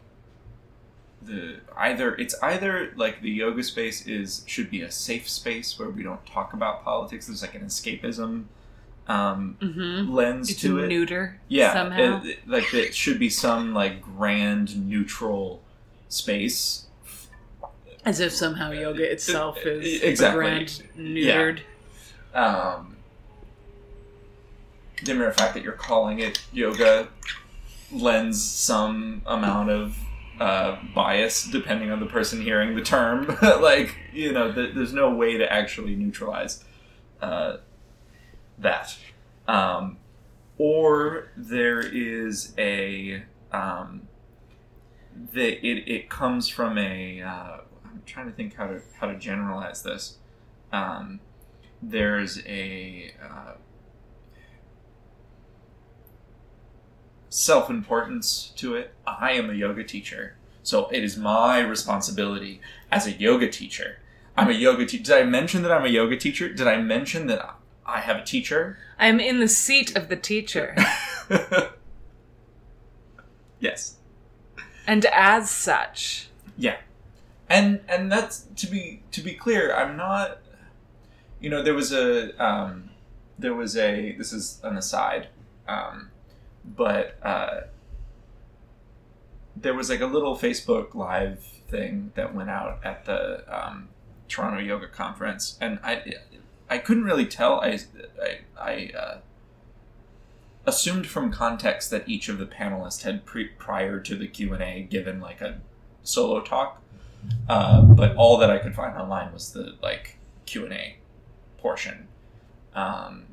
the 1.27 1.57
either 1.77 2.15
it's 2.15 2.35
either 2.43 2.93
like 2.97 3.21
the 3.21 3.31
yoga 3.31 3.63
space 3.63 4.07
is 4.07 4.43
should 4.47 4.71
be 4.71 4.83
a 4.83 4.91
safe 4.91 5.29
space 5.29 5.79
where 5.79 5.91
we 5.91 6.03
don't 6.03 6.25
talk 6.27 6.53
about 6.53 6.85
politics. 6.85 7.27
There's 7.27 7.43
like 7.43 7.55
an 7.55 7.63
escapism 7.67 8.45
um, 9.09 9.57
Mm-hmm. 9.61 10.13
lens 10.13 10.51
It's 10.51 10.61
to 10.63 10.79
it. 10.81 10.89
neuter. 10.89 11.41
Yeah, 11.49 11.73
somehow. 11.73 12.23
it- 12.25 12.29
it- 12.31 12.49
like 12.49 12.73
it 12.75 12.95
should 12.95 13.19
be 13.19 13.29
some 13.31 13.75
like 13.75 14.03
grand 14.03 14.89
neutral 14.89 15.63
space. 16.09 16.87
As 18.05 18.21
if 18.21 18.33
somehow 18.33 18.71
yoga 18.71 19.11
itself 19.11 19.59
Uh, 19.67 19.71
is 19.71 20.03
exactly. 20.03 20.39
grand 20.45 20.83
neutered. 20.97 21.61
Um, 22.35 22.97
the 25.05 25.15
mere 25.15 25.33
fact 25.33 25.55
that 25.55 25.63
you're 25.63 25.73
calling 25.73 26.21
it 26.21 26.41
yoga 26.53 27.09
lends 27.93 28.43
some 28.43 29.23
amount 29.27 29.71
of 29.71 29.97
uh, 30.41 30.77
bias 30.95 31.45
depending 31.45 31.91
on 31.91 32.01
the 32.01 32.07
person 32.07 32.41
hearing 32.41 32.75
the 32.75 32.83
term. 32.83 33.27
like 33.43 33.97
you 34.13 34.33
know, 34.33 34.53
th- 34.53 34.75
there's 34.75 34.93
no 34.93 35.15
way 35.15 35.37
to 35.37 35.51
actually 35.53 35.95
neutralize 35.97 36.65
uh, 37.21 37.59
that. 38.59 38.97
Um, 39.49 39.99
or 40.59 41.29
there 41.37 41.81
is 41.81 42.55
a 42.59 43.23
um, 43.53 44.09
that 45.33 45.67
it, 45.67 45.89
it 45.89 46.11
comes 46.11 46.49
from 46.49 46.79
a 46.79 47.23
uh, 47.23 47.59
I'm 47.85 48.03
trying 48.07 48.27
to 48.27 48.33
think 48.33 48.55
how 48.57 48.67
to 48.67 48.81
how 48.99 49.07
to 49.07 49.17
generalize 49.17 49.83
this. 49.83 50.19
Um, 50.73 51.21
there's 51.83 52.45
a 52.47 53.15
self 57.37 57.69
importance 57.69 58.51
to 58.57 58.75
it. 58.75 58.95
I 59.07 59.33
am 59.33 59.51
a 59.51 59.53
yoga 59.53 59.85
teacher, 59.85 60.37
so 60.63 60.89
it 60.89 61.05
is 61.05 61.19
my 61.19 61.61
responsibility 61.61 62.63
as 62.91 63.07
a 63.07 63.13
yoga 63.13 63.51
teacher. 63.51 63.99
I'm 64.39 64.49
a 64.49 64.55
yoga 64.55 64.87
teacher. 64.87 65.05
Did 65.05 65.23
I 65.23 65.25
mention 65.25 65.63
that 65.63 65.71
I'm 65.71 65.85
a 65.85 65.89
yoga 65.89 66.17
teacher? 66.17 66.49
Did 66.49 66.67
I 66.67 66.79
mention 66.81 67.27
that 67.27 67.57
I 67.85 68.01
have 68.01 68.17
a 68.17 68.25
teacher? 68.25 68.79
I'm 68.99 69.21
in 69.21 69.39
the 69.39 69.49
seat 69.49 69.95
of 69.95 70.09
the 70.09 70.17
teacher. 70.17 70.75
yes. 73.61 73.97
And 74.87 75.05
as 75.07 75.51
such, 75.51 76.29
Yeah, 76.57 76.79
and 77.51 77.81
and 77.87 78.11
that's 78.11 78.47
to 78.57 78.67
be 78.67 79.03
to 79.11 79.21
be 79.21 79.35
clear. 79.35 79.75
I'm 79.75 79.95
not. 79.95 80.39
You 81.39 81.51
know, 81.51 81.63
there 81.63 81.75
was 81.75 81.93
a 81.93 82.43
um, 82.43 82.91
there 83.39 83.55
was 83.55 83.77
a. 83.77 84.13
This 84.17 84.33
is 84.33 84.59
an 84.63 84.79
aside, 84.79 85.29
um, 85.69 86.11
but 86.67 87.19
uh, 87.23 87.61
there 89.55 89.75
was 89.75 89.89
like 89.89 90.01
a 90.01 90.07
little 90.07 90.37
Facebook 90.37 90.95
live 90.95 91.41
thing 91.69 92.13
that 92.15 92.35
went 92.35 92.51
out 92.51 92.81
at 92.85 93.05
the 93.05 93.45
um, 93.49 93.89
Toronto 94.29 94.61
Yoga 94.61 94.89
Conference, 94.89 95.57
and 95.61 95.79
I 95.83 96.15
I 96.69 96.79
couldn't 96.79 97.05
really 97.05 97.27
tell. 97.27 97.61
I 97.61 97.79
I, 98.21 98.39
I 98.59 98.91
uh, 98.99 99.19
assumed 100.67 101.07
from 101.07 101.31
context 101.31 101.91
that 101.91 102.09
each 102.09 102.29
of 102.29 102.39
the 102.39 102.47
panelists 102.47 103.03
had 103.03 103.25
pre- 103.25 103.49
prior 103.49 104.01
to 104.01 104.17
the 104.17 104.27
Q 104.27 104.53
and 104.53 104.63
A 104.63 104.83
given 104.83 105.21
like 105.21 105.41
a 105.41 105.59
solo 106.03 106.41
talk, 106.41 106.83
uh, 107.49 107.83
but 107.83 108.17
all 108.17 108.37
that 108.39 108.51
I 108.51 108.59
could 108.59 108.75
find 108.75 108.97
online 108.97 109.33
was 109.33 109.53
the 109.53 109.77
like 109.83 110.19
Q 110.45 110.65
and 110.65 110.75
A 110.75 110.97
portion, 111.59 112.09
um, 112.75 113.27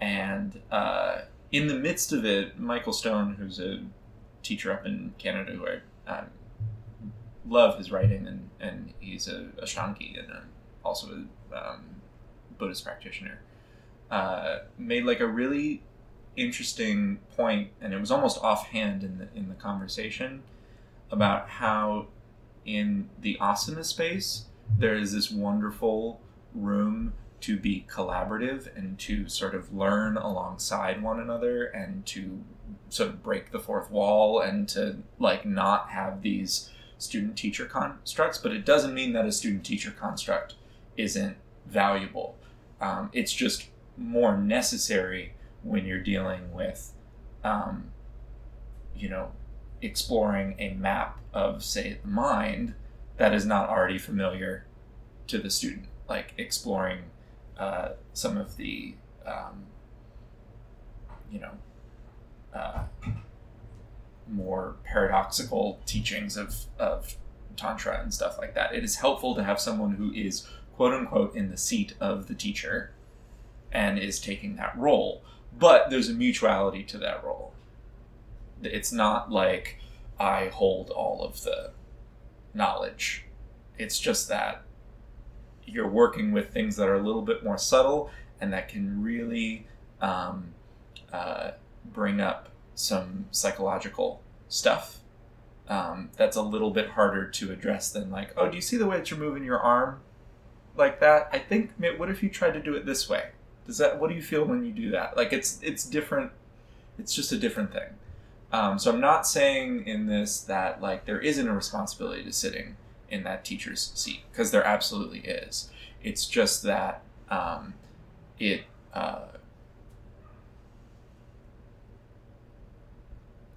and 0.00 0.60
uh, 0.70 1.20
in 1.52 1.66
the 1.66 1.74
midst 1.74 2.12
of 2.12 2.24
it, 2.24 2.58
Michael 2.58 2.92
Stone, 2.92 3.36
who's 3.38 3.58
a 3.58 3.80
teacher 4.42 4.72
up 4.72 4.86
in 4.86 5.14
Canada, 5.18 5.52
who 5.52 5.66
I 5.66 6.18
um, 6.18 6.26
love 7.46 7.78
his 7.78 7.90
writing, 7.90 8.26
and, 8.26 8.48
and 8.60 8.92
he's 9.00 9.28
a 9.28 9.48
a 9.58 9.64
Shanki 9.64 10.18
and 10.18 10.30
a, 10.30 10.42
also 10.84 11.24
a 11.52 11.56
um, 11.56 11.84
Buddhist 12.58 12.84
practitioner, 12.84 13.40
uh, 14.10 14.60
made 14.78 15.04
like 15.04 15.20
a 15.20 15.26
really 15.26 15.82
interesting 16.36 17.18
point, 17.36 17.70
and 17.80 17.92
it 17.92 18.00
was 18.00 18.10
almost 18.10 18.38
offhand 18.42 19.02
in 19.02 19.18
the 19.18 19.28
in 19.34 19.48
the 19.48 19.54
conversation 19.54 20.42
about 21.10 21.48
how 21.48 22.06
in 22.64 23.08
the 23.20 23.36
asana 23.40 23.84
space 23.84 24.44
there 24.78 24.94
is 24.94 25.12
this 25.12 25.30
wonderful 25.30 26.20
room 26.54 27.12
to 27.40 27.56
be 27.56 27.86
collaborative 27.88 28.74
and 28.76 28.98
to 28.98 29.28
sort 29.28 29.54
of 29.54 29.74
learn 29.74 30.16
alongside 30.16 31.02
one 31.02 31.20
another 31.20 31.64
and 31.64 32.04
to 32.06 32.42
sort 32.88 33.08
of 33.08 33.22
break 33.22 33.50
the 33.50 33.58
fourth 33.58 33.90
wall 33.90 34.40
and 34.40 34.68
to 34.68 34.96
like 35.18 35.44
not 35.44 35.90
have 35.90 36.22
these 36.22 36.70
student 36.98 37.36
teacher 37.36 37.64
constructs 37.64 38.36
but 38.38 38.52
it 38.52 38.64
doesn't 38.64 38.92
mean 38.92 39.12
that 39.12 39.24
a 39.24 39.32
student 39.32 39.64
teacher 39.64 39.90
construct 39.90 40.54
isn't 40.96 41.36
valuable. 41.66 42.36
Um, 42.80 43.10
it's 43.12 43.32
just 43.32 43.68
more 43.96 44.36
necessary 44.36 45.34
when 45.62 45.86
you're 45.86 46.00
dealing 46.00 46.52
with 46.52 46.92
um, 47.44 47.90
you 48.94 49.08
know 49.08 49.32
exploring 49.82 50.54
a 50.58 50.70
map 50.70 51.18
of 51.32 51.62
say 51.62 51.98
the 52.02 52.08
mind 52.08 52.74
that 53.16 53.34
is 53.34 53.46
not 53.46 53.68
already 53.68 53.98
familiar 53.98 54.66
to 55.26 55.38
the 55.38 55.50
student 55.50 55.86
like 56.08 56.34
exploring 56.36 56.98
uh, 57.60 57.90
some 58.14 58.38
of 58.38 58.56
the 58.56 58.94
um, 59.26 59.66
you 61.30 61.38
know 61.38 61.52
uh, 62.54 62.84
more 64.26 64.76
paradoxical 64.84 65.78
teachings 65.84 66.36
of, 66.36 66.54
of 66.78 67.16
tantra 67.56 68.00
and 68.00 68.14
stuff 68.14 68.38
like 68.38 68.54
that. 68.54 68.74
It 68.74 68.82
is 68.82 68.96
helpful 68.96 69.34
to 69.34 69.44
have 69.44 69.60
someone 69.60 69.92
who 69.92 70.10
is 70.12 70.48
quote 70.74 70.94
unquote 70.94 71.36
in 71.36 71.50
the 71.50 71.56
seat 71.58 71.94
of 72.00 72.28
the 72.28 72.34
teacher 72.34 72.92
and 73.70 73.98
is 73.98 74.18
taking 74.18 74.56
that 74.56 74.76
role. 74.76 75.22
But 75.56 75.90
there's 75.90 76.08
a 76.08 76.14
mutuality 76.14 76.82
to 76.84 76.98
that 76.98 77.22
role. 77.22 77.52
It's 78.62 78.92
not 78.92 79.30
like 79.30 79.78
i 80.18 80.48
hold 80.48 80.90
all 80.90 81.24
of 81.24 81.42
the 81.42 81.72
knowledge. 82.54 83.24
It's 83.78 83.98
just 83.98 84.28
that 84.28 84.62
you're 85.70 85.88
working 85.88 86.32
with 86.32 86.52
things 86.52 86.76
that 86.76 86.88
are 86.88 86.96
a 86.96 87.02
little 87.02 87.22
bit 87.22 87.44
more 87.44 87.58
subtle 87.58 88.10
and 88.40 88.52
that 88.52 88.68
can 88.68 89.02
really 89.02 89.66
um, 90.00 90.54
uh, 91.12 91.52
bring 91.84 92.20
up 92.20 92.48
some 92.74 93.26
psychological 93.30 94.22
stuff 94.48 94.98
um, 95.68 96.10
that's 96.16 96.36
a 96.36 96.42
little 96.42 96.70
bit 96.70 96.90
harder 96.90 97.28
to 97.28 97.52
address 97.52 97.90
than 97.90 98.10
like 98.10 98.32
oh 98.36 98.48
do 98.48 98.56
you 98.56 98.62
see 98.62 98.76
the 98.76 98.86
way 98.86 98.96
that 98.96 99.10
you're 99.10 99.20
moving 99.20 99.44
your 99.44 99.60
arm 99.60 100.00
like 100.76 101.00
that? 101.00 101.28
I 101.32 101.38
think 101.38 101.72
what 101.98 102.10
if 102.10 102.22
you 102.22 102.28
tried 102.28 102.52
to 102.52 102.60
do 102.60 102.74
it 102.74 102.86
this 102.86 103.08
way? 103.08 103.30
Does 103.66 103.78
that 103.78 104.00
what 104.00 104.10
do 104.10 104.16
you 104.16 104.22
feel 104.22 104.44
when 104.44 104.64
you 104.64 104.72
do 104.72 104.90
that? 104.90 105.16
Like 105.16 105.32
it's 105.32 105.60
it's 105.62 105.84
different 105.84 106.32
it's 106.98 107.14
just 107.14 107.32
a 107.32 107.38
different 107.38 107.72
thing. 107.72 107.94
Um, 108.52 108.80
so 108.80 108.92
i'm 108.92 109.00
not 109.00 109.28
saying 109.28 109.86
in 109.86 110.06
this 110.06 110.40
that 110.40 110.82
like 110.82 111.04
there 111.04 111.20
isn't 111.20 111.46
a 111.46 111.54
responsibility 111.54 112.24
to 112.24 112.32
sitting 112.32 112.76
in 113.10 113.24
that 113.24 113.44
teacher's 113.44 113.92
seat 113.94 114.22
because 114.30 114.50
there 114.50 114.64
absolutely 114.64 115.20
is. 115.20 115.70
It's 116.02 116.26
just 116.26 116.62
that 116.62 117.02
um, 117.28 117.74
it 118.38 118.62
uh, 118.94 119.26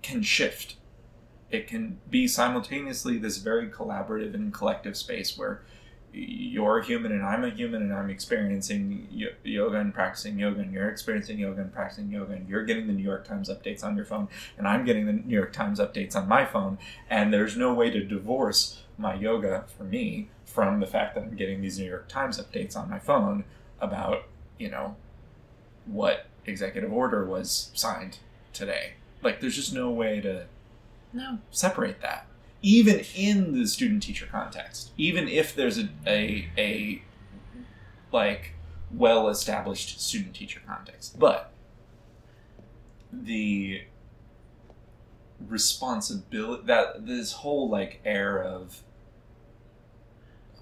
can 0.01 0.21
shift. 0.21 0.75
It 1.49 1.67
can 1.67 1.99
be 2.09 2.27
simultaneously 2.27 3.17
this 3.17 3.37
very 3.37 3.69
collaborative 3.69 4.33
and 4.33 4.53
collective 4.53 4.97
space 4.97 5.37
where 5.37 5.61
you're 6.13 6.77
a 6.77 6.85
human 6.85 7.11
and 7.11 7.25
I'm 7.25 7.43
a 7.43 7.49
human 7.49 7.81
and 7.81 7.93
I'm 7.93 8.09
experiencing 8.09 9.07
yoga 9.43 9.77
and 9.77 9.93
practicing 9.93 10.37
yoga 10.37 10.61
and 10.61 10.71
you're 10.71 10.89
experiencing 10.89 11.39
yoga 11.39 11.61
and 11.61 11.73
practicing 11.73 12.11
yoga 12.11 12.33
and 12.33 12.47
you're 12.47 12.63
getting 12.63 12.85
the 12.85 12.93
New 12.93 13.03
York 13.03 13.27
Times 13.27 13.49
updates 13.49 13.83
on 13.83 13.95
your 13.95 14.05
phone 14.05 14.27
and 14.57 14.67
I'm 14.67 14.85
getting 14.85 15.07
the 15.07 15.13
New 15.13 15.35
York 15.35 15.53
Times 15.53 15.79
updates 15.79 16.15
on 16.15 16.27
my 16.27 16.45
phone 16.45 16.77
and 17.09 17.33
there's 17.33 17.57
no 17.57 17.73
way 17.73 17.89
to 17.89 18.03
divorce 18.03 18.83
my 18.97 19.15
yoga 19.15 19.65
for 19.75 19.83
me 19.83 20.29
from 20.45 20.79
the 20.79 20.85
fact 20.85 21.15
that 21.15 21.23
I'm 21.23 21.35
getting 21.35 21.61
these 21.61 21.79
New 21.79 21.85
York 21.85 22.07
Times 22.07 22.39
updates 22.39 22.77
on 22.77 22.89
my 22.89 22.99
phone 22.99 23.43
about, 23.81 24.25
you 24.59 24.69
know, 24.69 24.95
what 25.85 26.27
executive 26.45 26.93
order 26.93 27.25
was 27.25 27.71
signed 27.73 28.19
today. 28.53 28.93
Like 29.23 29.41
there's 29.41 29.55
just 29.55 29.73
no 29.73 29.89
way 29.89 30.21
to 30.21 30.45
no 31.11 31.39
separate 31.49 32.01
that 32.01 32.27
even 32.63 33.03
in 33.13 33.51
the 33.51 33.67
student 33.67 34.01
teacher 34.01 34.25
context, 34.25 34.91
even 34.97 35.27
if 35.27 35.53
there's 35.53 35.77
a, 35.77 35.89
a, 36.07 36.49
a 36.57 37.03
like 38.11 38.53
well 38.89 39.27
established 39.27 39.99
student 40.01 40.33
teacher 40.33 40.61
context. 40.65 41.19
But 41.19 41.51
the 43.11 43.83
responsibility 45.47 46.63
that 46.65 47.05
this 47.05 47.33
whole 47.33 47.69
like 47.69 47.99
air 48.05 48.41
of 48.41 48.81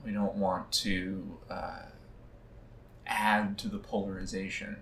we 0.04 0.12
don't 0.12 0.36
want 0.36 0.72
to 0.72 1.38
uh, 1.50 1.84
add 3.06 3.60
to 3.60 3.68
the 3.68 3.78
polarization 3.78 4.78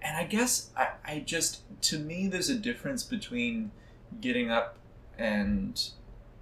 and 0.00 0.16
i 0.16 0.24
guess 0.24 0.70
I, 0.74 0.88
I 1.04 1.18
just 1.20 1.60
to 1.82 1.98
me 1.98 2.26
there's 2.26 2.48
a 2.48 2.54
difference 2.54 3.02
between 3.02 3.70
getting 4.20 4.50
up 4.50 4.78
and 5.22 5.90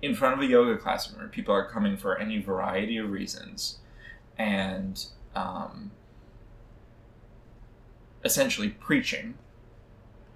in 0.01 0.15
front 0.15 0.35
of 0.35 0.41
a 0.41 0.47
yoga 0.47 0.77
classroom 0.79 1.19
where 1.19 1.29
people 1.29 1.55
are 1.55 1.69
coming 1.69 1.97
for 1.97 2.19
any 2.19 2.41
variety 2.41 2.97
of 2.97 3.11
reasons 3.11 3.79
and 4.39 5.05
um, 5.35 5.91
essentially 8.25 8.71
preaching, 8.71 9.35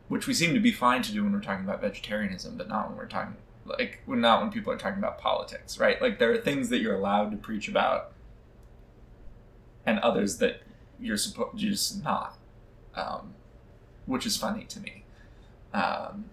which 0.09 0.26
we 0.26 0.34
seem 0.34 0.53
to 0.53 0.61
be 0.61 0.70
fine 0.70 1.01
to 1.01 1.11
do 1.11 1.24
when 1.24 1.32
we're 1.32 1.40
talking 1.40 1.64
about 1.64 1.80
vegetarianism, 1.80 2.59
but 2.59 2.68
not 2.68 2.88
when 2.88 2.99
we're 2.99 3.07
talking 3.07 3.36
like 3.66 4.03
when 4.05 4.20
not 4.20 4.42
when 4.42 4.53
people 4.53 4.70
are 4.70 4.76
talking 4.76 4.99
about 4.99 5.18
politics, 5.18 5.78
right? 5.78 6.01
Like 6.03 6.18
there 6.18 6.30
are 6.30 6.36
things 6.36 6.68
that 6.68 6.80
you're 6.80 6.95
allowed 6.95 7.30
to 7.30 7.38
preach 7.38 7.66
about, 7.66 8.12
and 9.86 9.99
others 10.01 10.36
that 10.36 10.61
you're 11.01 11.16
supposed 11.16 11.59
you're 11.59 11.72
just 11.72 12.05
not, 12.05 12.36
um, 12.95 13.32
which 14.05 14.26
is 14.26 14.36
funny 14.36 14.64
to 14.64 14.80
me. 14.80 15.05
Um, 15.72 16.26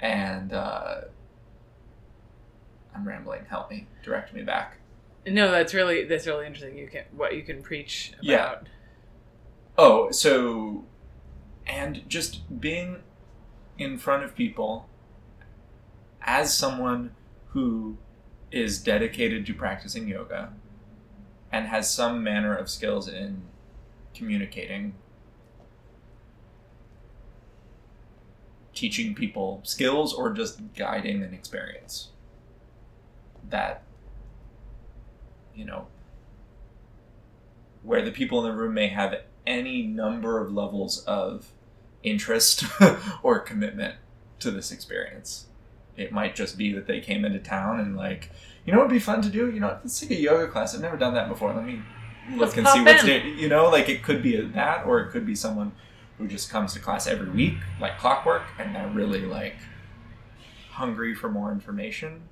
and 0.00 0.52
uh, 0.52 1.02
I'm 2.98 3.06
rambling. 3.06 3.44
Help 3.48 3.70
me. 3.70 3.86
Direct 4.02 4.34
me 4.34 4.42
back. 4.42 4.78
No, 5.26 5.50
that's 5.50 5.74
really 5.74 6.04
that's 6.04 6.26
really 6.26 6.46
interesting. 6.46 6.76
You 6.76 6.88
can 6.88 7.04
what 7.12 7.34
you 7.34 7.42
can 7.42 7.62
preach 7.62 8.12
about. 8.14 8.22
Yeah. 8.24 8.56
Oh, 9.76 10.10
so 10.10 10.84
and 11.66 12.02
just 12.08 12.60
being 12.60 13.02
in 13.76 13.98
front 13.98 14.24
of 14.24 14.34
people 14.34 14.88
as 16.22 16.56
someone 16.56 17.12
who 17.50 17.98
is 18.50 18.82
dedicated 18.82 19.46
to 19.46 19.54
practicing 19.54 20.08
yoga 20.08 20.52
and 21.52 21.66
has 21.66 21.92
some 21.92 22.22
manner 22.22 22.56
of 22.56 22.68
skills 22.68 23.08
in 23.08 23.42
communicating 24.14 24.94
teaching 28.74 29.14
people 29.14 29.60
skills 29.64 30.12
or 30.12 30.32
just 30.32 30.60
guiding 30.74 31.22
an 31.22 31.34
experience 31.34 32.10
that 33.50 33.82
you 35.54 35.64
know 35.64 35.86
where 37.82 38.02
the 38.02 38.10
people 38.10 38.44
in 38.44 38.50
the 38.50 38.56
room 38.56 38.74
may 38.74 38.88
have 38.88 39.14
any 39.46 39.82
number 39.82 40.38
of 40.38 40.52
levels 40.52 41.04
of 41.04 41.52
interest 42.02 42.64
or 43.22 43.38
commitment 43.40 43.94
to 44.40 44.50
this 44.50 44.70
experience. 44.70 45.46
It 45.96 46.12
might 46.12 46.34
just 46.34 46.58
be 46.58 46.72
that 46.74 46.86
they 46.86 47.00
came 47.00 47.24
into 47.24 47.38
town 47.38 47.80
and 47.80 47.96
like 47.96 48.30
you 48.64 48.72
know 48.72 48.80
it'd 48.80 48.90
be 48.90 48.98
fun 48.98 49.22
to 49.22 49.28
do? 49.28 49.50
You 49.50 49.60
know 49.60 49.78
let's 49.82 49.98
take 50.00 50.10
a 50.10 50.20
yoga 50.20 50.48
class. 50.48 50.74
I've 50.74 50.80
never 50.80 50.96
done 50.96 51.14
that 51.14 51.28
before. 51.28 51.52
Let 51.52 51.64
me 51.64 51.82
look 52.30 52.56
Let's 52.56 52.58
and 52.58 52.68
see 52.68 52.82
what's 52.82 53.02
there 53.04 53.26
you 53.26 53.48
know 53.48 53.70
like 53.70 53.88
it 53.88 54.02
could 54.02 54.22
be 54.22 54.40
that 54.40 54.86
or 54.86 55.00
it 55.00 55.10
could 55.10 55.24
be 55.24 55.34
someone 55.34 55.72
who 56.18 56.26
just 56.28 56.50
comes 56.50 56.72
to 56.74 56.80
class 56.80 57.06
every 57.06 57.30
week 57.30 57.54
like 57.80 57.98
clockwork 57.98 58.42
and 58.58 58.74
they're 58.74 58.88
really 58.88 59.22
like 59.22 59.56
hungry 60.72 61.14
for 61.14 61.30
more 61.30 61.50
information 61.52 62.22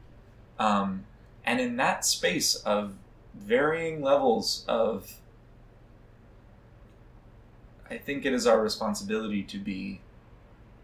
um, 0.58 1.04
and 1.44 1.60
in 1.60 1.76
that 1.76 2.04
space 2.04 2.54
of 2.54 2.94
varying 3.34 4.00
levels 4.00 4.64
of 4.66 5.20
i 7.90 7.96
think 7.96 8.24
it 8.24 8.32
is 8.32 8.46
our 8.46 8.60
responsibility 8.60 9.42
to 9.42 9.58
be 9.58 10.00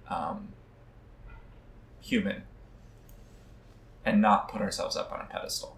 um, 0.08 0.48
human 2.00 2.42
and 4.04 4.20
not 4.20 4.48
put 4.48 4.60
ourselves 4.60 4.96
up 4.96 5.12
on 5.12 5.20
a 5.20 5.24
pedestal. 5.24 5.76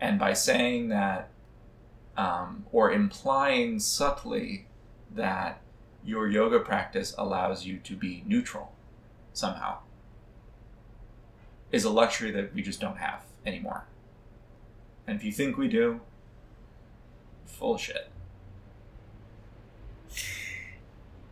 And 0.00 0.18
by 0.18 0.32
saying 0.32 0.88
that 0.88 1.30
um, 2.16 2.66
or 2.72 2.90
implying 2.90 3.78
subtly 3.78 4.66
that 5.14 5.60
your 6.04 6.28
yoga 6.28 6.60
practice 6.60 7.14
allows 7.18 7.66
you 7.66 7.78
to 7.78 7.94
be 7.94 8.22
neutral 8.26 8.72
somehow 9.32 9.78
is 11.72 11.84
a 11.84 11.90
luxury 11.90 12.30
that 12.30 12.54
we 12.54 12.62
just 12.62 12.80
don't 12.80 12.96
have 12.98 13.22
anymore. 13.44 13.84
And 15.06 15.16
if 15.16 15.24
you 15.24 15.32
think 15.32 15.56
we 15.56 15.68
do, 15.68 16.00
full 17.46 17.74
of 17.74 17.80
shit. 17.80 18.08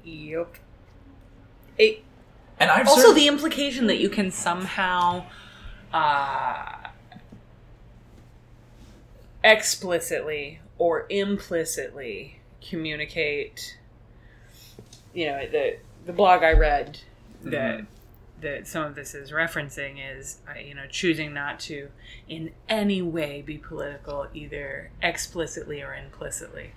Yep. 0.05 0.55
It, 1.79 2.05
And 2.61 2.71
I've 2.71 2.87
also, 2.89 3.09
served- 3.09 3.17
the 3.19 3.27
implication 3.27 3.87
that 3.89 3.99
you 3.99 4.09
can 4.09 4.31
somehow 4.31 5.25
uh, 5.93 6.89
explicitly 9.43 10.61
or 10.79 11.07
implicitly 11.09 12.41
communicate. 12.67 13.79
You 15.13 15.27
know, 15.27 15.47
the 15.49 15.77
the 16.07 16.13
blog 16.13 16.43
I 16.43 16.53
read 16.53 16.99
that 17.45 17.81
Mhm. 17.81 17.87
That 18.41 18.67
some 18.67 18.85
of 18.85 18.95
this 18.95 19.15
is 19.15 19.31
referencing 19.31 19.97
is, 20.17 20.39
you 20.63 20.75
know, 20.75 20.87
choosing 20.91 21.33
not 21.33 21.59
to 21.61 21.89
in 22.29 22.51
any 22.69 23.01
way 23.01 23.43
be 23.43 23.57
political, 23.57 24.27
either 24.35 24.91
explicitly 25.03 25.83
or 25.83 25.95
implicitly. 25.95 26.73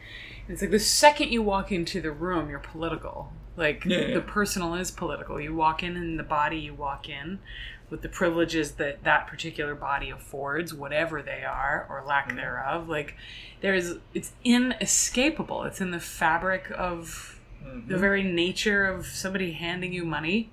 And 0.48 0.54
it's 0.54 0.62
like 0.62 0.72
the 0.72 0.80
second 0.80 1.30
you 1.32 1.42
walk 1.42 1.72
into 1.72 2.00
the 2.00 2.12
room, 2.12 2.50
you're 2.50 2.60
political. 2.60 3.34
Like 3.58 3.84
Yeah, 3.86 4.00
yeah. 4.00 4.14
the 4.14 4.22
personal 4.22 4.76
is 4.76 4.92
political. 4.92 5.42
You 5.42 5.56
walk 5.56 5.82
in, 5.84 5.98
and 5.98 6.18
the 6.20 6.24
body 6.24 6.58
you 6.60 6.74
walk 6.76 7.10
in 7.10 7.40
with 7.90 8.02
the 8.02 8.10
privileges 8.10 8.74
that 8.74 9.04
that 9.04 9.28
particular 9.28 9.74
body 9.74 10.10
affords, 10.10 10.74
whatever 10.74 11.22
they 11.22 11.44
are 11.44 11.86
or 11.90 12.04
lack 12.06 12.32
Mhm. 12.32 12.36
thereof. 12.36 12.88
Like 12.90 13.16
there's, 13.62 13.96
it's 14.14 14.34
inescapable. 14.44 15.64
It's 15.64 15.82
in 15.82 15.92
the 15.92 16.00
fabric 16.00 16.70
of 16.78 17.40
Mhm. 17.66 17.88
the 17.88 17.98
very 17.98 18.24
nature 18.24 18.86
of 18.86 19.06
somebody 19.08 19.54
handing 19.54 19.92
you 19.92 20.06
money 20.06 20.52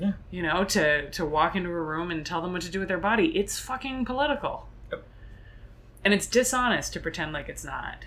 Yeah. 0.00 0.12
you 0.30 0.42
know 0.42 0.64
to 0.64 1.10
to 1.10 1.24
walk 1.24 1.56
into 1.56 1.68
a 1.70 1.80
room 1.80 2.10
and 2.10 2.24
tell 2.24 2.40
them 2.42 2.52
what 2.52 2.62
to 2.62 2.70
do 2.70 2.78
with 2.78 2.88
their 2.88 2.98
body 2.98 3.36
it's 3.38 3.58
fucking 3.58 4.04
political 4.04 4.68
Yep. 4.90 5.04
and 6.04 6.14
it's 6.14 6.26
dishonest 6.26 6.92
to 6.94 7.00
pretend 7.00 7.32
like 7.32 7.48
it's 7.48 7.64
not 7.64 8.04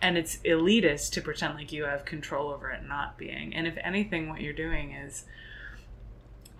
and 0.00 0.16
it's 0.16 0.36
elitist 0.38 1.10
to 1.12 1.20
pretend 1.20 1.54
like 1.54 1.72
you 1.72 1.84
have 1.84 2.04
control 2.04 2.50
over 2.50 2.70
it 2.70 2.84
not 2.86 3.18
being 3.18 3.54
and 3.54 3.66
if 3.66 3.76
anything 3.82 4.28
what 4.28 4.40
you're 4.40 4.52
doing 4.52 4.92
is 4.92 5.24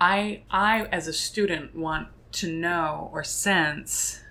i 0.00 0.42
i 0.50 0.82
as 0.86 1.06
a 1.06 1.12
student 1.12 1.74
want 1.74 2.08
to 2.32 2.50
know 2.50 3.10
or 3.12 3.22
sense 3.24 4.22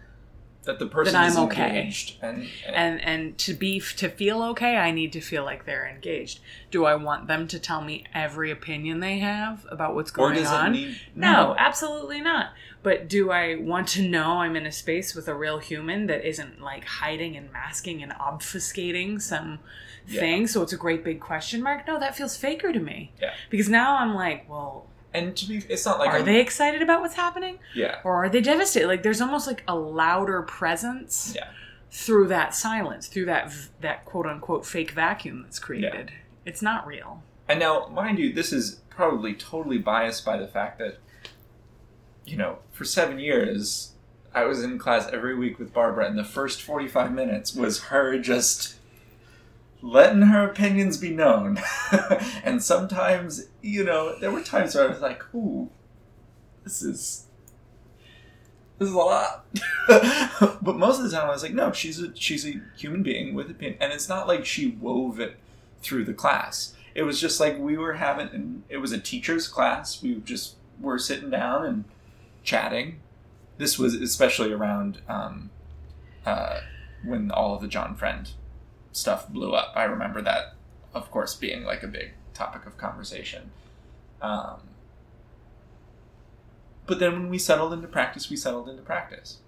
that 0.68 0.78
the 0.80 0.86
person 0.86 1.16
I'm 1.16 1.30
is 1.32 1.38
okay. 1.38 1.68
engaged 1.80 2.18
and, 2.22 2.48
and, 2.68 2.76
and 2.76 3.02
and 3.04 3.38
to 3.40 3.54
be 3.56 3.80
to 3.80 4.10
feel 4.10 4.44
okay 4.52 4.76
i 4.78 4.92
need 4.92 5.12
to 5.14 5.22
feel 5.22 5.44
like 5.44 5.66
they're 5.66 5.88
engaged. 5.88 6.40
Do 6.70 6.86
i 6.86 6.94
want 6.94 7.28
them 7.28 7.48
to 7.48 7.58
tell 7.60 7.82
me 7.82 8.04
every 8.14 8.52
opinion 8.52 9.00
they 9.00 9.18
have 9.20 9.66
about 9.72 9.96
what's 9.96 10.12
going 10.12 10.46
on? 10.46 10.72
need 10.74 11.00
no 11.16 11.56
absolutely 11.58 12.22
not. 12.22 12.52
But 12.84 13.10
do 13.10 13.32
i 13.32 13.56
want 13.56 13.88
to 13.90 14.02
know 14.08 14.38
i'm 14.44 14.56
in 14.56 14.66
a 14.66 14.72
space 14.72 15.16
with 15.16 15.28
a 15.28 15.34
real 15.36 15.58
human 15.58 16.06
that 16.08 16.24
isn't 16.28 16.62
like 16.62 16.86
hiding 16.86 17.36
and 17.36 17.52
masking 17.52 18.04
and 18.04 18.12
obfuscating 18.14 19.22
some 19.22 19.60
Yeah. 20.08 20.22
thing? 20.22 20.48
So 20.48 20.62
it's 20.62 20.74
a 20.74 20.78
great 20.78 21.04
big 21.04 21.20
question 21.20 21.62
mark? 21.62 21.88
No 21.88 22.00
that 22.00 22.16
feels 22.16 22.38
faker 22.38 22.72
to 22.72 22.80
me. 22.80 23.12
Yeah. 23.22 23.34
because 23.50 23.68
now 23.70 23.98
i'm 23.98 24.14
like 24.14 24.48
well 24.50 24.86
and 25.14 25.36
to 25.38 25.48
be 25.48 25.58
it's 25.70 25.86
not 25.86 26.00
like 26.00 26.10
are 26.10 26.18
I'm- 26.18 26.26
they 26.26 26.40
excited 26.40 26.82
about 26.82 27.02
what's 27.02 27.16
happening 27.16 27.60
yeah 27.74 28.00
or 28.04 28.14
are 28.16 28.30
they 28.30 28.42
devastated 28.42 28.88
like 28.88 29.04
there's 29.04 29.22
almost 29.22 29.48
like 29.48 29.64
a 29.68 29.76
louder 29.76 30.42
presence 30.42 31.34
yeah 31.36 31.48
through 31.90 32.28
that 32.28 32.54
silence, 32.54 33.08
through 33.08 33.26
that 33.26 33.54
that 33.82 34.06
quote 34.06 34.26
unquote 34.26 34.66
fake 34.66 34.92
vacuum 34.92 35.44
that's 35.44 35.60
created. 35.60 36.12
It's 36.46 36.62
not 36.62 36.86
real. 36.88 37.24
And 37.48 37.60
now, 37.60 37.88
mind 37.88 38.20
you, 38.20 38.34
this 38.34 38.52
is 38.52 38.82
probably 38.90 39.34
totally 39.34 39.78
biased 39.78 40.26
by 40.26 40.38
the 40.38 40.48
fact 40.48 40.80
that, 40.80 40.98
you 42.26 42.38
know, 42.38 42.60
for 42.72 42.84
seven 42.84 43.20
years, 43.20 43.94
I 44.34 44.44
was 44.46 44.64
in 44.64 44.78
class 44.78 45.08
every 45.12 45.36
week 45.36 45.60
with 45.60 45.74
Barbara, 45.74 46.08
and 46.08 46.18
the 46.18 46.24
first 46.24 46.62
45 46.62 47.14
minutes 47.14 47.56
was 47.56 47.84
her 47.86 48.20
just 48.20 48.76
letting 49.82 50.24
her 50.24 50.50
opinions 50.50 50.98
be 50.98 51.12
known. 51.12 51.60
and 52.44 52.62
sometimes, 52.62 53.48
you 53.68 53.84
know, 53.84 54.18
there 54.18 54.32
were 54.32 54.42
times 54.42 54.76
where 54.76 54.86
I 54.86 54.88
was 54.88 55.02
like, 55.02 55.22
ooh, 55.36 55.70
this 56.64 56.82
is. 56.82 57.26
This 58.80 58.90
is 58.90 58.94
a 58.94 58.98
lot, 59.00 59.48
but 60.62 60.78
most 60.78 61.00
of 61.00 61.06
the 61.06 61.10
time 61.10 61.28
I 61.28 61.32
was 61.32 61.42
like, 61.42 61.56
no, 61.56 61.72
she's 61.72 62.00
a 62.00 62.16
she's 62.16 62.46
a 62.46 62.62
human 62.78 63.02
being 63.02 63.34
with 63.34 63.48
a 63.48 63.52
opinion, 63.52 63.80
and 63.82 63.92
it's 63.92 64.08
not 64.08 64.28
like 64.28 64.46
she 64.46 64.68
wove 64.70 65.20
it 65.20 65.38
through 65.82 66.06
the 66.06 66.14
class. 66.14 66.76
It 66.94 67.02
was 67.02 67.20
just 67.20 67.40
like 67.40 67.58
we 67.58 67.76
were 67.76 67.94
having. 67.94 68.28
and 68.28 68.64
It 68.70 68.78
was 68.78 68.92
a 68.92 69.00
teacher's 69.00 69.48
class. 69.48 70.04
We 70.04 70.18
just 70.18 70.58
were 70.80 71.00
sitting 71.00 71.32
down 71.32 71.66
and 71.66 71.86
chatting. 72.44 73.00
This 73.58 73.80
was 73.80 73.96
especially 73.96 74.54
around 74.54 75.00
um, 75.10 75.50
uh, 76.24 76.60
when 77.04 77.32
all 77.32 77.56
of 77.56 77.62
the 77.64 77.68
John 77.68 77.96
Friend 77.96 78.30
stuff 78.92 79.28
blew 79.28 79.54
up. 79.54 79.74
I 79.76 79.86
remember 79.86 80.22
that, 80.22 80.54
of 80.94 81.10
course, 81.10 81.34
being 81.36 81.64
like 81.64 81.82
a 81.82 81.88
big 81.88 82.12
topic 82.38 82.66
of 82.66 82.78
conversation. 82.78 83.52
Um, 84.22 84.60
but 86.86 87.00
then 87.00 87.14
when 87.14 87.30
we 87.30 87.38
settled 87.38 87.74
into 87.74 87.88
practice, 87.88 88.30
we 88.30 88.38
settled 88.38 88.70
into 88.70 88.82
practice. 88.82 89.40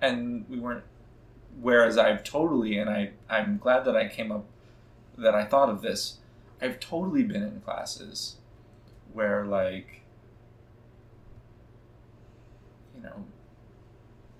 And 0.00 0.44
we 0.48 0.58
weren't 0.58 0.84
whereas 1.60 1.98
I've 1.98 2.22
totally 2.24 2.78
and 2.78 2.88
I 2.88 3.10
I'm 3.28 3.58
glad 3.58 3.84
that 3.84 3.96
I 3.96 4.08
came 4.08 4.30
up 4.30 4.46
that 5.18 5.34
I 5.34 5.44
thought 5.44 5.68
of 5.68 5.82
this. 5.82 6.18
I've 6.62 6.80
totally 6.80 7.22
been 7.22 7.42
in 7.42 7.60
classes 7.60 8.36
where 9.12 9.44
like 9.44 10.02
you 12.96 13.02
know 13.02 13.24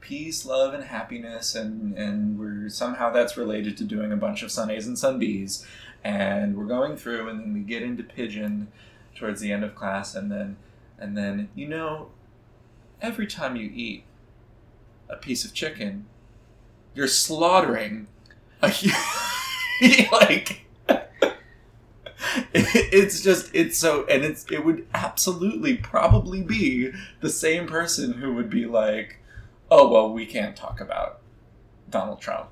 peace, 0.01 0.47
love 0.47 0.73
and 0.73 0.85
happiness 0.85 1.55
and 1.55 1.97
and 1.99 2.39
we're 2.39 2.69
somehow 2.69 3.11
that's 3.11 3.37
related 3.37 3.77
to 3.79 3.85
doing 3.85 4.13
a 4.13 4.17
bunch 4.17 4.43
of 4.43 4.51
sun 4.51 4.71
A's 4.71 4.87
and 4.87 4.99
sun 4.99 5.19
B's 5.19 5.67
and 6.03 6.57
we're 6.57 6.65
going 6.65 6.97
through 6.97 7.29
and 7.29 7.41
then 7.41 7.53
we 7.53 7.61
get 7.61 7.83
into 7.83 8.03
pigeon 8.03 8.69
towards 9.15 9.41
the 9.41 9.53
end 9.53 9.65
of 9.65 9.75
class 9.75 10.15
and 10.15 10.31
then 10.31 10.57
and 10.99 11.17
then 11.17 11.49
you 11.55 11.69
know 11.69 12.09
every 13.03 13.27
time 13.27 13.57
you 13.57 13.71
eat 13.73 14.05
a 15.09 15.17
piece 15.17 15.45
of 15.45 15.53
chicken 15.53 16.07
you're 16.95 17.07
slaughtering 17.07 18.07
a 18.63 18.73
like 20.13 20.67
it's 22.55 23.21
just 23.21 23.51
it's 23.55 23.79
so 23.79 24.07
and 24.07 24.25
it's 24.25 24.45
it 24.51 24.65
would 24.65 24.87
absolutely 24.95 25.77
probably 25.77 26.43
be 26.43 26.91
the 27.21 27.31
same 27.31 27.67
person 27.67 28.15
who 28.15 28.35
would 28.35 28.51
be 28.51 28.67
like 28.67 29.19
oh 29.71 29.91
well 29.91 30.13
we 30.13 30.27
can't 30.27 30.57
talk 30.57 30.81
about 30.81 31.21
donald 31.89 32.21
trump 32.21 32.49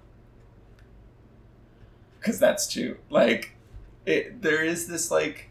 because 2.28 2.38
that's 2.38 2.66
too 2.66 2.96
like 3.08 3.54
it 4.04 4.42
there 4.42 4.62
is 4.62 4.86
this 4.86 5.10
like 5.10 5.48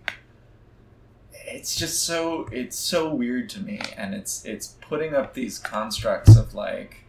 it's 1.33 1.75
just 1.75 2.03
so 2.03 2.47
it's 2.51 2.77
so 2.77 3.11
weird 3.11 3.49
to 3.49 3.59
me 3.59 3.79
and 3.95 4.13
it's 4.13 4.45
it's 4.45 4.75
putting 4.81 5.15
up 5.15 5.33
these 5.33 5.57
constructs 5.57 6.37
of 6.37 6.53
like 6.53 7.03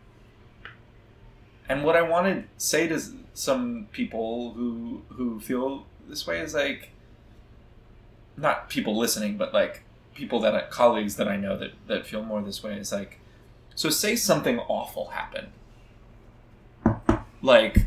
and 1.69 1.85
what 1.85 1.97
i 1.97 2.01
want 2.01 2.27
to 2.27 2.45
say 2.57 2.89
to 2.89 2.99
some 3.35 3.87
people 3.93 4.53
who 4.55 5.03
who 5.11 5.39
feel 5.39 5.85
this 6.09 6.27
way 6.27 6.41
is 6.41 6.55
like 6.55 6.91
not 8.39 8.71
people 8.71 8.97
listening 8.97 9.37
but 9.37 9.53
like 9.53 9.83
people 10.15 10.41
that 10.41 10.55
I, 10.55 10.63
colleagues 10.63 11.17
that 11.17 11.29
i 11.29 11.37
know 11.37 11.59
that 11.59 11.73
that 11.89 12.07
feel 12.07 12.23
more 12.23 12.41
this 12.41 12.63
way 12.63 12.79
is 12.79 12.91
like 12.91 13.21
so 13.79 13.91
say 13.91 14.17
something 14.17 14.59
awful 14.59 15.11
happened. 15.11 15.53
Like 17.41 17.87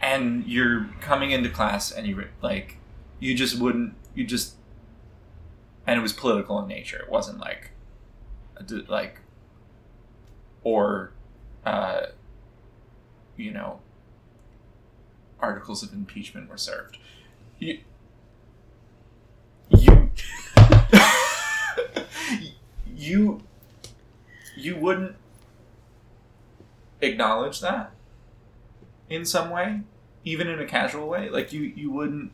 and 0.00 0.46
you're 0.46 0.88
coming 1.00 1.30
into 1.30 1.48
class 1.48 1.90
and 1.90 2.06
you 2.06 2.24
like 2.40 2.76
you 3.20 3.34
just 3.34 3.60
wouldn't 3.60 3.94
you 4.14 4.24
just 4.24 4.54
and 5.86 5.98
it 5.98 6.02
was 6.02 6.12
political 6.12 6.58
in 6.60 6.68
nature. 6.68 6.98
It 6.98 7.10
wasn't 7.10 7.38
like 7.38 7.70
like 8.88 9.20
or 10.62 11.12
uh 11.64 12.02
you 13.36 13.50
know 13.50 13.80
articles 15.40 15.82
of 15.82 15.92
impeachment 15.92 16.50
were 16.50 16.58
served. 16.58 16.98
You 17.58 17.78
you 19.70 20.10
you 22.96 23.42
you 24.56 24.76
wouldn't 24.76 25.16
acknowledge 27.00 27.60
that 27.60 27.92
in 29.08 29.24
some 29.24 29.50
way 29.50 29.80
even 30.24 30.48
in 30.48 30.58
a 30.58 30.66
casual 30.66 31.08
way 31.08 31.28
like 31.28 31.52
you 31.52 31.62
you 31.62 31.90
wouldn't 31.90 32.32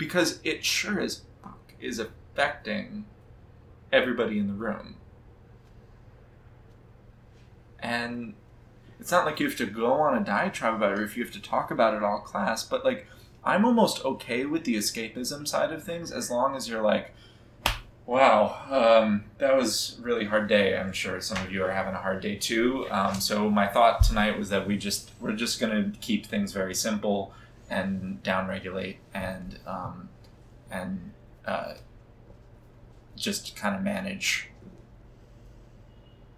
because 0.00 0.40
it 0.44 0.64
sure 0.64 0.98
as 0.98 1.20
fuck 1.42 1.74
is 1.78 1.98
affecting 1.98 3.04
everybody 3.92 4.38
in 4.38 4.46
the 4.46 4.54
room. 4.54 4.96
And 7.78 8.32
it's 8.98 9.10
not 9.10 9.26
like 9.26 9.40
you 9.40 9.46
have 9.46 9.58
to 9.58 9.66
go 9.66 9.92
on 9.92 10.16
a 10.16 10.24
diatribe 10.24 10.74
about 10.74 10.92
it 10.92 10.98
or 10.98 11.04
if 11.04 11.18
you 11.18 11.24
have 11.24 11.32
to 11.34 11.42
talk 11.42 11.70
about 11.70 11.94
it 11.94 12.02
all 12.02 12.18
class 12.18 12.62
but 12.62 12.84
like 12.84 13.06
i'm 13.42 13.64
almost 13.64 14.04
okay 14.04 14.44
with 14.44 14.64
the 14.64 14.74
escapism 14.74 15.48
side 15.48 15.72
of 15.72 15.82
things 15.82 16.12
as 16.12 16.30
long 16.30 16.54
as 16.54 16.68
you're 16.68 16.82
like 16.82 17.14
wow 18.06 18.56
um, 18.70 19.24
that 19.38 19.56
was 19.56 19.96
a 19.98 20.02
really 20.02 20.24
hard 20.24 20.48
day 20.48 20.76
i'm 20.76 20.92
sure 20.92 21.20
some 21.20 21.38
of 21.44 21.52
you 21.52 21.62
are 21.62 21.70
having 21.70 21.94
a 21.94 21.98
hard 21.98 22.20
day 22.20 22.34
too 22.36 22.86
um, 22.90 23.14
so 23.14 23.48
my 23.48 23.66
thought 23.66 24.02
tonight 24.02 24.38
was 24.38 24.48
that 24.48 24.66
we 24.66 24.76
just 24.76 25.10
we're 25.20 25.32
just 25.36 25.60
going 25.60 25.92
to 25.92 25.98
keep 26.00 26.26
things 26.26 26.52
very 26.52 26.74
simple 26.74 27.32
and 27.68 28.20
downregulate 28.24 28.96
and 29.14 29.58
um, 29.66 30.08
and 30.70 31.12
uh, 31.46 31.74
just 33.16 33.54
kind 33.54 33.76
of 33.76 33.82
manage 33.82 34.48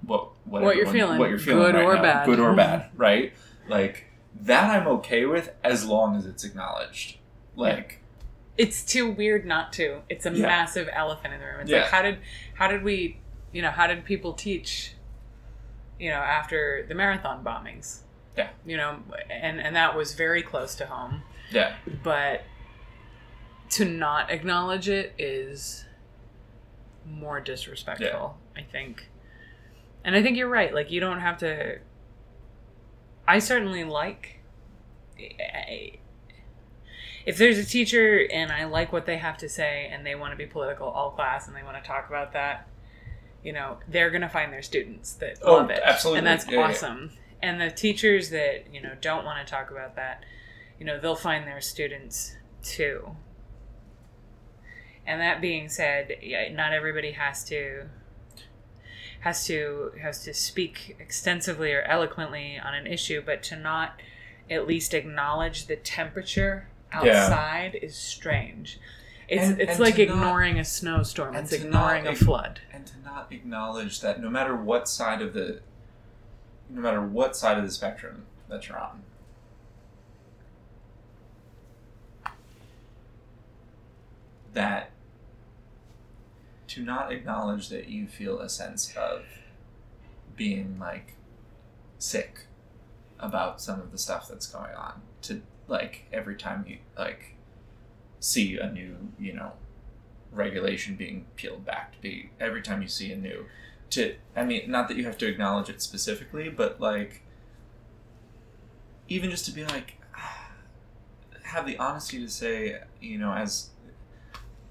what 0.05 0.29
what, 0.45 0.63
What 0.63 0.77
you're 0.77 0.87
feeling, 0.87 1.19
what 1.19 1.31
you're 1.31 1.39
feeling 1.39 1.73
good 1.73 1.75
right 1.77 1.85
or 1.85 1.95
now, 1.95 2.03
bad. 2.03 2.27
good 2.27 2.41
or 2.41 2.55
bad, 2.55 2.91
right? 2.97 3.33
Like 3.69 4.07
that, 4.43 4.69
I'm 4.71 4.89
okay 4.89 5.25
with 5.27 5.53
as 5.63 5.85
long 5.87 6.17
as 6.17 6.27
it's 6.27 6.45
acknowledged. 6.45 7.19
Like 7.55 8.02
it's 8.59 8.85
too 8.85 9.11
weird 9.11 9.45
not 9.47 9.73
to. 9.75 10.03
It's 10.09 10.27
a 10.27 10.31
Yeah. 10.31 10.47
massive 10.47 10.89
elephant 10.93 11.35
in 11.35 11.41
the 11.41 11.47
room. 11.47 11.61
It's 11.61 11.71
Yeah. 11.71 11.83
like 11.83 11.91
how 11.91 12.03
did 12.03 12.19
how 12.55 12.69
did 12.69 12.83
we 12.83 13.19
you 13.53 13.63
know 13.63 13.71
how 13.71 13.87
did 13.87 14.05
people 14.05 14.33
teach 14.35 14.95
you 15.99 16.11
know 16.11 16.17
after 16.21 16.85
the 16.89 16.95
marathon 16.95 17.43
bombings? 17.45 18.01
Yeah. 18.37 18.51
You 18.65 18.77
know, 18.77 19.03
and 19.31 19.61
and 19.61 19.75
that 19.77 19.95
was 19.97 20.15
very 20.15 20.43
close 20.43 20.75
to 20.77 20.87
home, 20.87 21.23
yeah, 21.51 21.77
but 22.03 22.45
to 23.71 23.85
not 23.85 24.31
acknowledge 24.31 24.89
it 24.89 25.15
is 25.19 25.87
more 27.07 27.41
disrespectful, 27.41 28.39
I 28.57 28.63
think. 28.63 29.09
And 30.05 30.15
I 30.17 30.23
think 30.23 30.37
you're 30.37 30.49
right. 30.49 30.73
Like 30.75 30.91
you 30.91 31.01
don't 31.01 31.21
have 31.21 31.39
to 31.39 31.79
I 33.27 33.39
certainly 33.39 33.85
like 33.85 34.41
I- 35.19 35.99
if 37.27 37.39
there's 37.39 37.59
a 37.59 37.64
teacher 37.64 38.27
and 38.33 38.51
I 38.51 38.64
like 38.64 38.93
what 38.93 39.07
they 39.07 39.18
have 39.18 39.37
to 39.39 39.49
say 39.49 39.89
and 39.93 40.05
they 40.05 40.14
want 40.14 40.33
to 40.33 40.37
be 40.37 40.47
political 40.47 40.89
all 40.89 41.11
class 41.11 41.47
and 41.47 41.57
they 41.57 41.62
want 41.62 41.83
to 41.83 41.87
talk 41.87 42.09
about 42.09 42.33
that, 42.33 42.68
you 43.45 43.53
know, 43.53 43.79
they're 43.89 44.11
going 44.11 44.23
to 44.23 44.29
find 44.29 44.53
their 44.53 44.62
students 44.62 45.14
that 45.14 45.39
Oh, 45.43 45.55
love 45.55 45.70
it. 45.70 45.81
absolutely. 45.85 46.18
And 46.18 46.27
that's 46.27 46.47
Yeah, 46.49 46.59
yeah. 46.59 46.68
awesome. 46.68 47.11
And 47.41 47.61
the 47.61 47.70
teachers 47.70 48.31
that, 48.31 48.73
you 48.73 48.81
know, 48.81 48.95
don't 49.01 49.25
want 49.25 49.45
to 49.45 49.51
talk 49.51 49.70
about 49.70 49.97
that, 49.97 50.25
you 50.79 50.87
know, 50.87 50.99
they'll 51.01 51.16
find 51.16 51.47
their 51.47 51.61
students 51.61 52.37
too. 52.62 53.16
And 55.07 55.20
that 55.20 55.41
being 55.41 55.68
said, 55.68 56.16
yeah, 56.23 56.53
not 56.53 56.73
everybody 56.73 57.12
has 57.12 57.45
to 57.47 57.87
has 59.20 59.47
to 59.47 59.93
has 60.01 60.25
to 60.25 60.35
speak 60.35 60.97
extensively 60.99 61.73
or 61.73 61.83
eloquently 61.83 62.59
on 62.59 62.75
an 62.75 62.87
issue, 62.87 63.23
but 63.25 63.43
to 63.45 63.57
not 63.57 64.01
at 64.51 64.66
least 64.66 64.95
acknowledge 64.95 65.66
the 65.66 65.77
temperature 65.77 66.68
Yeah. 67.05 67.22
outside 67.24 67.74
is 67.80 67.97
strange. 67.97 68.78
It's 69.28 69.43
And- 69.43 69.61
it's 69.61 69.72
and 69.72 69.80
like 69.80 69.95
to 69.97 70.07
not- 70.07 70.14
ignoring 70.14 70.59
a 70.59 70.64
snowstorm. 70.64 71.34
and 71.34 71.45
It's 71.45 71.53
ignoring 71.53 72.05
not 72.05 72.12
a 72.14 72.16
flood. 72.16 72.61
and 72.72 72.86
to 72.86 72.99
not 73.05 73.32
acknowledge 73.32 74.01
that 74.01 74.20
no 74.20 74.28
matter 74.28 74.55
what 74.57 74.88
side 74.88 75.22
of 75.22 75.32
the, 75.32 75.61
no 76.68 76.80
matter 76.80 77.01
what 77.01 77.36
side 77.36 77.57
of 77.59 77.64
the 77.64 77.70
spectrum 77.70 78.26
that 78.49 78.68
you're 78.68 78.78
on, 78.78 79.03
that 84.53 84.90
to 86.68 86.82
not 86.82 87.12
acknowledge 87.12 87.68
that 87.68 87.88
you 87.88 88.07
feel 88.07 88.40
a 88.40 88.49
sense 88.49 88.95
of 88.97 89.24
being 90.36 90.78
like 90.78 91.14
sick 91.99 92.47
about 93.18 93.61
some 93.61 93.80
of 93.80 93.93
the 93.93 93.99
stuff 93.99 94.28
that's 94.28 94.47
going 94.47 94.74
on 94.74 95.01
to 95.22 95.43
like 95.73 96.05
every 96.12 96.37
time 96.37 96.64
you 96.68 96.77
like 96.99 97.35
see 98.20 98.59
a 98.59 98.70
new 98.70 98.95
you 99.18 99.33
know 99.33 99.53
regulation 100.31 100.95
being 100.95 101.25
peeled 101.35 101.64
back 101.64 101.93
to 101.93 102.01
be 102.01 102.31
every 102.39 102.61
time 102.61 102.83
you 102.83 102.89
see 102.89 103.11
a 103.11 103.16
new 103.16 103.47
to 103.89 104.14
i 104.37 104.45
mean 104.45 104.70
not 104.70 104.87
that 104.87 104.97
you 104.99 105.05
have 105.05 105.16
to 105.16 105.27
acknowledge 105.27 105.70
it 105.70 105.81
specifically 105.81 106.51
but 106.51 106.79
like 106.79 107.23
even 109.09 109.31
just 109.31 109.47
to 109.47 109.51
be 109.51 109.64
like 109.64 109.95
have 111.43 111.66
the 111.66 111.77
honesty 111.79 112.18
to 112.18 112.29
say 112.29 112.79
you 113.01 113.18
know 113.18 113.33
as 113.33 113.70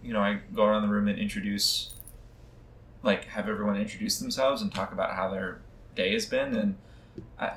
you 0.03 0.13
know 0.13 0.21
i 0.21 0.39
go 0.53 0.65
around 0.65 0.83
the 0.83 0.87
room 0.87 1.07
and 1.07 1.17
introduce 1.17 1.95
like 3.01 3.25
have 3.25 3.49
everyone 3.49 3.75
introduce 3.75 4.19
themselves 4.19 4.61
and 4.61 4.73
talk 4.73 4.91
about 4.93 5.15
how 5.15 5.29
their 5.29 5.61
day 5.95 6.13
has 6.13 6.27
been 6.27 6.55
and 6.55 6.75
i 7.39 7.53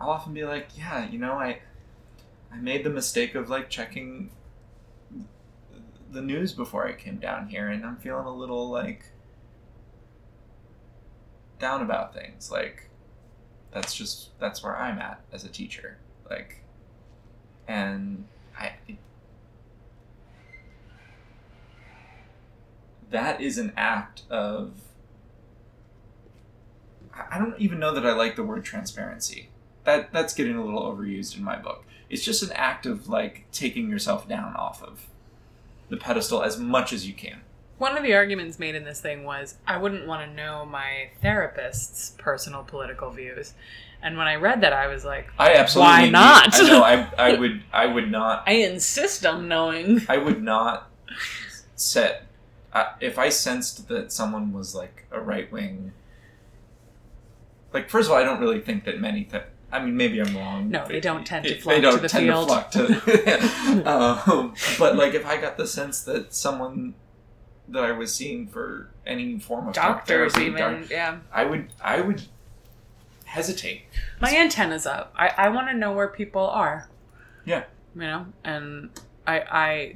i'll 0.00 0.10
often 0.10 0.34
be 0.34 0.44
like 0.44 0.66
yeah 0.76 1.08
you 1.08 1.18
know 1.18 1.34
i 1.34 1.60
i 2.52 2.56
made 2.56 2.84
the 2.84 2.90
mistake 2.90 3.34
of 3.34 3.48
like 3.48 3.70
checking 3.70 4.30
the 6.12 6.20
news 6.22 6.52
before 6.52 6.86
I 6.86 6.92
came 6.92 7.18
down 7.18 7.48
here, 7.48 7.68
and 7.68 7.84
I'm 7.84 7.96
feeling 7.96 8.26
a 8.26 8.34
little 8.34 8.68
like 8.68 9.04
down 11.58 11.82
about 11.82 12.14
things. 12.14 12.50
Like 12.50 12.88
that's 13.72 13.94
just 13.94 14.38
that's 14.38 14.62
where 14.62 14.76
I'm 14.76 14.98
at 14.98 15.20
as 15.32 15.44
a 15.44 15.48
teacher. 15.48 15.98
Like, 16.28 16.62
and 17.68 18.26
I 18.58 18.72
that 23.10 23.40
is 23.40 23.58
an 23.58 23.72
act 23.76 24.22
of. 24.30 24.72
I- 27.12 27.38
don't 27.38 27.58
even 27.60 27.78
know 27.78 27.92
that 27.92 28.06
I 28.06 28.12
like 28.12 28.36
the 28.36 28.42
word 28.42 28.64
transparency. 28.64 29.50
That 29.84 30.12
that's 30.12 30.32
getting 30.34 30.56
a 30.56 30.64
little 30.64 30.82
overused 30.82 31.36
in 31.36 31.44
my 31.44 31.56
book. 31.56 31.84
It's 32.10 32.24
just 32.24 32.42
an 32.42 32.52
act 32.52 32.84
of 32.84 33.08
like 33.08 33.46
taking 33.52 33.88
yourself 33.88 34.28
down 34.28 34.54
off 34.56 34.82
of 34.82 35.06
the 35.88 35.96
pedestal 35.96 36.42
as 36.42 36.58
much 36.58 36.92
as 36.92 37.06
you 37.06 37.14
can. 37.14 37.40
One 37.78 37.96
of 37.96 38.02
the 38.02 38.12
arguments 38.14 38.58
made 38.58 38.74
in 38.74 38.84
this 38.84 39.00
thing 39.00 39.24
was 39.24 39.54
I 39.66 39.78
wouldn't 39.78 40.06
want 40.06 40.28
to 40.28 40.36
know 40.36 40.66
my 40.66 41.10
therapist's 41.22 42.10
personal 42.18 42.62
political 42.62 43.10
views. 43.10 43.54
And 44.02 44.16
when 44.16 44.26
I 44.26 44.36
read 44.36 44.62
that, 44.62 44.72
I 44.72 44.86
was 44.86 45.04
like, 45.04 45.30
I 45.38 45.54
absolutely 45.54 45.92
Why 45.92 46.08
not? 46.10 46.54
I 46.54 46.68
know. 46.68 46.82
I, 46.82 47.10
I 47.18 47.34
would. 47.38 47.62
I 47.72 47.86
would 47.86 48.10
not. 48.10 48.44
I 48.46 48.52
insist 48.52 49.24
on 49.26 49.48
knowing. 49.48 50.02
I 50.08 50.16
would 50.16 50.42
not 50.42 50.90
set. 51.74 52.26
Uh, 52.72 52.86
if 53.00 53.18
I 53.18 53.28
sensed 53.28 53.88
that 53.88 54.12
someone 54.12 54.52
was 54.52 54.74
like 54.74 55.06
a 55.10 55.20
right 55.20 55.50
wing. 55.52 55.92
Like 57.72 57.88
first 57.90 58.08
of 58.08 58.12
all, 58.12 58.18
I 58.18 58.24
don't 58.24 58.40
really 58.40 58.60
think 58.60 58.84
that 58.84 59.00
many. 59.00 59.24
Th- 59.24 59.44
I 59.72 59.84
mean, 59.84 59.96
maybe 59.96 60.20
I'm 60.20 60.36
wrong. 60.36 60.68
No, 60.70 60.86
they 60.88 61.00
don't 61.00 61.24
tend 61.24 61.44
to 61.46 61.58
flock 61.60 61.74
they 61.76 61.80
don't 61.80 61.94
to 61.96 62.00
the 62.00 62.08
tend 62.08 62.26
field. 62.26 62.48
to 62.48 62.54
flock 62.54 62.70
to. 62.72 63.82
um, 64.32 64.54
but 64.78 64.96
like, 64.96 65.14
if 65.14 65.24
I 65.26 65.36
got 65.40 65.56
the 65.56 65.66
sense 65.66 66.02
that 66.02 66.34
someone 66.34 66.94
that 67.68 67.84
I 67.84 67.92
was 67.92 68.12
seeing 68.12 68.48
for 68.48 68.90
any 69.06 69.38
form 69.38 69.68
of 69.68 69.74
Doctors, 69.74 70.32
therapy, 70.34 70.50
even. 70.50 70.80
doc- 70.82 70.90
yeah. 70.90 71.18
I 71.32 71.44
would, 71.44 71.68
I 71.80 72.00
would 72.00 72.22
hesitate. 73.26 73.82
My 74.20 74.34
antenna's 74.34 74.86
up. 74.86 75.14
I, 75.16 75.28
I 75.36 75.48
want 75.50 75.68
to 75.68 75.74
know 75.74 75.92
where 75.92 76.08
people 76.08 76.42
are. 76.48 76.88
Yeah. 77.44 77.64
You 77.94 78.00
know? 78.02 78.26
And 78.42 78.90
I, 79.26 79.40
I, 79.40 79.94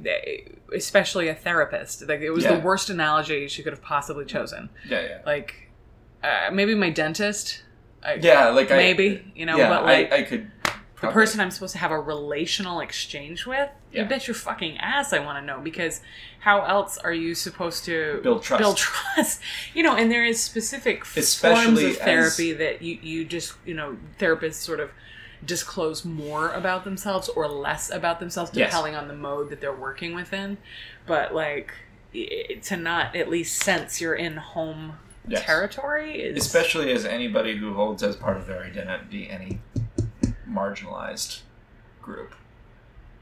especially 0.73 1.27
a 1.27 1.35
therapist. 1.35 2.07
Like, 2.07 2.21
it 2.21 2.29
was 2.29 2.45
Yeah. 2.45 2.55
the 2.55 2.59
worst 2.61 2.89
analogy 2.89 3.47
she 3.49 3.61
could 3.61 3.73
have 3.73 3.81
possibly 3.81 4.23
chosen. 4.25 4.69
Yeah, 4.87 5.01
yeah, 5.01 5.17
Like, 5.25 5.69
uh, 6.23 6.49
maybe 6.53 6.75
my 6.75 6.89
dentist. 6.89 7.61
I, 8.05 8.13
yeah. 8.15 8.49
Like 8.49 8.71
I, 8.71 8.77
Maybe, 8.77 9.31
you 9.35 9.45
know, 9.45 9.57
yeah, 9.57 9.69
but 9.69 9.83
like. 9.83 10.11
I, 10.11 10.17
I 10.17 10.21
could. 10.23 10.51
the 11.01 11.07
person 11.09 11.39
I'm 11.39 11.51
supposed 11.51 11.73
to 11.73 11.79
have 11.79 11.91
a 11.91 11.99
relational 11.99 12.79
exchange 12.79 13.45
with, 13.45 13.69
Yeah. 13.91 14.03
you 14.03 14.07
bet 14.09 14.27
your 14.27 14.35
fucking 14.35 14.77
ass 14.77 15.11
I 15.13 15.19
want 15.19 15.41
to 15.41 15.45
know 15.45 15.59
because 15.61 16.01
how 16.39 16.63
else 16.63 16.97
are 16.99 17.13
you 17.13 17.33
supposed 17.35 17.85
to 17.85 18.19
Build 18.23 18.43
trust. 18.43 18.59
Build 18.61 18.77
trust, 18.77 19.41
you 19.73 19.81
know. 19.83 19.95
And 19.95 20.11
there 20.11 20.23
is 20.25 20.41
specific 20.41 21.03
forms 21.05 21.81
of 21.81 21.97
therapy 21.97 22.53
that 22.53 22.81
you 22.81 22.99
you 23.01 23.25
just 23.25 23.53
you 23.65 23.73
know 23.73 23.97
therapists 24.19 24.55
sort 24.55 24.79
of 24.79 24.91
disclose 25.45 26.05
more 26.05 26.49
about 26.53 26.83
themselves 26.85 27.29
or 27.29 27.47
less 27.47 27.89
about 27.91 28.19
themselves 28.19 28.51
Yes. 28.53 28.71
depending 28.71 28.95
on 28.95 29.07
the 29.07 29.15
mode 29.15 29.49
that 29.49 29.59
they're 29.61 29.73
working 29.75 30.15
within. 30.15 30.57
But 31.07 31.33
like 31.35 31.73
to 32.63 32.77
not 32.77 33.15
at 33.15 33.29
least 33.29 33.61
sense 33.61 33.99
you're 33.99 34.15
in 34.15 34.37
home 34.37 34.93
Yes. 35.27 35.43
territory 35.43 36.21
is 36.21 36.37
especially 36.37 36.91
as 36.91 37.05
anybody 37.05 37.57
who 37.57 37.73
holds 37.73 38.03
as 38.03 38.15
part 38.15 38.37
of 38.37 38.47
their 38.47 38.63
identity 38.63 39.29
any 39.29 39.59
marginalized 40.47 41.41
group. 42.01 42.33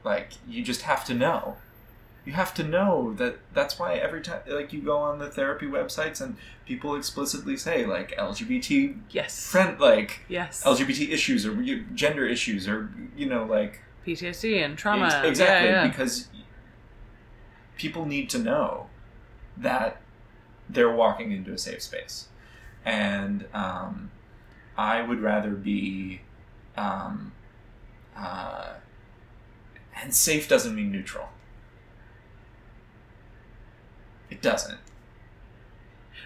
Like 0.04 0.32
you 0.46 0.62
just 0.62 0.82
have 0.82 1.04
to 1.06 1.14
know. 1.14 1.56
You 2.24 2.32
have 2.32 2.54
to 2.54 2.62
know 2.62 3.12
that 3.14 3.38
that's 3.52 3.78
why 3.78 3.94
every 3.94 4.22
time 4.22 4.40
like 4.46 4.72
you 4.72 4.80
go 4.80 4.96
on 4.96 5.18
the 5.18 5.28
therapy 5.28 5.66
websites 5.66 6.20
and 6.20 6.36
people 6.64 6.94
explicitly 6.94 7.56
say 7.56 7.84
like 7.84 8.16
lgbt 8.16 8.98
yes. 9.10 9.46
friend 9.46 9.78
like 9.78 10.20
yes. 10.28 10.62
Lgbt 10.64 11.10
issues 11.10 11.44
or 11.44 11.54
gender 11.94 12.26
issues 12.26 12.66
or 12.66 12.90
you 13.14 13.26
know 13.26 13.44
like 13.44 13.82
PTSD 14.06 14.64
and 14.64 14.76
trauma. 14.76 15.06
Ex- 15.06 15.28
exactly 15.28 15.68
yeah, 15.68 15.82
yeah. 15.82 15.88
because 15.88 16.28
people 17.76 18.06
need 18.06 18.30
to 18.30 18.38
know 18.38 18.86
that 19.56 20.00
they're 20.68 20.90
walking 20.94 21.32
into 21.32 21.52
a 21.52 21.58
safe 21.58 21.82
space 21.82 22.28
and 22.84 23.46
um, 23.54 24.10
i 24.76 25.00
would 25.02 25.20
rather 25.20 25.50
be 25.50 26.20
um, 26.76 27.32
uh, 28.16 28.74
and 30.00 30.14
safe 30.14 30.48
doesn't 30.48 30.74
mean 30.74 30.90
neutral 30.90 31.28
it 34.30 34.40
doesn't 34.42 34.78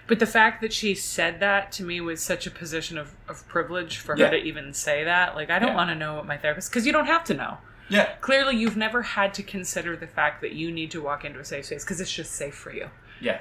But 0.07 0.19
the 0.21 0.27
fact 0.27 0.63
that 0.63 0.73
she 0.73 0.95
said 0.95 1.39
that 1.41 1.71
to 1.73 1.83
me 1.83 2.01
was 2.01 2.23
such 2.23 2.47
a 2.47 2.51
position 2.51 2.97
of, 2.97 3.15
of 3.29 3.47
privilege 3.47 3.99
for 3.99 4.17
Yeah. 4.17 4.27
her 4.27 4.31
to 4.33 4.37
even 4.43 4.73
say 4.73 5.05
that. 5.05 5.35
Like, 5.35 5.51
I 5.51 5.59
don't 5.59 5.71
Yeah. 5.71 5.75
want 5.77 5.91
to 5.91 5.95
know 5.95 6.15
what 6.15 6.27
my 6.27 6.39
therapist, 6.39 6.71
because 6.71 6.87
you 6.87 6.93
don't 6.93 7.07
have 7.07 7.25
to 7.25 7.35
know. 7.35 7.59
yeah 7.91 8.15
Clearly, 8.23 8.57
you've 8.57 8.77
never 8.77 9.03
had 9.03 9.35
to 9.35 9.43
consider 9.43 9.97
the 9.97 10.07
fact 10.07 10.41
that 10.41 10.53
you 10.53 10.71
need 10.73 10.91
to 10.93 11.03
walk 11.03 11.25
into 11.27 11.41
a 11.41 11.45
safe 11.45 11.67
space 11.67 11.85
because 11.85 12.01
it's 12.01 12.13
just 12.13 12.33
safe 12.33 12.55
for 12.55 12.73
you. 12.73 12.89
yeah 13.21 13.41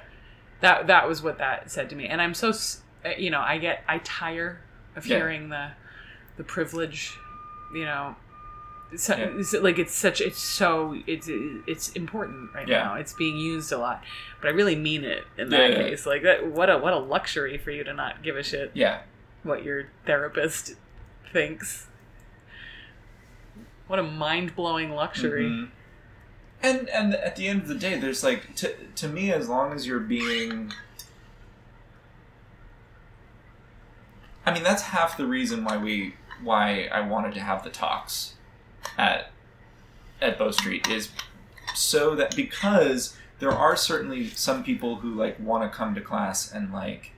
That 0.61 0.87
that 0.87 1.07
was 1.07 1.21
what 1.21 1.37
that 1.37 1.69
said 1.71 1.89
to 1.91 1.95
me, 1.95 2.07
and 2.07 2.21
I'm 2.21 2.33
so 2.33 2.49
uh, 3.05 3.09
you 3.17 3.29
know 3.29 3.41
I 3.41 3.57
get 3.57 3.83
I 3.87 3.99
tire 3.99 4.61
of 4.95 5.05
Yeah. 5.05 5.17
hearing 5.17 5.49
the 5.49 5.71
the 6.37 6.43
privilege, 6.43 7.17
you 7.73 7.85
know. 7.85 8.15
So, 8.95 9.15
Yeah. 9.17 9.31
it's 9.37 9.53
like 9.53 9.77
it's 9.79 9.93
such 9.93 10.21
it's 10.21 10.39
so 10.39 10.95
it's 11.05 11.27
it's 11.29 11.89
important 11.89 12.53
right 12.55 12.67
Yeah. 12.67 12.83
now. 12.83 12.95
It's 12.95 13.13
being 13.13 13.37
used 13.37 13.71
a 13.71 13.77
lot, 13.77 14.03
but 14.41 14.47
I 14.47 14.51
really 14.51 14.75
mean 14.77 15.03
it 15.03 15.25
in 15.37 15.49
that 15.49 15.75
case. 15.75 16.05
Like 16.05 16.23
that, 16.23 16.47
what 16.47 16.69
a 16.69 16.77
what 16.77 16.93
a 16.93 16.97
luxury 16.97 17.57
for 17.57 17.69
you 17.71 17.83
to 17.83 17.93
not 17.93 18.23
give 18.23 18.35
a 18.37 18.43
shit 18.43 18.71
yeah 18.73 19.01
what 19.43 19.63
your 19.63 19.89
therapist 20.05 20.75
thinks. 21.31 21.87
What 23.87 23.99
a 23.99 24.03
mind 24.03 24.55
blowing 24.55 24.91
luxury. 24.91 25.45
Mhm. 25.45 25.69
And 26.61 26.89
and 26.89 27.13
at 27.13 27.35
the 27.35 27.47
end 27.47 27.61
of 27.61 27.67
the 27.67 27.75
day, 27.75 27.99
there's 27.99 28.23
like 28.23 28.55
to 28.55 28.73
to 28.95 29.07
me, 29.07 29.31
as 29.31 29.47
long 29.47 29.73
as 29.73 29.85
you're 29.85 29.99
being, 29.99 30.73
I 34.45 34.53
mean, 34.53 34.63
that's 34.63 34.83
half 34.83 35.17
the 35.17 35.27
reason 35.27 35.63
why 35.63 35.77
we 35.77 36.15
why 36.41 36.89
I 36.91 37.01
wanted 37.01 37.33
to 37.35 37.41
have 37.41 37.63
the 37.63 37.69
talks 37.69 38.33
at 38.97 39.31
at 40.21 40.37
Bow 40.37 40.51
Street 40.51 40.87
is 40.87 41.09
so 41.75 42.15
that 42.15 42.35
because 42.35 43.15
there 43.39 43.51
are 43.51 43.75
certainly 43.75 44.29
some 44.29 44.63
people 44.63 44.97
who 44.97 45.13
like 45.13 45.39
want 45.39 45.69
to 45.69 45.75
come 45.75 45.93
to 45.95 46.01
class 46.01 46.51
and 46.51 46.73
like 46.73 47.11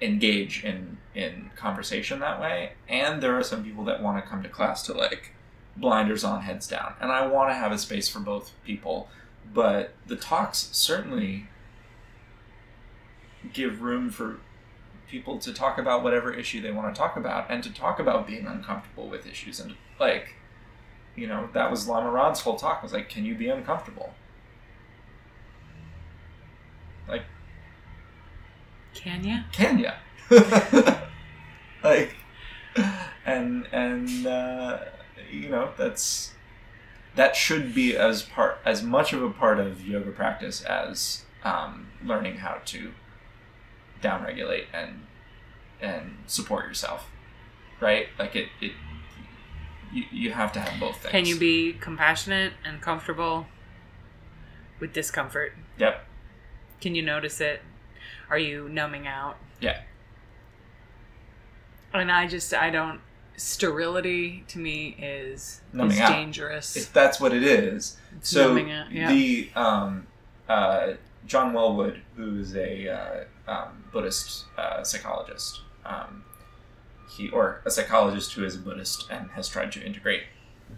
engage 0.00 0.64
in 0.64 0.96
in 1.14 1.50
conversation 1.56 2.20
that 2.20 2.40
way 2.40 2.72
and 2.88 3.22
there 3.22 3.36
are 3.36 3.42
some 3.42 3.62
people 3.62 3.84
that 3.84 4.02
want 4.02 4.22
to 4.22 4.28
come 4.28 4.42
to 4.42 4.48
class 4.48 4.82
to 4.82 4.94
like 4.94 5.34
blinders 5.76 6.24
on 6.24 6.42
heads 6.42 6.66
down. 6.66 6.94
And 7.00 7.10
i 7.10 7.26
want 7.26 7.50
to 7.50 7.54
have 7.54 7.72
a 7.72 7.78
space 7.78 8.08
for 8.08 8.20
both 8.20 8.52
people. 8.64 9.08
But 9.52 9.94
the 10.06 10.16
talks 10.16 10.68
certainly 10.72 11.46
give 13.52 13.82
room 13.82 14.10
for 14.10 14.38
people 15.08 15.38
to 15.40 15.52
talk 15.52 15.76
about 15.78 16.04
whatever 16.04 16.32
issue 16.32 16.60
they 16.60 16.70
want 16.70 16.94
to 16.94 16.98
talk 16.98 17.16
about 17.16 17.50
and 17.50 17.62
to 17.64 17.72
talk 17.72 17.98
about 17.98 18.26
being 18.26 18.46
uncomfortable 18.46 19.08
with 19.08 19.26
issues. 19.26 19.58
And 19.60 19.74
like 19.98 20.34
you 21.16 21.26
know 21.26 21.48
that 21.52 21.70
was 21.70 21.88
Lama 21.88 22.10
Rod's 22.10 22.40
whole 22.40 22.56
talk 22.56 22.82
was 22.82 22.92
like 22.92 23.08
can 23.08 23.24
you 23.24 23.34
be 23.34 23.48
uncomfortable? 23.48 24.14
Like 27.08 27.24
Can 28.94 29.24
you? 29.24 29.40
can 29.52 29.78
ya 29.78 29.92
like 31.82 32.14
and 33.26 33.66
and 33.72 34.26
uh, 34.26 34.78
you 35.30 35.48
know 35.48 35.72
that's 35.76 36.32
that 37.16 37.34
should 37.36 37.74
be 37.74 37.96
as 37.96 38.22
part 38.22 38.58
as 38.64 38.82
much 38.82 39.12
of 39.12 39.22
a 39.22 39.30
part 39.30 39.58
of 39.58 39.86
yoga 39.86 40.10
practice 40.10 40.62
as 40.62 41.24
um, 41.44 41.88
learning 42.04 42.36
how 42.36 42.58
to 42.66 42.92
downregulate 44.02 44.64
and 44.72 45.06
and 45.80 46.16
support 46.26 46.66
yourself 46.66 47.10
right 47.80 48.08
like 48.18 48.36
it, 48.36 48.48
it 48.60 48.72
you, 49.92 50.04
you 50.12 50.30
have 50.32 50.52
to 50.52 50.60
have 50.60 50.78
both 50.78 50.98
things 50.98 51.10
Can 51.10 51.26
you 51.26 51.36
be 51.38 51.72
compassionate 51.72 52.52
and 52.64 52.80
comfortable 52.80 53.46
with 54.78 54.92
discomfort? 54.92 55.52
yep 55.78 56.04
Can 56.80 56.94
you 56.94 57.02
notice 57.02 57.40
it? 57.40 57.60
Are 58.28 58.38
you 58.38 58.68
numbing 58.68 59.06
out? 59.06 59.36
yeah 59.60 59.80
And 61.92 62.10
I 62.12 62.26
just 62.28 62.54
I 62.54 62.70
don't 62.70 63.00
sterility 63.40 64.44
to 64.48 64.58
me 64.58 64.94
is 64.98 65.62
is 65.74 65.98
dangerous. 65.98 66.76
if 66.76 66.92
that's 66.92 67.18
what 67.18 67.32
it 67.32 67.42
is 67.42 67.96
It's 68.16 68.28
so 68.28 68.56
out, 68.58 68.92
yeah. 68.92 69.10
the 69.10 69.50
um, 69.56 70.06
uh, 70.48 70.92
John 71.26 71.54
Welwood, 71.54 72.00
who 72.16 72.38
is 72.38 72.54
a 72.54 72.88
uh, 72.88 73.24
um, 73.50 73.84
Buddhist 73.92 74.44
uh, 74.58 74.84
psychologist, 74.84 75.62
um, 75.86 76.24
he 77.08 77.30
or 77.30 77.62
a 77.64 77.70
psychologist 77.70 78.34
who 78.34 78.44
is 78.44 78.56
a 78.56 78.58
Buddhist 78.58 79.10
and 79.10 79.30
has 79.30 79.48
tried 79.48 79.72
to 79.72 79.82
integrate 79.82 80.24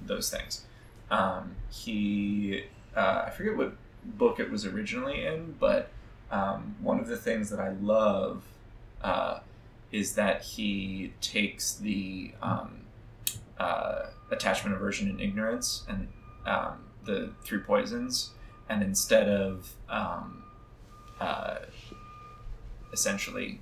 those 0.06 0.30
things. 0.30 0.64
Um, 1.10 1.56
he 1.70 2.64
uh, 2.96 3.24
I 3.26 3.30
forget 3.30 3.56
what 3.56 3.74
book 4.04 4.38
it 4.38 4.50
was 4.50 4.64
originally 4.66 5.26
in, 5.26 5.56
but 5.58 5.90
um, 6.30 6.76
one 6.80 7.00
of 7.00 7.08
the 7.08 7.16
things 7.16 7.50
that 7.50 7.58
I 7.58 7.70
love 7.70 8.44
uh, 9.02 9.40
is 9.92 10.14
that 10.14 10.42
he 10.42 11.12
takes 11.20 11.74
the 11.74 12.32
um, 12.42 12.86
uh, 13.58 14.06
attachment, 14.30 14.74
aversion, 14.74 15.08
and 15.08 15.20
ignorance, 15.20 15.84
and 15.88 16.08
um, 16.46 16.84
the 17.04 17.30
three 17.44 17.58
poisons, 17.58 18.30
and 18.68 18.82
instead 18.82 19.28
of 19.28 19.74
um, 19.88 20.42
uh, 21.20 21.58
essentially, 22.92 23.60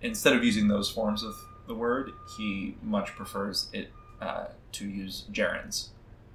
instead 0.00 0.34
of 0.34 0.44
using 0.44 0.68
those 0.68 0.90
forms 0.90 1.22
of 1.22 1.34
the 1.66 1.74
word, 1.74 2.12
he 2.36 2.76
much 2.82 3.14
prefers 3.14 3.68
it 3.72 3.90
uh, 4.20 4.46
to 4.72 4.88
use 4.88 5.24
gerunds. 5.32 5.88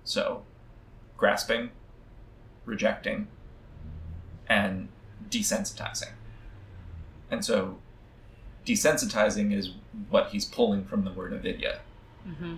So, 0.03 0.43
grasping, 1.17 1.71
rejecting, 2.65 3.27
and 4.47 4.89
desensitizing. 5.29 6.11
And 7.29 7.43
so, 7.43 7.79
desensitizing 8.67 9.53
is 9.53 9.71
what 10.09 10.27
he's 10.29 10.45
pulling 10.45 10.83
from 10.85 11.03
the 11.05 11.11
word 11.11 11.33
avidya. 11.33 11.79
hmm 12.25 12.57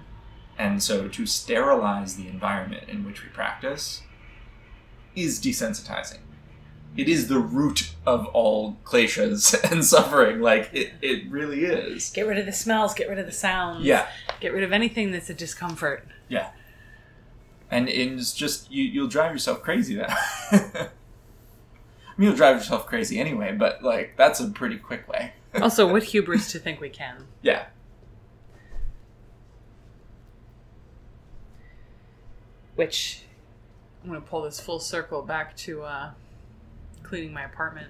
And 0.58 0.82
so 0.84 1.08
to 1.08 1.26
sterilize 1.26 2.16
the 2.18 2.28
environment 2.28 2.90
in 2.90 3.06
which 3.06 3.24
we 3.24 3.30
practice 3.30 4.02
is 5.16 5.40
desensitizing. 5.40 6.20
it 6.98 7.08
is 7.08 7.28
the 7.28 7.40
root 7.40 7.92
of 8.06 8.26
all 8.28 8.78
kleshas 8.84 9.54
and 9.72 9.86
suffering. 9.86 10.42
Like 10.42 10.70
it, 10.74 10.94
it 11.02 11.30
really 11.30 11.64
is. 11.66 12.10
Get 12.10 12.26
rid 12.28 12.38
of 12.40 12.46
the 12.46 12.52
smells, 12.54 12.94
get 12.94 13.08
rid 13.10 13.20
of 13.20 13.26
the 13.26 13.32
sounds. 13.32 13.86
Yeah, 13.86 14.08
Get 14.40 14.54
rid 14.54 14.64
of 14.64 14.72
anything 14.72 15.12
that's 15.12 15.30
a 15.30 15.34
discomfort. 15.34 16.08
yeah. 16.28 16.50
And 17.72 17.88
it's 17.88 18.34
just 18.34 18.72
you. 18.72 18.84
You'll 18.84 19.08
drive 19.08 19.32
yourself 19.32 19.62
crazy 19.62 19.94
then. 19.96 20.10
I 20.52 20.90
mean, 22.18 22.28
you'll 22.30 22.36
drive 22.36 22.56
yourself 22.58 22.88
crazy 22.88 23.20
anyway, 23.20 23.54
but 23.56 23.84
like 23.84 24.16
that's 24.18 24.40
a 24.40 24.48
pretty 24.50 24.78
quick 24.78 25.08
way. 25.08 25.34
Also, 25.62 25.92
what 25.92 26.04
hubris 26.04 26.52
to 26.52 26.60
think 26.60 26.80
we 26.80 26.90
can. 26.90 27.26
Yeah. 27.42 27.66
Which 32.76 33.24
I'm 34.04 34.10
gonna 34.10 34.22
pull 34.22 34.44
this 34.44 34.60
full 34.60 34.80
circle 34.80 35.22
back 35.22 35.56
to 35.58 35.84
uh, 35.84 36.12
cleaning 37.04 37.34
my 37.34 37.44
apartment. 37.44 37.90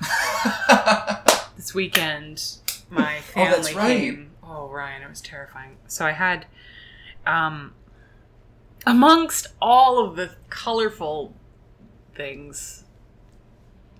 This 1.56 1.74
weekend, 1.74 2.40
my 2.88 3.16
Oh, 3.18 3.20
family 3.22 3.50
that's 3.56 3.74
right. 3.74 3.98
came. 3.98 4.30
Oh, 4.44 4.68
Ryan, 4.68 5.02
it 5.02 5.08
was 5.08 5.20
terrifying. 5.20 5.76
So 5.88 6.06
I 6.06 6.12
had, 6.12 6.46
um, 7.26 7.74
amongst 8.86 9.48
all 9.60 9.98
of 10.04 10.14
the 10.14 10.36
colorful 10.50 11.34
things, 12.14 12.84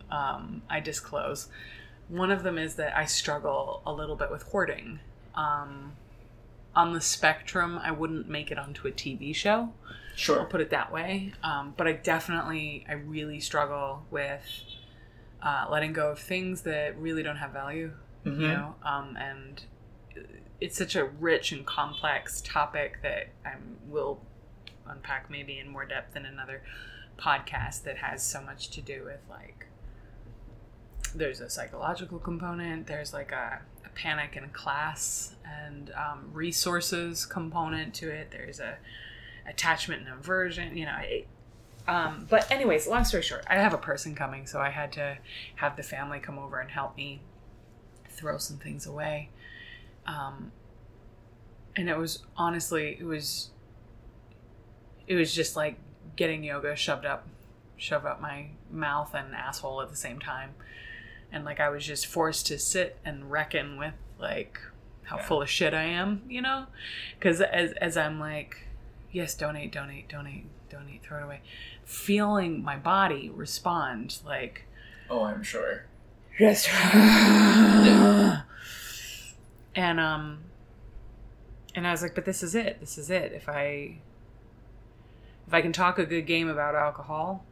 um, 0.08 0.62
I 0.70 0.78
disclose. 0.78 1.48
One 2.08 2.30
of 2.30 2.42
them 2.42 2.58
is 2.58 2.74
that 2.76 2.96
I 2.96 3.04
struggle 3.04 3.82
a 3.86 3.92
little 3.92 4.16
bit 4.16 4.30
with 4.30 4.42
hoarding. 4.44 5.00
Um, 5.34 5.92
on 6.74 6.92
the 6.92 7.00
spectrum, 7.00 7.78
I 7.82 7.90
wouldn't 7.90 8.28
make 8.28 8.50
it 8.50 8.58
onto 8.58 8.86
a 8.86 8.92
TV 8.92 9.34
show. 9.34 9.72
Sure. 10.16 10.40
I'll 10.40 10.46
put 10.46 10.60
it 10.60 10.70
that 10.70 10.92
way. 10.92 11.32
Um, 11.42 11.74
but 11.76 11.86
I 11.86 11.92
definitely, 11.92 12.84
I 12.88 12.94
really 12.94 13.40
struggle 13.40 14.04
with 14.10 14.42
uh, 15.42 15.66
letting 15.70 15.92
go 15.92 16.10
of 16.10 16.18
things 16.18 16.62
that 16.62 16.98
really 16.98 17.22
don't 17.22 17.36
have 17.36 17.52
value, 17.52 17.92
Mhm. 18.24 18.40
you 18.40 18.48
know. 18.48 18.74
Um, 18.82 19.16
and 19.16 19.62
it's 20.60 20.76
such 20.76 20.96
a 20.96 21.04
rich 21.04 21.52
and 21.52 21.64
complex 21.64 22.40
topic 22.40 22.98
that 23.02 23.28
I 23.44 23.54
will 23.86 24.20
unpack 24.86 25.30
maybe 25.30 25.58
in 25.58 25.68
more 25.68 25.84
depth 25.84 26.16
in 26.16 26.24
another 26.24 26.62
podcast 27.18 27.84
that 27.84 27.98
has 27.98 28.22
so 28.22 28.40
much 28.40 28.70
to 28.70 28.80
do 28.80 29.04
with 29.04 29.20
like 29.30 29.57
there's 31.14 31.40
a 31.40 31.50
psychological 31.50 32.18
component 32.18 32.86
there's 32.86 33.12
like 33.12 33.32
a, 33.32 33.60
a 33.84 33.88
panic 33.90 34.36
in 34.36 34.48
class 34.50 35.34
and 35.44 35.90
um, 35.92 36.30
resources 36.32 37.26
component 37.26 37.94
to 37.94 38.10
it 38.10 38.30
there's 38.30 38.60
a 38.60 38.76
attachment 39.48 40.02
and 40.02 40.10
aversion 40.10 40.76
you 40.76 40.84
know 40.84 40.96
it, 41.00 41.26
um, 41.86 42.26
but 42.28 42.50
anyways 42.50 42.86
long 42.86 43.04
story 43.04 43.22
short 43.22 43.44
i 43.48 43.54
have 43.54 43.72
a 43.72 43.78
person 43.78 44.14
coming 44.14 44.46
so 44.46 44.60
i 44.60 44.68
had 44.68 44.92
to 44.92 45.16
have 45.56 45.76
the 45.76 45.82
family 45.82 46.18
come 46.18 46.38
over 46.38 46.60
and 46.60 46.70
help 46.70 46.96
me 46.96 47.20
throw 48.18 48.36
some 48.36 48.56
things 48.58 48.86
away. 48.86 49.30
Um, 50.06 50.52
and 51.76 51.88
it 51.88 51.96
was 51.96 52.24
honestly 52.36 52.96
it 52.98 53.04
was 53.04 53.50
it 55.06 55.14
was 55.14 55.32
just 55.32 55.54
like 55.54 55.78
getting 56.16 56.42
yoga 56.42 56.74
shoved 56.74 57.06
up 57.06 57.28
shoved 57.76 58.04
up 58.04 58.20
my 58.20 58.48
mouth 58.70 59.14
and 59.14 59.34
asshole 59.34 59.80
at 59.80 59.90
the 59.90 59.96
same 59.96 60.18
time 60.18 60.54
and 61.32 61.44
like 61.44 61.60
i 61.60 61.68
was 61.68 61.84
just 61.84 62.06
forced 62.06 62.46
to 62.46 62.58
sit 62.58 62.98
and 63.04 63.30
reckon 63.30 63.76
with 63.78 63.94
like 64.18 64.58
how 65.04 65.16
Yeah. 65.16 65.22
full 65.22 65.42
of 65.42 65.48
shit 65.50 65.74
i 65.74 65.82
am 65.84 66.22
you 66.28 66.40
know? 66.42 66.66
Because 67.18 67.40
as, 67.40 67.72
as 67.72 67.96
i'm 67.96 68.18
like 68.20 68.68
yes 69.12 69.34
donate 69.34 69.72
donate 69.72 70.08
donate 70.08 70.46
donate 70.70 71.02
throw 71.02 71.18
it 71.18 71.24
away 71.24 71.40
feeling 71.84 72.62
my 72.62 72.76
body 72.76 73.30
respond 73.30 74.18
like 74.26 74.64
Oh, 75.10 75.24
I'm 75.24 75.42
sure. 75.42 75.86
just 76.38 76.68
and 79.74 80.00
um 80.00 80.40
and 81.74 81.86
i 81.86 81.90
was 81.90 82.02
like 82.02 82.14
but 82.14 82.24
this 82.24 82.42
is 82.42 82.54
it. 82.54 82.80
This 82.80 82.98
is 82.98 83.10
it. 83.10 83.32
If 83.32 83.48
i 83.48 83.98
if 85.46 85.54
i 85.54 85.62
can 85.62 85.72
talk 85.72 85.98
a 85.98 86.04
good 86.04 86.26
game 86.26 86.48
about 86.48 86.74
alcohol 86.74 87.44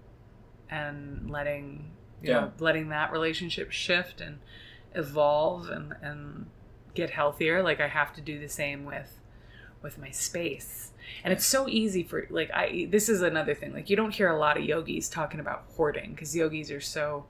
and 0.71 1.31
letting 1.31 1.91
you 2.23 2.31
Yeah. 2.31 2.41
know 2.41 2.53
letting 2.59 2.89
that 2.91 3.13
relationship 3.13 3.71
shift 3.73 4.21
and 4.21 4.39
evolve 4.95 5.69
and 5.69 5.95
and 6.03 6.47
get 6.95 7.11
healthier 7.11 7.63
like 7.63 7.81
i 7.81 7.89
have 7.89 8.15
to 8.15 8.21
do 8.21 8.39
the 8.39 8.49
same 8.49 8.85
with 8.85 9.21
with 9.83 9.99
my 9.99 10.11
space 10.11 10.93
and 11.23 11.33
it's 11.33 11.45
so 11.45 11.69
easy 11.69 12.03
for 12.03 12.27
like 12.31 12.51
i 12.53 12.89
this 12.91 13.09
is 13.09 13.21
another 13.23 13.55
thing 13.55 13.73
like 13.75 13.91
you 13.91 13.97
don't 13.97 14.15
hear 14.15 14.31
a 14.31 14.39
lot 14.39 14.57
of 14.57 14.65
yogis 14.65 15.09
talking 15.09 15.39
about 15.41 15.65
hoarding 15.77 16.11
because 16.13 16.35
yogis 16.35 16.71
are 16.71 16.81
so 16.81 17.27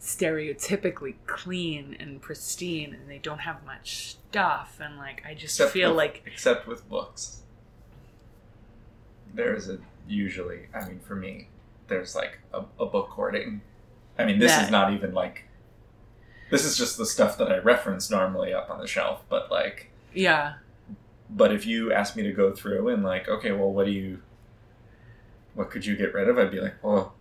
stereotypically 0.00 1.14
clean 1.26 1.96
and 2.00 2.20
pristine 2.20 2.92
and 2.92 3.08
they 3.08 3.18
don't 3.18 3.38
have 3.40 3.64
much 3.64 4.16
stuff 4.30 4.78
and 4.82 4.96
like 4.98 5.22
i 5.24 5.32
just 5.32 5.54
Except 5.60 5.70
feel 5.72 5.90
with- 5.90 5.96
like 5.96 6.22
except 6.26 6.66
with 6.66 6.86
books. 6.88 7.40
There's 9.32 9.68
a 9.68 9.78
usually. 10.06 10.66
I 10.74 10.86
mean, 10.86 11.00
for 11.00 11.16
me, 11.16 11.48
there's 11.88 12.14
like 12.14 12.38
a, 12.52 12.62
a 12.78 12.86
book 12.86 13.08
hoarding. 13.10 13.62
I 14.18 14.24
mean, 14.24 14.38
this 14.38 14.52
That- 14.52 14.64
is 14.66 14.70
not 14.70 14.92
even 14.92 15.12
like. 15.14 15.44
This 16.50 16.64
is 16.64 16.76
just 16.76 16.98
the 16.98 17.06
stuff 17.06 17.36
that 17.38 17.50
I 17.50 17.58
reference 17.58 18.10
normally 18.10 18.52
up 18.52 18.70
on 18.70 18.78
the 18.78 18.86
shelf, 18.86 19.24
but 19.28 19.50
like, 19.50 19.90
yeah 20.12 20.54
but 21.30 21.50
if 21.52 21.66
you 21.66 21.90
ask 21.92 22.14
me 22.16 22.22
to 22.22 22.32
go 22.32 22.52
through 22.52 22.88
and 22.90 23.02
like, 23.02 23.28
okay, 23.28 23.50
well, 23.50 23.72
what 23.72 23.86
do 23.86 23.90
you, 23.92 24.20
what 25.54 25.70
could 25.70 25.84
you 25.84 25.96
get 25.96 26.12
rid 26.14 26.28
of? 26.28 26.38
I'd 26.38 26.50
be 26.50 26.60
like, 26.60 26.74
well, 26.82 27.14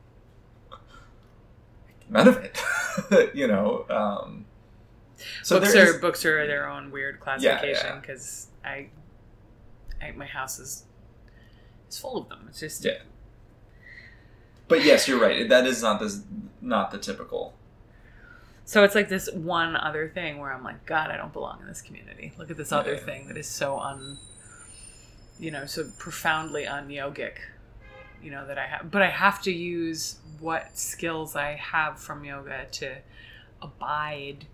none 2.10 2.28
of 2.28 2.38
it, 2.38 3.34
you 3.34 3.48
know. 3.48 3.86
Um, 3.90 4.46
so 5.42 5.60
books 5.60 5.74
are 5.76 5.96
is- 5.96 5.98
books 5.98 6.26
are 6.26 6.46
their 6.46 6.68
own 6.70 6.92
weird 6.92 7.16
Yeah, 7.16 7.24
classification 7.24 7.88
yeah. 7.88 8.00
because 8.00 8.48
I, 8.64 8.90
I 10.02 10.12
my 10.12 10.26
house 10.26 10.60
is 10.60 10.84
is 11.90 11.98
full 11.98 12.18
of 12.18 12.28
them 12.30 12.48
it's 12.50 12.60
just 12.60 12.84
Yeah. 12.84 12.98
But 14.68 14.84
yes, 14.84 15.08
you're 15.08 15.20
right. 15.20 15.48
That 15.50 15.66
is 15.66 15.82
not 15.82 16.00
this 16.00 16.22
not 16.62 16.92
the 16.92 16.98
typical. 16.98 17.54
So 18.66 18.84
it's 18.84 18.96
like 18.96 19.10
this 19.10 19.30
one 19.34 19.76
other 19.76 20.08
thing 20.08 20.40
where 20.40 20.54
I'm 20.54 20.64
like, 20.64 20.86
God, 20.86 21.12
I 21.12 21.18
don't 21.18 21.34
belong 21.34 21.60
in 21.62 21.68
this 21.68 21.82
community. 21.82 22.32
Look 22.38 22.50
at 22.50 22.56
this 22.58 22.72
other 22.72 22.94
Yeah. 22.94 23.00
thing 23.06 23.28
that 23.28 23.36
is 23.38 23.48
so 23.48 23.78
un, 23.78 24.18
you 25.38 25.52
know, 25.52 25.66
so 25.66 25.84
profoundly 26.00 26.66
un-yogic, 26.66 27.34
you 28.22 28.32
know, 28.32 28.48
that 28.48 28.58
I 28.58 28.66
have. 28.68 28.90
But 28.90 29.02
I 29.02 29.10
have 29.10 29.42
to 29.44 29.52
use 29.52 30.20
what 30.40 30.78
skills 30.78 31.36
I 31.36 31.52
have 31.56 32.00
from 32.00 32.24
yoga 32.24 32.66
to 32.72 32.96
abide, 33.62 34.46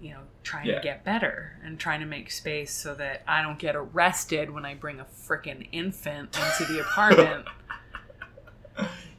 you 0.00 0.10
know, 0.12 0.20
trying 0.42 0.66
Yeah. 0.66 0.76
to 0.76 0.80
get 0.82 1.02
better 1.02 1.58
and 1.64 1.80
trying 1.80 2.00
to 2.00 2.06
make 2.06 2.30
space 2.30 2.72
so 2.72 2.94
that 2.96 3.22
I 3.26 3.40
don't 3.40 3.58
get 3.58 3.74
arrested 3.74 4.50
when 4.50 4.66
I 4.66 4.74
bring 4.74 5.00
a 5.00 5.04
freaking 5.06 5.66
infant 5.72 6.36
into 6.38 6.70
the 6.70 6.80
apartment. 6.86 7.46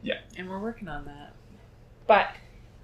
Yeah. 0.05 0.19
And 0.37 0.47
we're 0.49 0.59
working 0.59 0.87
on 0.87 1.05
that. 1.05 1.33
But 2.07 2.27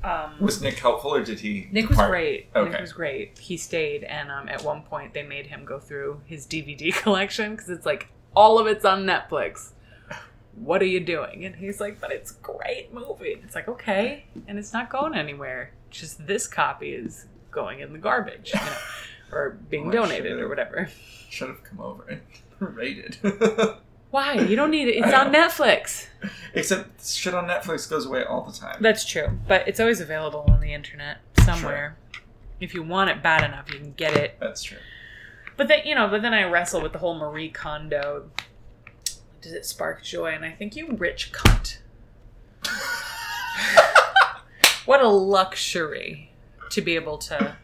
um 0.03 0.41
Was 0.41 0.61
Nick 0.61 0.79
helpful 0.79 1.13
or 1.13 1.23
did 1.23 1.39
he? 1.39 1.67
Nick 1.71 1.87
was 1.89 1.97
great. 1.99 2.49
Okay. 2.55 2.71
Nick 2.71 2.81
was 2.81 2.91
great. 2.91 3.37
He 3.37 3.55
stayed, 3.57 4.03
and 4.03 4.31
um, 4.31 4.49
at 4.49 4.63
one 4.63 4.81
point 4.81 5.13
they 5.13 5.21
made 5.23 5.45
him 5.47 5.63
go 5.63 5.79
through 5.79 6.21
his 6.25 6.47
DVD 6.47 6.91
collection 7.03 7.51
because 7.55 7.69
it's 7.69 7.85
like 7.85 8.07
all 8.35 8.57
of 8.57 8.65
it's 8.65 8.83
on 8.83 9.05
Netflix. 9.05 9.71
What 10.55 10.81
are 10.81 10.85
you 10.87 10.99
doing? 10.99 11.45
And 11.45 11.55
he's 11.55 11.79
like, 11.79 12.01
"But 12.01 12.11
it's 12.11 12.31
a 12.31 12.39
great 12.41 12.93
movie." 12.93 13.33
And 13.33 13.43
it's 13.43 13.55
like, 13.55 13.67
okay, 13.69 14.25
and 14.47 14.57
it's 14.59 14.73
not 14.73 14.89
going 14.89 15.13
anywhere. 15.15 15.71
Just 15.91 16.25
this 16.27 16.47
copy 16.47 16.93
is 16.93 17.27
going 17.51 17.79
in 17.81 17.93
the 17.93 17.99
garbage, 17.99 18.51
you 18.53 18.59
know, 18.59 18.77
or 19.37 19.57
being 19.69 19.89
I 19.89 19.91
donated 19.91 20.39
or 20.39 20.49
whatever. 20.49 20.89
Should 21.29 21.49
have 21.49 21.63
come 21.63 21.79
over 21.79 22.03
and 22.09 22.21
rated. 22.75 23.17
Why? 24.09 24.33
You 24.33 24.55
don't 24.57 24.71
need 24.71 24.87
it. 24.89 24.95
It's 24.97 25.13
I 25.13 25.25
on 25.25 25.31
know. 25.31 25.47
Netflix. 25.47 26.07
Except 26.53 27.05
shit 27.05 27.33
on 27.33 27.45
Netflix 27.47 27.89
goes 27.89 28.05
away 28.05 28.23
all 28.23 28.43
the 28.43 28.57
time. 28.57 28.77
That's 28.81 29.05
true, 29.05 29.39
but 29.47 29.67
it's 29.67 29.79
always 29.79 30.01
available 30.01 30.45
on 30.49 30.59
the 30.59 30.73
internet 30.73 31.17
somewhere. 31.43 31.97
If 32.59 32.73
you 32.73 32.83
want 32.83 33.09
it 33.09 33.23
bad 33.23 33.43
enough, 33.43 33.71
you 33.71 33.79
can 33.79 33.93
get 33.93 34.15
it 34.15 34.37
That's 34.39 34.61
true. 34.61 34.77
But 35.57 35.67
then 35.67 35.79
you 35.85 35.95
know, 35.95 36.07
but 36.07 36.21
then 36.21 36.33
I 36.33 36.43
wrestle 36.43 36.81
with 36.81 36.93
the 36.93 36.99
whole 36.99 37.15
Marie 37.15 37.49
Kondo. 37.49 38.29
Does 39.41 39.53
it 39.53 39.65
spark 39.65 40.03
joy? 40.03 40.33
And 40.33 40.45
I 40.45 40.51
think 40.51 40.75
you 40.75 40.91
rich 40.91 41.31
cunt. 41.31 41.79
What 44.85 45.01
a 45.01 45.07
luxury 45.07 46.31
to 46.71 46.81
be 46.81 46.95
able 46.95 47.17
to 47.19 47.55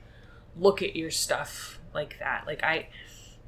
look 0.56 0.82
at 0.82 0.96
your 0.96 1.10
stuff 1.10 1.80
like 1.94 2.20
that. 2.20 2.46
Like 2.46 2.64
I, 2.64 2.90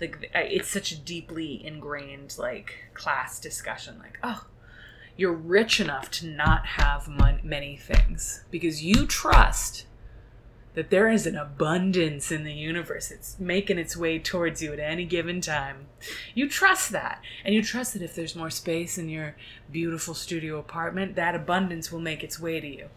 like 0.01 0.29
it's 0.33 0.69
such 0.69 0.91
a 0.91 0.97
deeply 0.97 1.65
ingrained 1.65 2.35
like 2.39 2.89
class 2.93 3.39
discussion. 3.39 3.99
Like 3.99 4.17
oh, 4.23 4.45
you're 5.19 5.33
rich 5.33 5.81
enough 5.81 6.09
to 6.09 6.25
not 6.25 6.65
have 6.65 7.09
mon- 7.09 7.41
many 7.43 7.75
things 7.75 8.45
because 8.49 8.81
you 8.81 9.05
trust 9.05 9.85
that 10.75 10.91
there 10.91 11.09
is 11.09 11.27
an 11.27 11.35
abundance 11.35 12.31
in 12.31 12.45
the 12.45 12.53
universe. 12.53 13.11
It's 13.11 13.37
making 13.37 13.77
its 13.77 13.97
way 13.97 14.17
towards 14.17 14.61
you 14.61 14.71
at 14.71 14.79
any 14.79 15.03
given 15.03 15.41
time. 15.41 15.87
You 16.33 16.47
trust 16.47 16.91
that. 16.91 17.21
And 17.43 17.53
you 17.53 17.61
trust 17.61 17.91
that 17.93 18.01
if 18.01 18.15
there's 18.15 18.33
more 18.33 18.49
space 18.49 18.97
in 18.97 19.09
your 19.09 19.35
beautiful 19.69 20.13
studio 20.13 20.57
apartment, 20.57 21.17
that 21.17 21.35
abundance 21.35 21.91
will 21.91 21.99
make 21.99 22.23
its 22.23 22.39
way 22.39 22.61
to 22.61 22.67
you. 22.67 22.87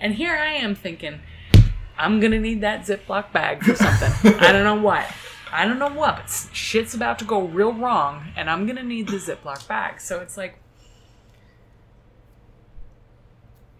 And 0.00 0.14
here 0.14 0.34
I 0.34 0.54
am 0.54 0.74
thinking, 0.74 1.20
I'm 1.98 2.20
going 2.20 2.32
to 2.32 2.40
need 2.40 2.62
that 2.62 2.86
Ziploc 2.86 3.32
bag 3.32 3.62
for 3.64 3.74
something. 3.74 4.34
I 4.40 4.50
don't 4.50 4.64
know 4.64 4.80
what. 4.80 5.06
I 5.52 5.66
don't 5.66 5.78
know 5.78 5.90
what, 5.90 6.16
but 6.16 6.48
shit's 6.54 6.94
about 6.94 7.18
to 7.18 7.26
go 7.26 7.42
real 7.42 7.74
wrong, 7.74 8.32
and 8.34 8.48
I'm 8.48 8.64
going 8.64 8.76
to 8.76 8.82
need 8.82 9.08
the 9.08 9.18
Ziploc 9.18 9.68
bag. 9.68 10.00
So 10.00 10.20
it's 10.20 10.38
like, 10.38 10.58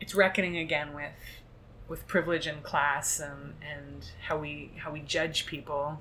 it's 0.07 0.15
reckoning 0.15 0.57
again 0.57 0.95
with 0.95 1.11
with 1.89 2.07
privilege 2.07 2.47
and 2.47 2.63
class 2.63 3.19
and 3.19 3.55
and 3.61 4.09
how 4.29 4.39
we 4.39 4.71
how 4.77 4.93
we 4.93 5.01
judge 5.01 5.47
people. 5.47 6.01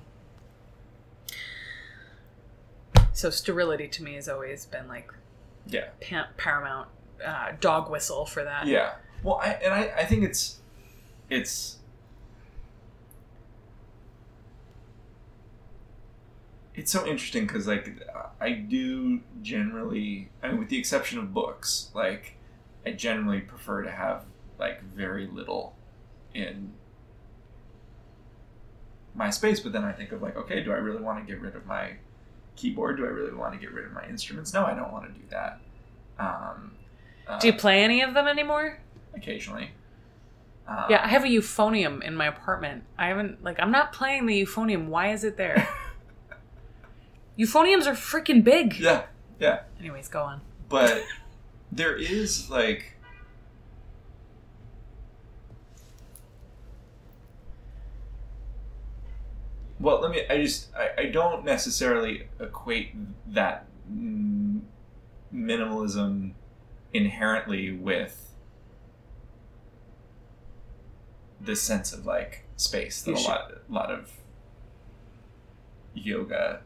So 3.12 3.30
sterility 3.30 3.88
to 3.88 4.04
me 4.04 4.14
has 4.14 4.28
always 4.28 4.64
been 4.64 4.86
like 4.86 5.10
Yeah. 5.66 5.88
pa- 6.00 6.28
paramount 6.36 6.88
uh, 7.24 7.52
dog 7.60 7.90
whistle 7.90 8.26
for 8.26 8.44
that. 8.44 8.68
Yeah. 8.68 8.92
Well, 9.24 9.40
I 9.42 9.48
and 9.54 9.74
I, 9.74 9.92
I 9.98 10.04
think 10.04 10.22
it's 10.22 10.60
it's 11.28 11.78
it's 16.76 16.92
so 16.92 17.04
interesting 17.04 17.44
because 17.44 17.66
like 17.66 18.06
I 18.40 18.52
do 18.52 19.20
generally, 19.42 20.28
I 20.44 20.48
mean, 20.50 20.58
with 20.60 20.68
the 20.68 20.78
exception 20.78 21.18
of 21.18 21.34
books, 21.34 21.90
like 21.92 22.35
I 22.86 22.92
generally 22.92 23.40
prefer 23.40 23.82
to 23.82 23.90
have 23.90 24.24
like 24.58 24.82
very 24.82 25.26
little 25.26 25.74
in 26.34 26.72
my 29.14 29.30
space. 29.30 29.60
But 29.60 29.72
then 29.72 29.84
I 29.84 29.92
think 29.92 30.12
of 30.12 30.22
like, 30.22 30.36
okay, 30.36 30.62
do 30.62 30.72
I 30.72 30.76
really 30.76 31.02
want 31.02 31.24
to 31.26 31.30
get 31.30 31.40
rid 31.40 31.56
of 31.56 31.66
my 31.66 31.92
keyboard? 32.54 32.96
Do 32.98 33.04
I 33.04 33.08
really 33.08 33.34
want 33.34 33.54
to 33.54 33.58
get 33.60 33.72
rid 33.72 33.84
of 33.86 33.92
my 33.92 34.06
instruments? 34.08 34.52
No, 34.54 34.64
I 34.64 34.74
don't 34.74 34.92
want 34.92 35.06
to 35.06 35.12
do 35.12 35.24
that. 35.30 35.60
Um, 36.18 36.72
uh, 37.26 37.38
Do 37.38 37.48
you 37.48 37.52
play 37.54 37.82
any 37.82 38.02
of 38.02 38.14
them 38.14 38.26
anymore? 38.26 38.80
occasionally? 39.14 39.70
Um, 40.68 40.84
Yeah, 40.90 41.00
I 41.02 41.08
have 41.08 41.24
a 41.24 41.28
euphonium 41.28 42.02
in 42.02 42.14
my 42.14 42.26
apartment. 42.26 42.84
I 42.98 43.08
haven't 43.08 43.42
like 43.42 43.58
I'm 43.60 43.70
not 43.70 43.92
playing 43.92 44.26
the 44.26 44.44
euphonium. 44.44 44.88
Why 44.88 45.12
is 45.12 45.24
it 45.24 45.36
there? 45.36 45.68
Euphoniums 47.38 47.86
are 47.86 47.92
freaking 47.92 48.42
big. 48.42 48.78
yeah, 48.78 49.04
yeah. 49.38 49.60
Anyways, 49.78 50.08
go 50.08 50.22
on. 50.22 50.40
but 50.68 51.02
there 51.76 51.94
is 51.94 52.48
like 52.50 52.94
well 59.78 60.00
let 60.00 60.10
me 60.10 60.22
i 60.30 60.38
just 60.42 60.68
i, 60.74 61.02
I 61.02 61.06
don't 61.06 61.44
necessarily 61.44 62.28
equate 62.40 62.94
that 63.32 63.66
minimalism 65.34 66.32
inherently 66.92 67.72
with 67.72 68.22
this 71.40 71.60
sense 71.62 71.92
of 71.92 72.06
like 72.06 72.44
space 72.56 73.02
that 73.02 73.10
You 73.12 73.16
a 73.16 73.20
should- 73.20 73.28
lot, 73.28 73.52
lot 73.68 73.90
of 73.90 74.10
yoga 75.94 76.60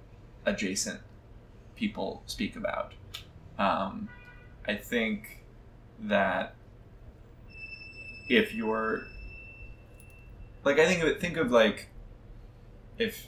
adjacent 0.46 1.00
people 1.76 2.22
speak 2.26 2.56
about. 2.56 2.92
Um, 3.58 4.08
I 4.70 4.76
think 4.76 5.42
that 5.98 6.54
if 8.28 8.54
you're 8.54 9.02
like 10.62 10.78
I 10.78 10.86
think 10.86 11.02
of 11.02 11.08
it 11.08 11.20
think 11.20 11.36
of 11.36 11.50
like 11.50 11.88
if 12.96 13.26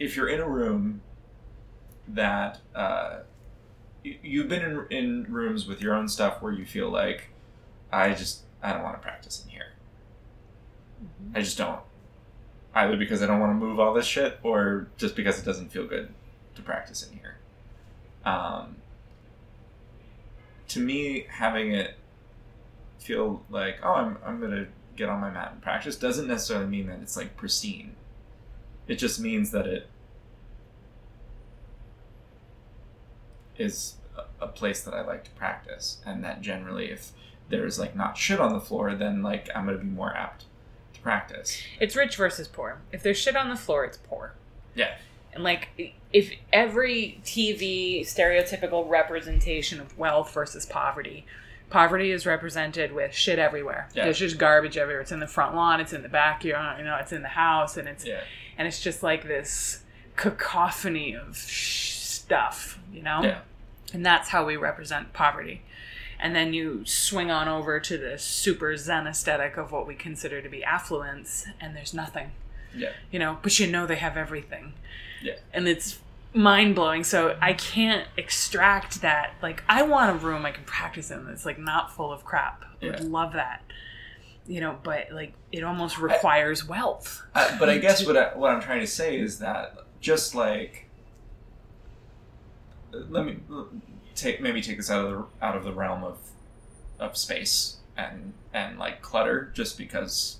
if 0.00 0.16
you're 0.16 0.28
in 0.28 0.40
a 0.40 0.48
room 0.48 1.02
that 2.08 2.58
uh, 2.74 3.20
you, 4.02 4.18
you've 4.24 4.48
been 4.48 4.62
in, 4.62 4.86
in 4.90 5.32
rooms 5.32 5.68
with 5.68 5.80
your 5.80 5.94
own 5.94 6.08
stuff 6.08 6.42
where 6.42 6.52
you 6.52 6.66
feel 6.66 6.90
like 6.90 7.28
I 7.92 8.14
just 8.14 8.40
I 8.60 8.72
don't 8.72 8.82
want 8.82 8.96
to 8.96 9.02
practice 9.02 9.44
in 9.44 9.50
here. 9.50 9.74
I 11.32 11.42
just 11.42 11.56
don't. 11.56 11.80
Either 12.74 12.96
because 12.96 13.22
I 13.22 13.26
don't 13.26 13.38
want 13.38 13.50
to 13.50 13.66
move 13.66 13.78
all 13.78 13.94
this 13.94 14.06
shit, 14.06 14.40
or 14.42 14.88
just 14.96 15.14
because 15.14 15.38
it 15.38 15.44
doesn't 15.44 15.70
feel 15.70 15.86
good 15.86 16.12
to 16.56 16.62
practice 16.62 17.06
in 17.06 17.16
here. 17.16 17.36
Um, 18.24 18.81
to 20.72 20.80
me, 20.80 21.26
having 21.28 21.72
it 21.72 21.94
feel 22.98 23.42
like, 23.50 23.78
oh, 23.82 23.94
I'm, 23.94 24.18
I'm 24.24 24.40
going 24.40 24.52
to 24.52 24.66
get 24.96 25.08
on 25.08 25.20
my 25.20 25.30
mat 25.30 25.50
and 25.52 25.62
practice 25.62 25.96
doesn't 25.96 26.28
necessarily 26.28 26.66
mean 26.66 26.86
that 26.86 27.00
it's 27.00 27.16
like 27.16 27.36
pristine. 27.36 27.96
It 28.86 28.96
just 28.96 29.20
means 29.20 29.50
that 29.52 29.66
it 29.66 29.88
is 33.56 33.96
a, 34.40 34.48
place 34.48 34.82
that 34.82 34.92
I 34.92 35.02
like 35.02 35.24
to 35.24 35.30
practice, 35.30 35.98
and 36.04 36.22
that 36.24 36.42
generally, 36.42 36.90
if 36.90 37.12
there's 37.48 37.78
like 37.78 37.96
not 37.96 38.18
shit 38.18 38.40
on 38.40 38.52
the 38.52 38.60
floor, 38.60 38.94
then 38.94 39.22
like 39.22 39.48
I'm 39.54 39.64
going 39.64 39.78
to 39.78 39.84
be 39.84 39.90
more 39.90 40.14
apt 40.14 40.44
to 40.94 41.00
practice. 41.00 41.62
It's 41.80 41.96
rich 41.96 42.16
versus 42.16 42.48
poor. 42.48 42.82
If 42.92 43.02
there's 43.02 43.18
shit 43.18 43.36
on 43.36 43.48
the 43.48 43.56
floor, 43.56 43.84
it's 43.84 43.96
poor. 43.96 44.34
Yeah. 44.74 44.96
And 45.34 45.42
like 45.44 45.94
if 46.12 46.30
every 46.52 47.20
TV 47.24 48.00
stereotypical 48.02 48.88
representation 48.88 49.80
of 49.80 49.96
wealth 49.98 50.32
versus 50.34 50.66
poverty, 50.66 51.24
poverty 51.70 52.10
is 52.10 52.26
represented 52.26 52.92
with 52.92 53.14
shit 53.14 53.38
everywhere. 53.38 53.88
Yeah. 53.94 54.04
There's 54.04 54.18
just 54.18 54.36
garbage 54.36 54.76
everywhere. 54.76 55.00
It's 55.00 55.12
in 55.12 55.20
the 55.20 55.26
front 55.26 55.54
lawn, 55.54 55.80
it's 55.80 55.92
in 55.94 56.02
the 56.02 56.08
backyard, 56.10 56.78
you 56.78 56.84
know, 56.84 56.96
it's 56.96 57.12
in 57.12 57.22
the 57.22 57.28
house 57.28 57.76
and 57.78 57.88
it's 57.88 58.04
Yeah. 58.04 58.20
and 58.58 58.68
it's 58.68 58.80
just 58.80 59.02
like 59.02 59.22
this 59.26 59.82
cacophony 60.16 61.14
of 61.16 61.36
sh- 61.38 61.92
stuff, 61.92 62.78
you 62.92 63.02
know? 63.02 63.22
Yeah. 63.22 63.38
And 63.94 64.04
that's 64.04 64.28
how 64.28 64.44
we 64.44 64.56
represent 64.56 65.12
poverty. 65.14 65.62
And 66.20 66.36
then 66.36 66.52
you 66.54 66.84
swing 66.84 67.30
on 67.30 67.48
over 67.48 67.80
to 67.80 67.98
the 67.98 68.16
super 68.18 68.76
zen 68.76 69.06
aesthetic 69.06 69.56
of 69.56 69.72
what 69.72 69.86
we 69.86 69.94
consider 69.94 70.40
to 70.40 70.48
be 70.48 70.62
affluence, 70.62 71.46
and 71.60 71.74
there's 71.74 71.92
nothing, 71.92 72.30
Yeah. 72.74 72.90
you 73.10 73.18
know, 73.18 73.38
but 73.42 73.58
you 73.58 73.66
know 73.66 73.86
they 73.86 73.96
have 73.96 74.16
everything. 74.16 74.74
Yeah. 75.22 75.34
And 75.52 75.68
it's 75.68 76.00
mind 76.34 76.74
blowing. 76.74 77.04
So 77.04 77.36
I 77.40 77.52
can't 77.52 78.06
extract 78.16 79.02
that. 79.02 79.34
Like, 79.42 79.62
I 79.68 79.82
want 79.82 80.10
a 80.10 80.14
room 80.14 80.44
I 80.44 80.50
can 80.50 80.64
practice 80.64 81.10
in 81.10 81.26
that's 81.26 81.46
like 81.46 81.58
not 81.58 81.94
full 81.94 82.12
of 82.12 82.24
crap. 82.24 82.64
I 82.82 82.86
would 82.86 83.04
love 83.04 83.34
that. 83.34 83.62
You 84.46 84.60
know, 84.60 84.76
but 84.82 85.12
like 85.12 85.34
it 85.52 85.62
almost 85.62 85.98
requires 85.98 86.66
wealth. 86.66 87.22
I, 87.34 87.56
but 87.58 87.70
I 87.70 87.78
guess 87.78 88.04
what 88.04 88.16
I, 88.16 88.36
what 88.36 88.50
I'm 88.50 88.60
trying 88.60 88.80
to 88.80 88.88
say 88.88 89.16
is 89.16 89.38
that 89.38 89.76
just 90.00 90.34
like 90.34 90.88
let 92.92 93.24
me 93.24 93.38
take 94.14 94.40
maybe 94.40 94.60
take 94.60 94.76
this 94.76 94.90
out 94.90 95.04
of 95.04 95.10
the 95.10 95.46
out 95.46 95.56
of 95.56 95.64
the 95.64 95.72
realm 95.72 96.04
of 96.04 96.18
of 96.98 97.16
space 97.16 97.76
and 97.96 98.32
and 98.52 98.78
like 98.78 99.02
clutter 99.02 99.50
just 99.54 99.78
because 99.78 100.38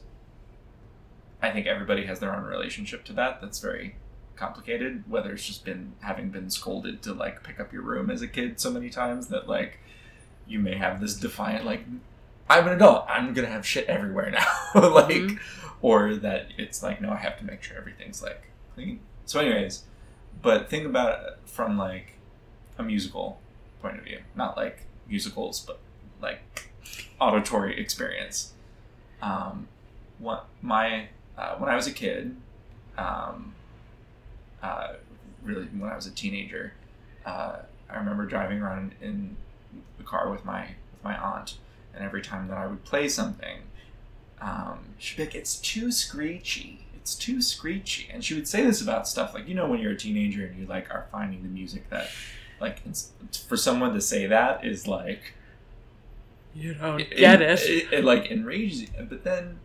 I 1.41 1.51
think 1.51 1.67
everybody 1.67 2.05
has 2.07 2.21
their 2.21 2.35
own 2.35 2.45
relationship 2.45 3.05
to 3.05 3.13
that 3.15 3.41
that's 3.41 3.61
very 3.61 3.97
complicated 4.37 5.05
whether 5.09 5.33
it's 5.33 5.47
just 5.47 5.65
been 5.65 5.93
having 6.01 6.31
been 6.31 6.51
scolded 6.51 7.03
to 7.03 7.13
like 7.13 7.43
pick 7.43 7.61
up 7.61 7.73
your 7.73 7.83
room 7.83 8.11
as 8.11 8.23
a 8.23 8.29
kid 8.29 8.59
so 8.61 8.71
many 8.71 8.89
times 8.91 9.29
that 9.29 9.49
like 9.49 9.79
you 10.47 10.59
may 10.59 10.77
have 10.77 11.01
this 11.01 11.15
defiant 11.15 11.65
like 11.65 11.85
I'm 12.51 12.67
an 12.67 12.75
adult. 12.75 13.07
I'm 13.09 13.33
gonna 13.35 13.47
have 13.49 13.65
shit 13.67 13.87
everywhere 13.87 14.31
now. 14.31 14.47
Like 14.91 15.09
Mhm. 15.15 15.39
or 15.81 16.15
that 16.17 16.49
it's 16.59 16.83
like 16.83 17.01
no 17.01 17.11
i 17.11 17.17
have 17.17 17.39
to 17.39 17.45
make 17.45 17.63
sure 17.63 17.77
everything's 17.77 18.23
like 18.23 18.43
clean. 18.75 19.01
So 19.27 19.41
anyways 19.41 19.85
but 20.43 20.69
think 20.69 20.85
about 20.87 21.23
it 21.25 21.39
from 21.45 21.79
like 21.79 22.15
a 22.79 22.83
musical 22.83 23.39
point 23.81 23.99
of 23.99 24.05
view 24.05 24.21
not 24.35 24.57
like 24.57 24.87
musicals 25.09 25.61
but 25.61 25.79
like 26.21 26.71
auditory 27.21 27.79
experience. 27.81 28.53
Um 29.21 29.69
what 30.19 30.47
my 30.61 31.09
uh, 31.39 31.55
when 31.57 31.69
i 31.71 31.75
was 31.77 31.87
a 31.87 31.93
kid 31.93 32.37
um 32.99 33.55
uh 34.63 34.95
really 35.43 35.65
when 35.67 35.91
i 35.91 35.97
was 35.97 36.07
a 36.07 36.11
teenager 36.11 36.73
uh 37.27 37.57
i 37.91 37.97
remember 37.97 38.25
driving 38.27 38.61
around 38.61 38.95
in 39.01 39.37
the 39.99 40.05
car 40.05 40.31
with 40.31 40.45
my 40.45 40.61
with 40.93 41.03
my 41.05 41.17
aunt 41.17 41.57
and 41.95 42.05
every 42.05 42.23
time 42.23 42.49
that 42.49 42.57
i 42.57 42.67
would 42.67 42.85
play 42.85 43.09
something 43.09 43.63
um, 44.43 44.79
she'd 44.99 45.17
be 45.17 45.25
like, 45.25 45.35
"It's 45.35 45.57
too 45.57 45.93
screechy. 45.93 46.85
It's 46.95 47.15
too 47.15 47.41
screechy." 47.41 48.09
And 48.13 48.25
she 48.25 48.35
would 48.35 48.49
say 48.49 48.65
this 48.65 48.81
about 48.81 49.07
stuff 49.07 49.35
like, 49.35 49.49
you 49.49 49.55
know, 49.55 49.69
when 49.69 49.81
you're 49.81 49.93
a 49.93 49.97
teenager 49.97 50.45
and 50.45 50.59
you 50.59 50.67
like 50.67 50.91
are 50.91 51.07
finding 51.13 51.43
the 51.43 51.49
music 51.49 51.89
that, 51.91 52.09
like, 52.61 52.83
it's, 52.85 53.13
for 53.49 53.57
someone 53.57 53.95
to 53.95 54.01
say 54.01 54.27
that 54.27 54.65
is 54.65 54.89
like, 54.89 55.35
You 56.55 56.75
don't 56.75 56.99
get 56.99 57.41
it. 57.41 57.61
It, 57.61 57.93
it, 57.93 58.05
like 58.05 58.31
enrages 58.31 58.83
you. 58.83 58.89
But 59.09 59.23
then, 59.23 59.61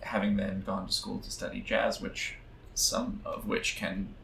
having 0.00 0.36
then 0.36 0.62
gone 0.64 0.86
to 0.86 0.92
school 0.92 1.18
to 1.18 1.30
study 1.30 1.60
jazz, 1.60 2.00
which 2.00 2.36
some 2.80 3.20
of 3.24 3.46
which 3.46 3.76
can 3.76 4.14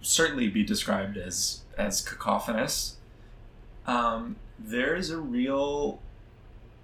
certainly 0.00 0.48
be 0.48 0.62
described 0.64 1.16
as 1.16 1.62
as 1.76 2.00
cacophonous. 2.00 2.96
Um, 3.86 4.36
there 4.58 4.94
is 4.94 5.10
a 5.10 5.18
real 5.18 6.00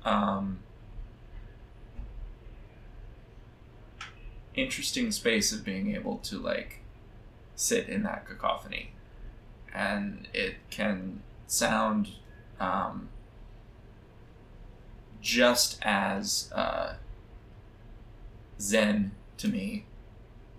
um, 0.05 0.61
interesting 4.55 5.13
space 5.13 5.53
of 5.53 5.65
being 5.65 5.95
able 5.95 6.19
to 6.19 6.39
like 6.39 6.81
sit 7.55 7.89
in 7.89 8.03
that 8.05 8.27
cacophony, 8.27 8.93
and 9.75 10.29
it 10.33 10.57
can 10.71 11.23
sound 11.47 12.09
um, 12.61 13.09
just 15.21 15.79
as 15.83 16.51
uh, 16.55 16.95
zen 18.61 19.13
to 19.37 19.49
me 19.49 19.85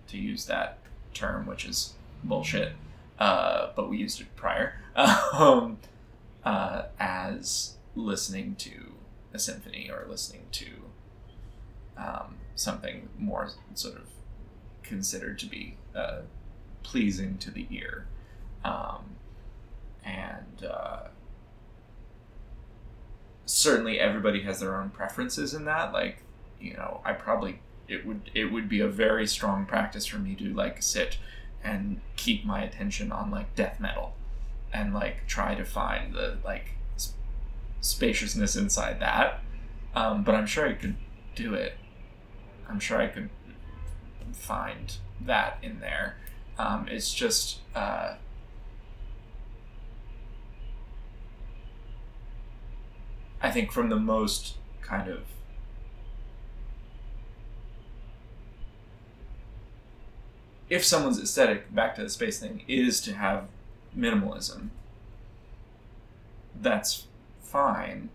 to 0.10 0.18
use 0.18 0.46
that 0.46 0.80
term, 1.14 1.46
which 1.46 1.66
is 1.66 1.94
bullshit. 2.24 2.74
Uh, 3.18 3.70
but 3.76 3.90
we 3.90 3.98
used 3.98 4.22
it 4.22 4.36
prior. 4.36 4.76
Um, 5.34 5.78
uh, 6.44 6.84
as 7.00 7.76
listening 7.96 8.56
to 8.56 8.94
a 9.34 9.40
symphony 9.40 9.90
or 9.92 10.06
listening 10.10 10.46
to 10.52 10.66
um, 11.98 12.36
something 12.56 13.10
more 13.18 13.50
sort 13.76 13.96
of 13.96 14.08
considered 14.84 15.38
to 15.40 15.46
be 15.46 15.78
uh, 15.96 16.22
pleasing 16.84 17.38
to 17.38 17.52
the 17.52 17.68
ear. 17.70 18.08
Um, 18.64 19.16
and 20.04 20.66
uh, 20.66 21.08
certainly 23.46 24.00
everybody 24.00 24.42
has 24.42 24.60
their 24.60 24.76
own 24.76 24.90
preferences 24.90 25.54
in 25.54 25.66
that. 25.66 25.94
Like, 25.94 26.24
you 26.60 26.74
know, 26.74 27.02
I 27.06 27.14
probably 27.14 27.60
it 27.90 28.06
would 28.06 28.30
it 28.34 28.46
would 28.46 28.70
be 28.70 28.80
a 28.80 28.88
very 28.88 29.28
strong 29.28 29.66
practice 29.66 30.06
for 30.06 30.20
me 30.20 30.36
to 30.36 30.54
like 30.54 30.82
sit 30.82 31.18
and 31.64 32.00
keep 32.16 32.46
my 32.46 32.62
attention 32.64 33.12
on 33.12 33.32
like 33.32 33.54
death 33.56 33.80
metal 33.80 34.14
and 34.72 34.94
like 34.94 35.28
try 35.28 35.56
to 35.56 35.66
find 35.66 36.14
the 36.14 36.38
like 36.46 36.72
s- 36.96 37.14
spaciousness 37.82 38.56
inside 38.56 39.00
that. 39.02 39.42
Um, 39.96 40.24
but 40.24 40.36
I'm 40.36 40.46
sure 40.46 40.68
I 40.68 40.74
could 40.74 40.96
do 41.36 41.54
it. 41.56 41.74
I'm 42.70 42.80
sure 42.80 43.02
I 43.02 43.08
could 43.08 43.30
find 44.32 44.96
that 45.22 45.58
in 45.64 45.80
there. 45.80 46.16
Um, 46.58 46.88
it's 46.90 47.14
just 47.14 47.60
uh, 47.76 48.14
I 53.42 53.52
think 53.52 53.72
from 53.72 53.90
the 53.90 53.96
most 53.96 54.58
kind 54.82 55.10
of 55.10 55.22
if 60.70 60.86
someone's 60.86 61.20
aesthetic 61.20 61.74
back 61.74 61.96
to 61.96 62.04
the 62.04 62.10
space 62.10 62.40
thing 62.40 62.64
is 62.68 63.02
to 63.02 63.14
have 63.14 63.48
minimalism 63.98 64.70
that's 66.62 67.08
fine 67.42 68.10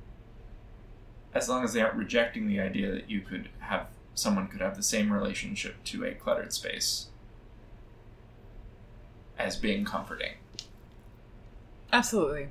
as 1.35 1.49
long 1.49 1.65
as 1.65 1.73
they 1.73 1.81
aren't 1.81 1.97
rejecting 1.97 2.47
the 2.47 2.61
idea 2.61 2.93
that 2.93 3.11
you 3.11 3.21
could 3.21 3.49
have 3.59 3.87
someone 4.15 4.47
could 4.47 4.61
have 4.61 4.77
the 4.77 4.83
same 4.83 5.13
relationship 5.13 5.83
to 5.85 6.05
a 6.05 6.13
cluttered 6.13 6.53
space 6.53 7.07
as 9.39 9.57
being 9.57 9.85
comforting 9.85 10.35
Absolutely. 11.93 12.49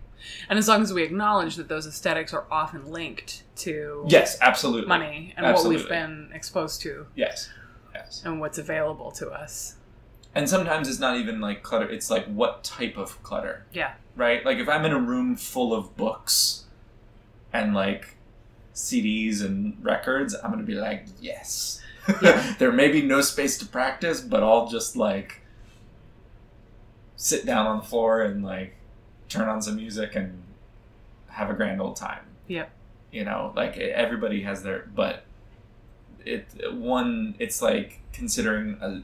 And 0.49 0.57
as 0.57 0.69
long 0.69 0.81
as 0.81 0.93
we 0.93 1.03
acknowledge 1.03 1.57
that 1.57 1.67
those 1.67 1.85
aesthetics 1.85 2.33
are 2.33 2.45
often 2.49 2.91
linked 2.91 3.43
to 3.57 4.05
yes 4.07 4.37
absolutely 4.41 4.87
money 4.87 5.33
and 5.35 5.45
Absolutely. 5.45 5.75
what 5.75 5.81
we've 5.81 5.89
been 5.89 6.29
exposed 6.33 6.81
to 6.83 7.05
yes 7.15 7.49
yes 7.93 8.21
and 8.25 8.39
what's 8.39 8.57
available 8.57 9.11
to 9.11 9.29
us. 9.29 9.75
And 10.35 10.49
sometimes 10.49 10.87
it's 10.89 10.99
not 10.99 11.17
even 11.17 11.39
like 11.39 11.61
clutter 11.63 11.87
it's 11.89 12.09
like 12.09 12.25
what 12.27 12.63
type 12.63 12.97
of 12.97 13.21
clutter 13.23 13.65
Yeah. 13.73 13.93
right 14.15 14.43
like 14.45 14.57
if 14.57 14.67
i'm 14.67 14.83
in 14.85 14.91
a 14.91 14.99
room 14.99 15.35
full 15.35 15.73
of 15.73 15.95
books 15.97 16.65
and 17.51 17.73
like 17.73 18.15
cds 18.73 19.43
and 19.43 19.77
records 19.81 20.35
i'm 20.43 20.49
gonna 20.51 20.63
be 20.63 20.73
like 20.75 21.05
yes 21.21 21.81
Yeah. 22.21 22.55
there 22.59 22.71
may 22.71 22.91
be 22.91 23.01
no 23.01 23.21
space 23.21 23.57
to 23.59 23.65
practice 23.65 24.21
but 24.21 24.41
i'll 24.43 24.67
just 24.67 24.95
like 24.95 25.41
sit 27.15 27.45
down 27.45 27.67
on 27.67 27.77
the 27.77 27.83
floor 27.83 28.21
and 28.21 28.43
like 28.43 28.75
turn 29.29 29.47
on 29.47 29.61
some 29.61 29.75
music 29.75 30.15
and 30.15 30.41
have 31.29 31.49
a 31.49 31.53
grand 31.53 31.79
old 31.81 31.95
time 31.95 32.21
Yep. 32.47 32.69
you 33.11 33.23
know 33.23 33.53
like 33.55 33.77
everybody 33.77 34.41
has 34.41 34.63
their 34.63 34.89
but 34.93 35.25
it 36.25 36.47
one 36.73 37.35
it's 37.39 37.61
like 37.61 37.99
considering 38.13 38.77
a, 38.81 39.01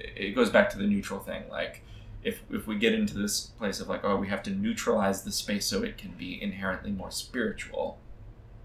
it 0.00 0.34
goes 0.34 0.50
back 0.50 0.70
to 0.70 0.78
the 0.78 0.86
neutral 0.86 1.20
thing 1.20 1.44
like 1.50 1.82
if 2.22 2.42
if 2.50 2.66
we 2.66 2.76
get 2.76 2.92
into 2.94 3.16
this 3.16 3.46
place 3.58 3.80
of 3.80 3.88
like 3.88 4.04
oh 4.04 4.16
we 4.16 4.28
have 4.28 4.42
to 4.42 4.50
neutralize 4.50 5.22
the 5.22 5.32
space 5.32 5.66
so 5.66 5.82
it 5.82 5.96
can 5.96 6.10
be 6.12 6.40
inherently 6.40 6.90
more 6.90 7.10
spiritual 7.10 7.98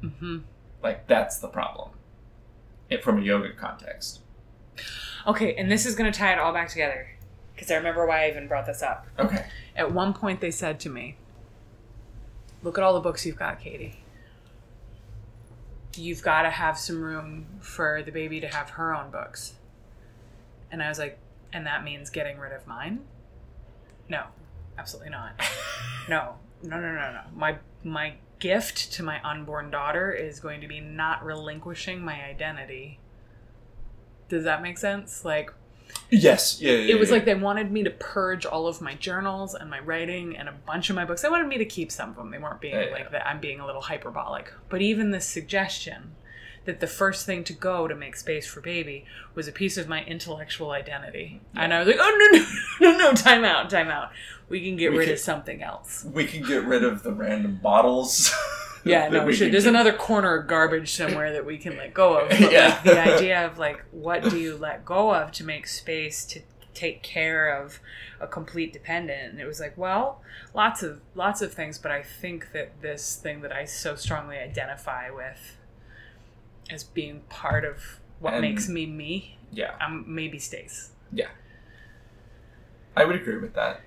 hmm 0.02 0.40
like 0.82 1.08
that's 1.08 1.38
the 1.40 1.48
problem 1.48 1.92
it, 2.90 3.04
from 3.04 3.20
a 3.20 3.22
yoga 3.22 3.52
context 3.54 4.22
Okay, 5.28 5.54
and 5.56 5.72
this 5.72 5.86
is 5.86 5.96
going 5.96 6.12
to 6.12 6.18
tie 6.18 6.34
it 6.34 6.40
all 6.40 6.54
back 6.54 6.70
together 6.70 7.08
because 7.54 7.70
I 7.70 7.76
remember 7.76 8.06
why 8.08 8.26
I 8.26 8.30
even 8.30 8.48
brought 8.48 8.66
this 8.66 8.82
up. 8.82 9.06
okay 9.20 9.46
At 9.76 9.92
one 9.92 10.14
point, 10.14 10.42
they 10.42 10.52
said 10.52 10.80
to 10.82 10.90
me, 10.90 11.16
Look 12.64 12.78
at 12.78 12.84
all 12.84 12.94
the 12.94 13.00
books 13.00 13.26
you've 13.26 13.38
got, 13.38 13.60
Katie. 13.60 14.04
You've 15.96 16.22
got 16.22 16.44
to 16.44 16.50
have 16.50 16.78
some 16.78 17.04
room 17.04 17.46
for 17.60 18.02
the 18.04 18.12
baby 18.12 18.40
to 18.40 18.48
have 18.48 18.72
her 18.72 18.96
own 18.96 19.10
books. 19.12 19.54
And 20.72 20.82
I 20.82 20.90
was 20.90 21.00
like, 21.00 21.20
And 21.54 21.66
that 21.66 21.84
means 21.84 22.10
getting 22.10 22.38
rid 22.38 22.54
of 22.54 22.66
mine? 22.66 23.02
No, 24.10 24.24
absolutely 24.78 25.12
not. 25.12 25.40
No, 26.10 26.34
no, 26.64 26.80
no, 26.80 26.92
no, 26.94 27.12
no. 27.14 27.22
My, 27.36 27.58
my 27.84 28.16
gift 28.40 28.92
to 28.94 29.04
my 29.04 29.22
unborn 29.24 29.70
daughter 29.70 30.12
is 30.12 30.40
going 30.40 30.60
to 30.62 30.68
be 30.68 30.80
not 30.80 31.24
relinquishing 31.24 32.04
my 32.04 32.24
identity. 32.24 33.00
Does 34.28 34.44
that 34.46 34.64
make 34.64 34.80
sense? 34.80 35.24
Like, 35.24 35.54
yes 36.10 36.62
yeah, 36.62 36.72
yeah 36.72 36.96
it 36.96 37.00
was 37.00 37.10
yeah. 37.10 37.16
like 37.16 37.26
they 37.26 37.36
wanted 37.36 37.72
me 37.72 37.84
to 37.84 37.90
purge 37.90 38.46
all 38.46 38.66
of 38.66 38.82
my 38.82 38.96
journals 38.96 39.54
and 39.54 39.70
my 39.70 39.80
writing 39.80 40.38
and 40.38 40.48
a 40.50 40.54
bunch 40.66 40.90
of 40.90 40.96
my 40.96 41.06
books. 41.06 41.22
They 41.22 41.30
wanted 41.30 41.48
me 41.48 41.58
to 41.60 41.66
keep 41.66 41.92
some 41.92 42.10
of 42.10 42.16
them. 42.16 42.32
They 42.32 42.40
weren't 42.40 42.62
being 42.62 42.74
Yeah, 42.74 42.92
like 42.92 43.12
that. 43.12 43.28
I'm 43.28 43.40
being 43.40 43.60
a 43.60 43.66
little 43.66 43.82
hyperbolic. 43.82 44.52
But 44.70 44.82
even 44.82 45.12
this 45.12 45.26
suggestion 45.26 46.16
that 46.66 46.80
the 46.80 46.88
first 46.88 47.26
thing 47.26 47.44
to 47.46 47.54
go 47.54 47.88
to 47.88 47.96
make 47.96 48.16
space 48.16 48.46
for 48.48 48.62
baby 48.62 49.06
was 49.36 49.48
a 49.48 49.52
piece 49.52 49.78
of 49.78 49.88
my 49.88 50.04
intellectual 50.06 50.72
identity, 50.72 51.42
and 51.56 51.74
I 51.74 51.80
was 51.80 51.88
like, 51.88 51.98
oh 52.00 52.30
no 52.32 52.40
no 52.40 52.46
no 52.92 52.98
no 52.98 53.14
time 53.14 53.44
out 53.44 53.70
time 53.70 53.90
out. 53.90 54.12
We 54.50 54.62
can 54.64 54.76
get 54.76 54.92
We 54.92 54.98
rid 55.00 55.06
can- 55.06 55.14
of 55.14 55.20
something 55.20 55.64
else. 55.64 56.06
we 56.12 56.26
can 56.26 56.44
get 56.44 56.64
rid 56.66 56.84
of 56.84 57.04
the 57.04 57.14
random 57.14 57.60
bottles 57.62 58.34
Yeah, 58.84 59.10
no, 59.10 59.26
we 59.26 59.34
should. 59.34 59.52
There's 59.54 59.66
keep. 59.66 59.70
another 59.70 59.94
corner 59.94 60.36
of 60.38 60.48
garbage 60.48 60.92
somewhere 60.94 61.34
that 61.34 61.46
we 61.46 61.60
can 61.60 61.78
let 61.78 61.94
go 61.94 62.18
of. 62.18 62.30
But 62.30 62.52
Yeah. 62.52 62.70
like, 62.70 62.84
the 62.84 63.00
idea 63.16 63.46
of 63.46 63.60
like, 63.60 63.84
what 63.92 64.24
do 64.28 64.40
you 64.40 64.58
let 64.58 64.84
go 64.86 65.14
of 65.14 65.32
to 65.34 65.44
make 65.44 65.68
space 65.68 66.26
to 66.26 66.42
take 66.74 67.04
care 67.04 67.56
of 67.62 67.80
a 68.20 68.26
complete 68.26 68.74
dependent? 68.74 69.34
And 69.34 69.40
it 69.40 69.46
was 69.46 69.60
like, 69.60 69.78
well, 69.78 70.22
lots 70.56 70.82
of 70.82 71.00
lots 71.14 71.44
of 71.44 71.54
things, 71.54 71.78
but 71.78 71.92
I 71.92 72.02
think 72.02 72.54
that 72.54 72.82
this 72.82 73.16
thing 73.16 73.42
that 73.42 73.52
I 73.52 73.66
so 73.66 73.96
strongly 73.96 74.38
identify 74.38 75.12
with 75.12 75.58
as 76.72 76.84
being 76.84 77.22
part 77.30 77.66
of 77.66 78.00
what 78.20 78.34
And- 78.34 78.42
makes 78.42 78.68
me 78.70 78.86
me, 78.86 79.38
yeah 79.52 79.76
um, 79.80 80.06
maybe 80.08 80.40
stays. 80.40 80.92
Yeah. 81.12 81.30
I 82.96 83.06
would 83.06 83.16
agree 83.16 83.38
with 83.38 83.54
that 83.56 83.82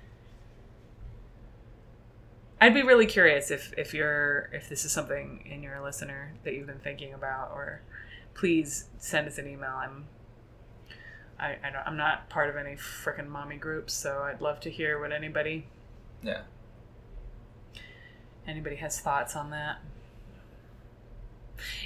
I'd 2.61 2.73
be 2.73 2.81
really 2.81 3.05
curious 3.05 3.51
if 3.51 3.73
if 3.77 3.93
you're 3.93 4.49
if 4.53 4.69
this 4.69 4.85
is 4.85 4.91
something 4.91 5.43
in 5.45 5.61
your 5.61 5.81
listener 5.81 6.33
that 6.43 6.53
you've 6.53 6.67
been 6.67 6.79
thinking 6.79 7.13
about, 7.13 7.51
or 7.53 7.81
please 8.33 8.85
send 8.97 9.27
us 9.27 9.37
an 9.37 9.47
email. 9.47 9.71
I'm 9.71 10.05
I, 11.37 11.57
I 11.63 11.69
don't, 11.69 11.85
I'm 11.85 11.97
not 11.97 12.29
part 12.29 12.49
of 12.49 12.55
any 12.55 12.75
frickin' 12.75 13.27
mommy 13.27 13.57
groups, 13.57 13.93
so 13.93 14.19
I'd 14.23 14.39
love 14.41 14.61
to 14.61 14.69
hear 14.71 14.99
what 14.99 15.11
anybody 15.11 15.67
yeah 16.23 16.43
anybody 18.47 18.77
has 18.77 18.99
thoughts 18.99 19.35
on 19.35 19.49
that. 19.51 19.77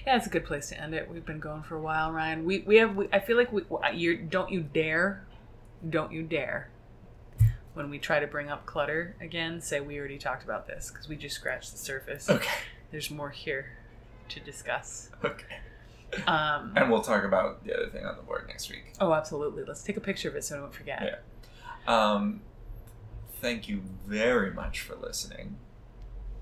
Yeah, 0.06 0.18
it's 0.18 0.28
a 0.28 0.30
good 0.30 0.46
place 0.46 0.70
to 0.70 0.80
end 0.82 0.94
it. 0.94 1.10
We've 1.10 1.26
been 1.26 1.40
going 1.40 1.64
for 1.64 1.76
a 1.76 1.82
while, 1.82 2.12
Ryan. 2.12 2.46
We 2.46 2.60
we 2.60 2.78
have. 2.78 2.96
We, 2.96 3.08
I 3.12 3.20
feel 3.20 3.38
like 3.38 3.52
we 3.52 3.64
you 3.94 4.18
don't 4.18 4.52
you 4.52 4.62
dare, 4.62 5.26
don't 5.88 6.12
you 6.12 6.24
dare. 6.24 6.70
When 7.74 7.90
we 7.90 8.00
try 8.00 8.20
to 8.20 8.28
bring 8.28 8.50
up 8.50 8.66
clutter 8.66 9.16
again, 9.22 9.62
say 9.62 9.80
we 9.80 9.98
already 10.00 10.18
talked 10.18 10.44
about 10.44 10.68
this 10.68 10.92
because 10.92 11.08
we 11.08 11.16
just 11.16 11.36
scratched 11.36 11.72
the 11.72 11.78
surface. 11.78 12.30
okay 12.30 12.50
There's 12.92 13.12
more 13.12 13.30
here 13.30 13.78
to 14.30 14.40
discuss. 14.40 15.10
okay 15.24 15.60
Um, 16.28 16.74
and 16.76 16.90
we'll 16.90 17.02
talk 17.04 17.24
about 17.24 17.64
the 17.64 17.74
other 17.76 17.88
thing 17.88 18.04
on 18.06 18.18
the 18.18 18.24
board 18.24 18.46
next 18.48 18.70
week 18.70 18.94
oh, 19.00 19.14
absolutely. 19.14 19.64
Let's 19.64 19.84
take 19.84 19.96
a 19.98 20.02
picture 20.02 20.28
of 20.28 20.36
it 20.36 20.44
so 20.44 20.58
I 20.58 20.60
don't 20.60 20.74
forget. 20.74 21.22
Yeah. 21.88 22.14
Um, 22.14 22.42
thank 23.36 23.70
you 23.70 23.84
very 24.08 24.52
much 24.52 24.82
for 24.82 24.96
listening. 24.96 25.58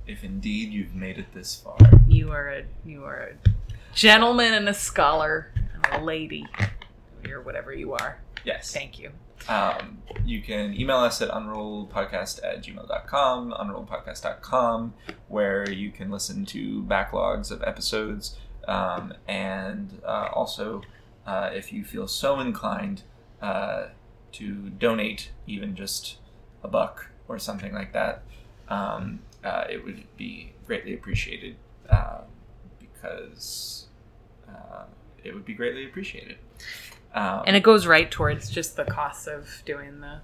If 0.07 0.23
indeed 0.23 0.71
you've 0.71 0.95
made 0.95 1.17
it 1.17 1.33
this 1.33 1.55
far, 1.55 1.77
You 2.07 2.31
are 2.31 2.47
a 2.49 2.63
you 2.85 3.03
are 3.03 3.31
a 3.33 3.49
gentleman 3.93 4.53
and 4.53 4.69
a 4.69 4.73
scholar 4.73 5.51
and 5.83 6.01
a 6.01 6.03
lady, 6.05 6.45
or 7.29 7.41
whatever 7.41 7.73
you 7.73 7.93
are. 7.93 8.19
yes. 8.45 8.71
Thank 8.73 8.99
you. 8.99 9.11
Um, 9.49 9.99
you 10.25 10.41
can 10.41 10.73
email 10.79 10.97
us 10.97 11.21
at 11.21 11.29
unrolledpodcast 11.29 12.39
at 12.43 12.63
gmail.com, 12.63 13.51
unrolledpodcast.com, 13.51 14.93
where 15.27 15.69
you 15.69 15.91
can 15.91 16.09
listen 16.09 16.45
to 16.47 16.83
backlogs 16.83 17.51
of 17.51 17.61
episodes 17.63 18.37
um, 18.67 19.13
and 19.27 20.01
uh, 20.05 20.29
also 20.33 20.81
uh, 21.25 21.49
if 21.53 21.71
you 21.71 21.83
feel 21.83 22.07
so 22.07 22.39
inclined 22.39 23.03
uh, 23.41 23.87
to 24.33 24.69
donate, 24.69 25.31
even 25.45 25.75
just 25.75 26.17
a 26.63 26.67
buck 26.67 27.09
or 27.27 27.37
something 27.39 27.73
like 27.73 27.93
that, 27.93 28.23
um, 28.69 29.19
uh, 29.43 29.65
it 29.69 29.83
would 29.83 30.03
be 30.17 30.53
greatly 30.65 30.93
appreciated 30.93 31.55
uh, 31.89 32.21
because 32.79 33.85
uh, 34.47 34.83
it 35.23 35.33
would 35.33 35.45
be 35.45 35.53
greatly 35.53 35.85
appreciated. 35.85 36.37
Um, 37.13 37.43
And 37.45 37.55
it 37.55 37.63
goes 37.63 37.87
right 37.87 38.09
towards 38.09 38.49
just 38.49 38.75
the 38.75 38.85
cost 38.85 39.27
of 39.27 39.61
doing 39.65 40.01
the. 40.01 40.19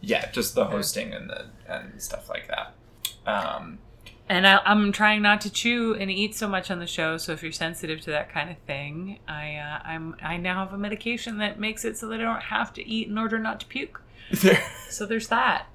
yeah, 0.00 0.30
just 0.30 0.54
the 0.54 0.66
hosting 0.66 1.12
and 1.12 1.28
the 1.30 1.46
and 1.68 2.00
stuff 2.02 2.28
like 2.28 2.48
that. 2.48 2.74
Um, 3.26 3.78
And 4.28 4.46
I, 4.46 4.60
I'm 4.64 4.90
trying 4.92 5.22
not 5.22 5.40
to 5.42 5.50
chew 5.50 5.94
and 5.94 6.10
eat 6.10 6.34
so 6.34 6.48
much 6.48 6.70
on 6.70 6.78
the 6.80 6.86
show. 6.86 7.16
So 7.16 7.32
if 7.32 7.42
you're 7.42 7.52
sensitive 7.52 8.00
to 8.02 8.10
that 8.10 8.28
kind 8.32 8.50
of 8.50 8.58
thing, 8.66 9.20
I 9.28 9.54
uh, 9.56 9.80
I'm 9.84 10.16
I 10.22 10.36
now 10.36 10.64
have 10.64 10.72
a 10.74 10.78
medication 10.78 11.38
that 11.38 11.60
makes 11.60 11.84
it 11.84 11.96
so 11.96 12.08
that 12.08 12.20
I 12.20 12.24
don't 12.24 12.42
have 12.42 12.72
to 12.74 12.86
eat 12.88 13.06
in 13.08 13.16
order 13.18 13.38
not 13.38 13.60
to 13.60 13.66
puke. 13.66 14.00
So 14.88 15.04
there's 15.06 15.28
that. 15.28 15.66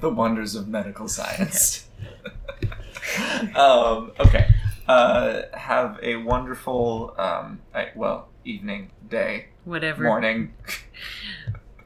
the 0.00 0.08
wonders 0.08 0.54
of 0.54 0.68
medical 0.68 1.08
science. 1.08 1.87
um, 3.56 4.12
okay. 4.20 4.48
Uh, 4.86 5.42
have 5.52 5.98
a 6.02 6.16
wonderful, 6.16 7.14
um, 7.18 7.60
I, 7.74 7.88
well, 7.94 8.28
evening, 8.44 8.90
day, 9.08 9.48
Whatever. 9.64 10.04
morning. 10.04 10.54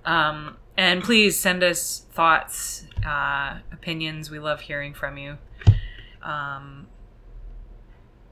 Um, 0.04 0.56
and 0.76 1.00
please 1.00 1.38
send 1.38 1.62
us 1.62 2.06
thoughts, 2.10 2.86
uh, 3.06 3.58
opinions. 3.70 4.32
We 4.32 4.40
love 4.40 4.60
hearing 4.60 4.94
from 4.94 5.16
you. 5.16 5.38
Um, 6.22 6.88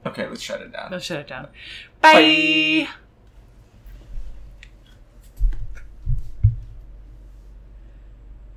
Okay, 0.05 0.27
let's 0.27 0.41
shut 0.41 0.59
it 0.61 0.73
down. 0.73 0.91
let's 0.91 1.05
shut 1.05 1.19
it 1.19 1.27
down. 1.27 1.47
Bye. 2.01 2.87
Bye. 2.87 2.89